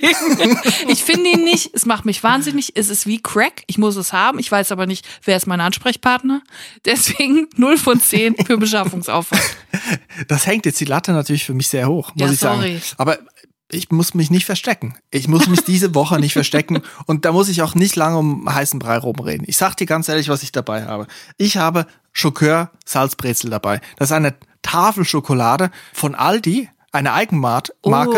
Ich 0.88 1.04
finde 1.04 1.30
ihn 1.30 1.44
nicht, 1.44 1.70
es 1.72 1.86
macht 1.86 2.04
mich 2.04 2.22
wahnsinnig, 2.24 2.72
es 2.74 2.88
ist 2.88 3.06
wie 3.06 3.22
Crack, 3.22 3.62
ich 3.68 3.78
muss 3.78 3.94
es 3.96 4.12
haben, 4.12 4.38
ich 4.40 4.50
weiß 4.50 4.72
aber 4.72 4.86
nicht, 4.86 5.06
wer 5.24 5.36
ist 5.36 5.46
mein 5.46 5.60
Ansprechpartner. 5.60 6.42
Deswegen 6.84 7.46
null 7.56 7.76
von 7.78 8.00
zehn 8.00 8.34
für 8.44 8.58
Beschaffungsaufwand. 8.58 9.42
Das 10.26 10.46
hängt 10.46 10.66
jetzt 10.66 10.80
die 10.80 10.84
Latte 10.84 11.12
natürlich 11.12 11.44
für 11.44 11.54
mich 11.54 11.68
sehr 11.68 11.88
hoch, 11.88 12.10
muss 12.14 12.26
Ja, 12.26 12.32
ich 12.32 12.38
sagen. 12.40 12.60
sorry. 12.60 12.80
Aber 12.96 13.18
ich 13.72 13.90
muss 13.90 14.14
mich 14.14 14.30
nicht 14.30 14.44
verstecken. 14.44 14.94
Ich 15.10 15.28
muss 15.28 15.48
mich 15.48 15.64
diese 15.64 15.94
Woche 15.94 16.20
nicht 16.20 16.34
verstecken 16.34 16.82
und 17.06 17.24
da 17.24 17.32
muss 17.32 17.48
ich 17.48 17.62
auch 17.62 17.74
nicht 17.74 17.96
lange 17.96 18.18
um 18.18 18.52
heißen 18.52 18.78
Brei 18.78 18.98
rumreden. 18.98 19.46
Ich 19.48 19.56
sag 19.56 19.76
dir 19.76 19.86
ganz 19.86 20.08
ehrlich, 20.08 20.28
was 20.28 20.42
ich 20.42 20.52
dabei 20.52 20.84
habe. 20.84 21.06
Ich 21.38 21.56
habe 21.56 21.86
Schokör 22.12 22.70
Salzbrezel 22.84 23.50
dabei. 23.50 23.80
Das 23.96 24.10
ist 24.10 24.16
eine 24.16 24.34
Tafel 24.60 25.04
Schokolade 25.04 25.70
von 25.92 26.14
Aldi, 26.14 26.68
eine 26.92 27.14
Eigenmarke. 27.14 27.72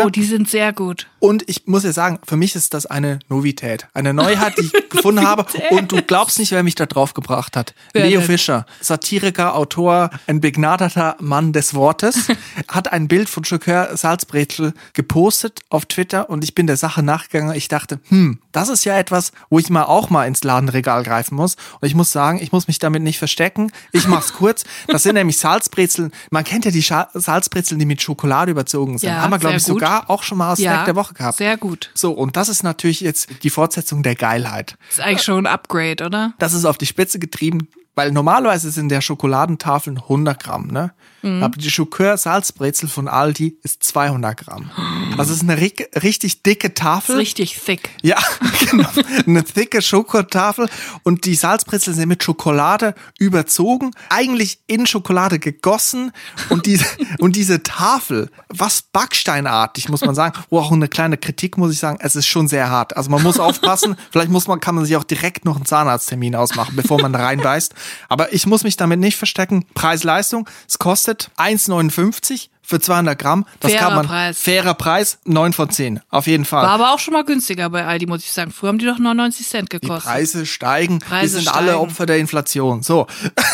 Oh, 0.05 0.09
die 0.09 0.25
sind 0.25 0.49
sehr 0.49 0.73
gut. 0.73 1.07
Und 1.25 1.43
ich 1.47 1.65
muss 1.65 1.83
ja 1.83 1.91
sagen, 1.91 2.19
für 2.23 2.37
mich 2.37 2.55
ist 2.55 2.75
das 2.75 2.85
eine 2.85 3.17
Novität. 3.29 3.87
Eine 3.95 4.13
Neuheit, 4.13 4.57
die 4.59 4.65
ich 4.65 4.89
gefunden 4.89 5.25
habe. 5.25 5.45
Und 5.71 5.91
du 5.91 6.01
glaubst 6.03 6.37
nicht, 6.37 6.51
wer 6.51 6.61
mich 6.61 6.75
da 6.75 6.85
drauf 6.85 7.15
gebracht 7.15 7.57
hat. 7.57 7.73
Wer 7.93 8.05
Leo 8.05 8.19
denn? 8.19 8.27
Fischer, 8.27 8.67
Satiriker, 8.79 9.55
Autor, 9.55 10.11
ein 10.27 10.39
begnadeter 10.39 11.15
Mann 11.19 11.51
des 11.51 11.73
Wortes, 11.73 12.27
hat 12.67 12.91
ein 12.91 13.07
Bild 13.07 13.27
von 13.27 13.43
Schokör 13.43 13.97
Salzbrezel 13.97 14.73
gepostet 14.93 15.61
auf 15.69 15.87
Twitter 15.87 16.29
und 16.29 16.43
ich 16.43 16.53
bin 16.53 16.67
der 16.67 16.77
Sache 16.77 17.01
nachgegangen. 17.01 17.55
Ich 17.55 17.69
dachte, 17.69 17.99
hm, 18.09 18.39
das 18.51 18.69
ist 18.69 18.85
ja 18.85 18.95
etwas, 18.95 19.31
wo 19.49 19.57
ich 19.57 19.69
mal 19.71 19.83
auch 19.83 20.11
mal 20.11 20.27
ins 20.27 20.43
Ladenregal 20.43 21.03
greifen 21.03 21.35
muss. 21.35 21.55
Und 21.81 21.87
ich 21.87 21.95
muss 21.95 22.11
sagen, 22.11 22.39
ich 22.39 22.51
muss 22.51 22.67
mich 22.67 22.77
damit 22.77 23.01
nicht 23.01 23.17
verstecken. 23.17 23.71
Ich 23.91 24.07
mach's 24.07 24.33
kurz. 24.37 24.63
Das 24.87 25.01
sind 25.01 25.15
nämlich 25.15 25.39
Salzbrezeln. 25.39 26.11
Man 26.29 26.43
kennt 26.43 26.65
ja 26.65 26.71
die 26.71 26.83
Scha 26.83 27.09
Salzbrezeln, 27.15 27.79
die 27.79 27.85
mit 27.85 28.01
Schokolade 28.01 28.51
überzogen 28.51 28.99
sind. 28.99 29.09
Ja, 29.09 29.21
Haben 29.23 29.31
wir, 29.31 29.39
glaube 29.39 29.57
ich, 29.57 29.63
gut. 29.63 29.73
sogar 29.73 30.09
auch 30.09 30.21
schon 30.21 30.37
mal 30.37 30.51
als 30.51 30.59
Snack 30.59 30.85
der 30.85 30.95
Woche 30.95 31.14
gehabt. 31.15 31.37
Sehr 31.37 31.57
gut. 31.57 31.91
So, 31.93 32.11
und 32.11 32.37
das 32.37 32.49
ist 32.49 32.63
natürlich 32.63 33.01
jetzt 33.01 33.29
die 33.43 33.49
Fortsetzung 33.49 34.03
der 34.03 34.15
Geilheit. 34.15 34.77
Ist 34.89 35.01
eigentlich 35.01 35.23
schon 35.23 35.45
ein 35.45 35.51
Upgrade, 35.51 36.05
oder? 36.05 36.33
Das 36.39 36.53
ist 36.53 36.65
auf 36.65 36.77
die 36.77 36.85
Spitze 36.85 37.19
getrieben, 37.19 37.67
weil 37.95 38.11
normalerweise 38.11 38.71
sind 38.71 38.89
der 38.89 39.01
Schokoladentafeln 39.01 39.97
100 39.97 40.41
Gramm, 40.41 40.67
ne? 40.67 40.93
Mhm. 41.25 41.43
Aber 41.43 41.57
die 41.57 41.69
Schokör 41.71 42.17
Salzbrezel 42.17 42.87
von 42.87 43.07
Aldi 43.07 43.57
ist 43.63 43.83
200 43.83 44.37
Gramm. 44.37 44.69
Das 45.17 45.29
ist 45.29 45.41
eine 45.41 45.55
ri- 45.57 46.01
richtig 46.03 46.43
dicke 46.43 46.67
Ist 46.67 46.77
Tafel. 46.77 47.15
richtig 47.17 47.59
thick. 47.59 47.89
Ja, 48.03 48.17
genau. 48.69 48.87
Eine 49.25 49.41
dicke 49.43 49.81
Schokotafel 49.81 50.69
und 51.03 51.25
die 51.25 51.35
Salzbrezel 51.35 51.93
sind 51.93 52.09
mit 52.09 52.23
Schokolade 52.23 52.93
überzogen, 53.17 53.91
eigentlich 54.09 54.59
in 54.67 54.85
Schokolade 54.85 55.39
gegossen 55.39 56.11
und 56.49 56.65
diese, 56.67 56.85
und 57.19 57.35
diese 57.35 57.63
Tafel, 57.63 58.29
was 58.49 58.83
Backsteinartig, 58.83 59.89
muss 59.89 60.01
man 60.01 60.13
sagen, 60.13 60.37
wo 60.49 60.59
auch 60.59 60.71
eine 60.71 60.87
kleine 60.87 61.17
Kritik, 61.17 61.57
muss 61.57 61.71
ich 61.71 61.79
sagen, 61.79 61.97
es 62.01 62.15
ist 62.15 62.27
schon 62.27 62.47
sehr 62.47 62.69
hart. 62.69 62.95
Also 62.95 63.09
man 63.09 63.23
muss 63.23 63.39
aufpassen, 63.39 63.95
vielleicht 64.11 64.29
muss 64.29 64.47
man, 64.47 64.59
kann 64.59 64.75
man 64.75 64.85
sich 64.85 64.95
auch 64.95 65.03
direkt 65.03 65.45
noch 65.45 65.55
einen 65.55 65.65
Zahnarzttermin 65.65 66.35
ausmachen, 66.35 66.75
bevor 66.75 67.01
man 67.01 67.15
reinbeißt. 67.15 67.73
Aber 68.09 68.31
ich 68.33 68.45
muss 68.45 68.63
mich 68.63 68.77
damit 68.77 68.99
nicht 68.99 69.15
verstecken. 69.17 69.65
Preis-Leistung, 69.73 70.47
es 70.67 70.77
kostet 70.77 71.14
1,59 71.37 72.47
für 72.61 72.79
200 72.79 73.17
Gramm. 73.19 73.45
Das 73.59 73.71
Fairer 73.71 73.83
kann 73.85 73.95
man, 73.95 74.07
Preis. 74.07 74.39
fairer 74.39 74.73
Preis, 74.73 75.19
9 75.25 75.53
von 75.53 75.69
10. 75.69 75.99
Auf 76.09 76.25
jeden 76.27 76.45
Fall. 76.45 76.63
War 76.63 76.71
aber 76.71 76.93
auch 76.93 76.99
schon 76.99 77.13
mal 77.13 77.23
günstiger 77.23 77.69
bei 77.69 77.85
Aldi, 77.85 78.07
muss 78.07 78.23
ich 78.23 78.31
sagen. 78.31 78.51
Früher 78.51 78.69
haben 78.69 78.79
die 78.79 78.85
doch 78.85 78.97
99 78.97 79.47
Cent 79.47 79.71
Die 79.71 79.79
gekostet. 79.79 80.11
Preise 80.11 80.45
steigen. 80.45 80.99
Preise 80.99 81.35
Wir 81.37 81.43
sind 81.43 81.53
alle 81.55 81.67
steigen. 81.73 81.79
Opfer 81.81 82.05
der 82.07 82.17
Inflation. 82.17 82.81
So. 82.81 83.05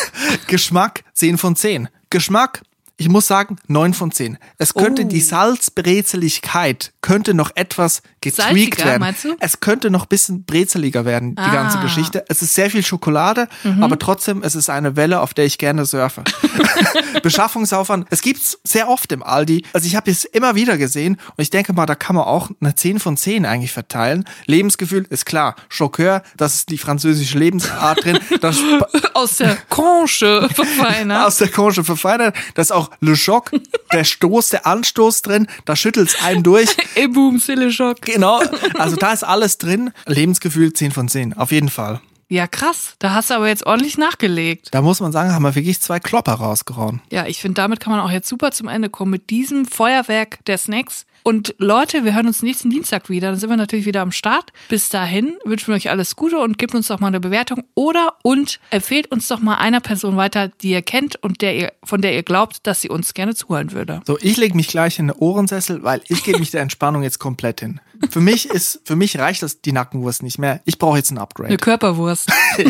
Geschmack 0.47 1.03
10 1.13 1.37
von 1.37 1.55
10. 1.57 1.89
Geschmack, 2.09 2.61
ich 2.97 3.09
muss 3.09 3.27
sagen, 3.27 3.57
9 3.67 3.93
von 3.93 4.11
10. 4.11 4.37
Es 4.57 4.73
könnte 4.73 5.03
Oh. 5.03 5.07
die 5.07 5.21
Salzbrezeligkeit 5.21 6.93
könnte 7.01 7.33
noch 7.33 7.51
etwas 7.55 8.01
getweakt 8.21 8.77
Salziger, 8.77 9.01
werden. 9.01 9.35
Es 9.39 9.59
könnte 9.59 9.89
noch 9.89 10.03
ein 10.03 10.07
bisschen 10.09 10.45
brezeliger 10.45 11.05
werden, 11.05 11.35
die 11.35 11.41
Ah. 11.41 11.51
ganze 11.51 11.79
Geschichte. 11.79 12.23
Es 12.29 12.41
ist 12.41 12.53
sehr 12.53 12.69
viel 12.69 12.83
Schokolade, 12.83 13.47
Mhm. 13.63 13.83
aber 13.83 13.97
trotzdem, 13.99 14.43
es 14.43 14.55
ist 14.55 14.69
eine 14.69 14.95
Welle, 14.95 15.19
auf 15.21 15.33
der 15.33 15.45
ich 15.45 15.57
gerne 15.57 15.85
surfe. 15.85 16.23
Beschaffungsaufwand, 17.23 18.07
es 18.09 18.21
gibt's 18.21 18.59
sehr 18.63 18.87
oft 18.89 19.11
im 19.11 19.23
Aldi. 19.23 19.63
Also 19.73 19.87
ich 19.87 19.95
habe 19.95 20.09
es 20.11 20.25
immer 20.25 20.55
wieder 20.55 20.77
gesehen 20.77 21.15
und 21.35 21.41
ich 21.41 21.49
denke 21.49 21.73
mal, 21.73 21.85
da 21.85 21.95
kann 21.95 22.15
man 22.15 22.25
auch 22.25 22.49
eine 22.61 22.75
10 22.75 22.99
von 22.99 23.17
10 23.17 23.45
eigentlich 23.45 23.71
verteilen. 23.71 24.25
Lebensgefühl 24.45 25.05
ist 25.09 25.25
klar. 25.25 25.55
Choqueur, 25.75 26.23
das 26.37 26.55
ist 26.55 26.69
die 26.69 26.77
französische 26.77 27.37
Lebensart 27.37 28.03
drin. 28.03 28.19
Das 28.41 28.57
Aus 29.13 29.37
der 29.37 29.57
Conche 29.69 30.47
verfeinert. 30.53 31.25
aus 31.25 31.37
der 31.37 31.49
Conche 31.49 31.83
verfeinert. 31.83 32.35
Da 32.55 32.61
ist 32.61 32.71
auch 32.71 32.89
Le 33.01 33.15
Choc, 33.15 33.51
der 33.93 34.03
Stoß, 34.03 34.49
der 34.49 34.65
Anstoß 34.65 35.21
drin. 35.21 35.47
Da 35.65 35.75
schüttelt's 35.75 36.15
einen 36.23 36.43
durch. 36.43 36.69
Ey, 36.95 37.07
boom, 37.07 37.39
Sille-Schock. 37.39 37.97
Genau. 38.13 38.41
Also 38.75 38.95
da 38.95 39.13
ist 39.13 39.23
alles 39.23 39.57
drin. 39.57 39.91
Lebensgefühl 40.05 40.73
10 40.73 40.91
von 40.91 41.07
10. 41.07 41.33
Auf 41.33 41.51
jeden 41.51 41.69
Fall. 41.69 42.01
Ja, 42.31 42.47
krass. 42.47 42.95
Da 42.99 43.13
hast 43.13 43.29
du 43.29 43.33
aber 43.33 43.49
jetzt 43.49 43.65
ordentlich 43.65 43.97
nachgelegt. 43.97 44.69
Da 44.71 44.81
muss 44.81 45.01
man 45.01 45.11
sagen, 45.11 45.33
haben 45.33 45.43
wir 45.43 45.53
wirklich 45.53 45.81
zwei 45.81 45.99
Klopper 45.99 46.33
rausgehauen. 46.35 47.01
Ja, 47.11 47.27
ich 47.27 47.41
finde, 47.41 47.55
damit 47.55 47.81
kann 47.81 47.91
man 47.91 47.99
auch 47.99 48.09
jetzt 48.09 48.29
super 48.29 48.51
zum 48.51 48.69
Ende 48.69 48.89
kommen 48.89 49.11
mit 49.11 49.29
diesem 49.29 49.65
Feuerwerk 49.65 50.39
der 50.45 50.57
Snacks. 50.57 51.05
Und 51.23 51.53
Leute, 51.57 52.03
wir 52.03 52.15
hören 52.15 52.27
uns 52.27 52.41
nächsten 52.41 52.69
Dienstag 52.69 53.09
wieder. 53.09 53.29
Dann 53.31 53.39
sind 53.39 53.49
wir 53.49 53.57
natürlich 53.57 53.85
wieder 53.85 54.01
am 54.01 54.13
Start. 54.13 54.53
Bis 54.69 54.87
dahin 54.89 55.35
wünschen 55.43 55.67
wir 55.67 55.75
euch 55.75 55.89
alles 55.89 56.15
Gute 56.15 56.39
und 56.39 56.57
gebt 56.57 56.73
uns 56.73 56.87
doch 56.87 57.01
mal 57.01 57.07
eine 57.07 57.19
Bewertung 57.19 57.63
oder 57.75 58.15
und 58.23 58.59
empfehlt 58.69 59.11
uns 59.11 59.27
doch 59.27 59.39
mal 59.41 59.55
einer 59.55 59.81
Person 59.81 60.17
weiter, 60.17 60.47
die 60.47 60.71
ihr 60.71 60.81
kennt 60.81 61.17
und 61.17 61.41
der 61.41 61.55
ihr, 61.55 61.73
von 61.83 62.01
der 62.01 62.15
ihr 62.15 62.23
glaubt, 62.23 62.65
dass 62.65 62.81
sie 62.81 62.89
uns 62.89 63.13
gerne 63.13 63.35
zuhören 63.35 63.71
würde. 63.73 64.01
So, 64.07 64.17
ich 64.19 64.37
lege 64.37 64.55
mich 64.55 64.69
gleich 64.69 64.97
in 64.99 65.07
den 65.07 65.17
Ohrensessel, 65.17 65.83
weil 65.83 66.01
ich 66.07 66.23
gebe 66.23 66.39
mich 66.39 66.51
der 66.51 66.61
Entspannung 66.61 67.03
jetzt 67.03 67.19
komplett 67.19 67.59
hin. 67.59 67.81
Für 68.09 68.21
mich 68.21 68.49
ist, 68.49 68.81
für 68.83 68.95
mich 68.95 69.17
reicht 69.19 69.43
das 69.43 69.61
die 69.61 69.71
Nackenwurst 69.71 70.23
nicht 70.23 70.39
mehr. 70.39 70.61
Ich 70.65 70.79
brauche 70.79 70.97
jetzt 70.97 71.11
ein 71.11 71.17
Upgrade. 71.17 71.49
Eine 71.49 71.57
Körperwurst. 71.57 72.31
Die 72.57 72.63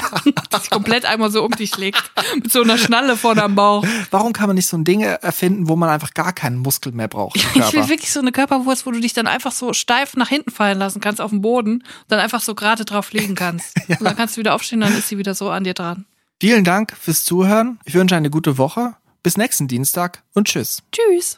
sich 0.60 0.70
komplett 0.70 1.06
einmal 1.06 1.32
so 1.32 1.44
um 1.44 1.52
dich 1.52 1.78
legt. 1.78 2.02
Mit 2.36 2.52
so 2.52 2.62
einer 2.62 2.78
Schnalle 2.78 3.18
vorne 3.18 3.44
am 3.44 3.56
Bauch. 3.56 3.86
Warum 4.12 4.34
kann 4.34 4.48
man 4.48 4.56
nicht 4.56 4.68
so 4.68 4.78
ein 4.78 4.84
Ding 4.84 5.02
erfinden, 5.02 5.68
wo 5.68 5.76
man 5.76 5.90
einfach 5.90 6.14
gar 6.14 6.34
keinen 6.34 6.58
Muskel 6.58 6.92
mehr 6.92 7.08
braucht 7.08 7.36
Ich 7.56 7.74
will 7.74 7.90
wirklich 7.90 8.12
so 8.12 8.20
eine 8.20 8.32
Körperwurst, 8.32 8.86
wo 8.86 8.92
du 8.92 9.00
dich 9.00 9.14
dann 9.14 9.28
einfach 9.28 9.52
so 9.52 9.74
steif 9.74 10.16
nach 10.16 10.30
hinten 10.30 10.52
fallen 10.52 10.78
lassen 10.78 11.02
kannst 11.02 11.22
auf 11.22 11.32
den 11.32 11.42
Boden 11.42 11.76
und 11.76 11.86
dann 12.08 12.20
einfach 12.20 12.42
so 12.42 12.56
gerade 12.56 12.86
drauf 12.86 13.12
liegen 13.12 13.36
kannst. 13.36 13.76
Und 13.88 14.04
dann 14.04 14.16
kannst 14.16 14.38
du 14.38 14.40
wieder 14.40 14.54
aufstehen, 14.54 14.82
dann 14.82 14.98
ist 14.98 15.10
sie 15.10 15.18
wieder 15.18 15.34
so 15.36 15.50
an 15.50 15.64
dir 15.64 15.74
dran. 15.74 16.06
Vielen 16.40 16.64
Dank 16.64 16.96
fürs 17.00 17.24
Zuhören. 17.24 17.80
Ich 17.86 17.94
wünsche 17.94 18.16
eine 18.16 18.30
gute 18.30 18.58
Woche. 18.58 18.96
Bis 19.24 19.38
nächsten 19.38 19.68
Dienstag 19.68 20.24
und 20.34 20.48
tschüss. 20.48 20.82
Tschüss. 20.92 21.38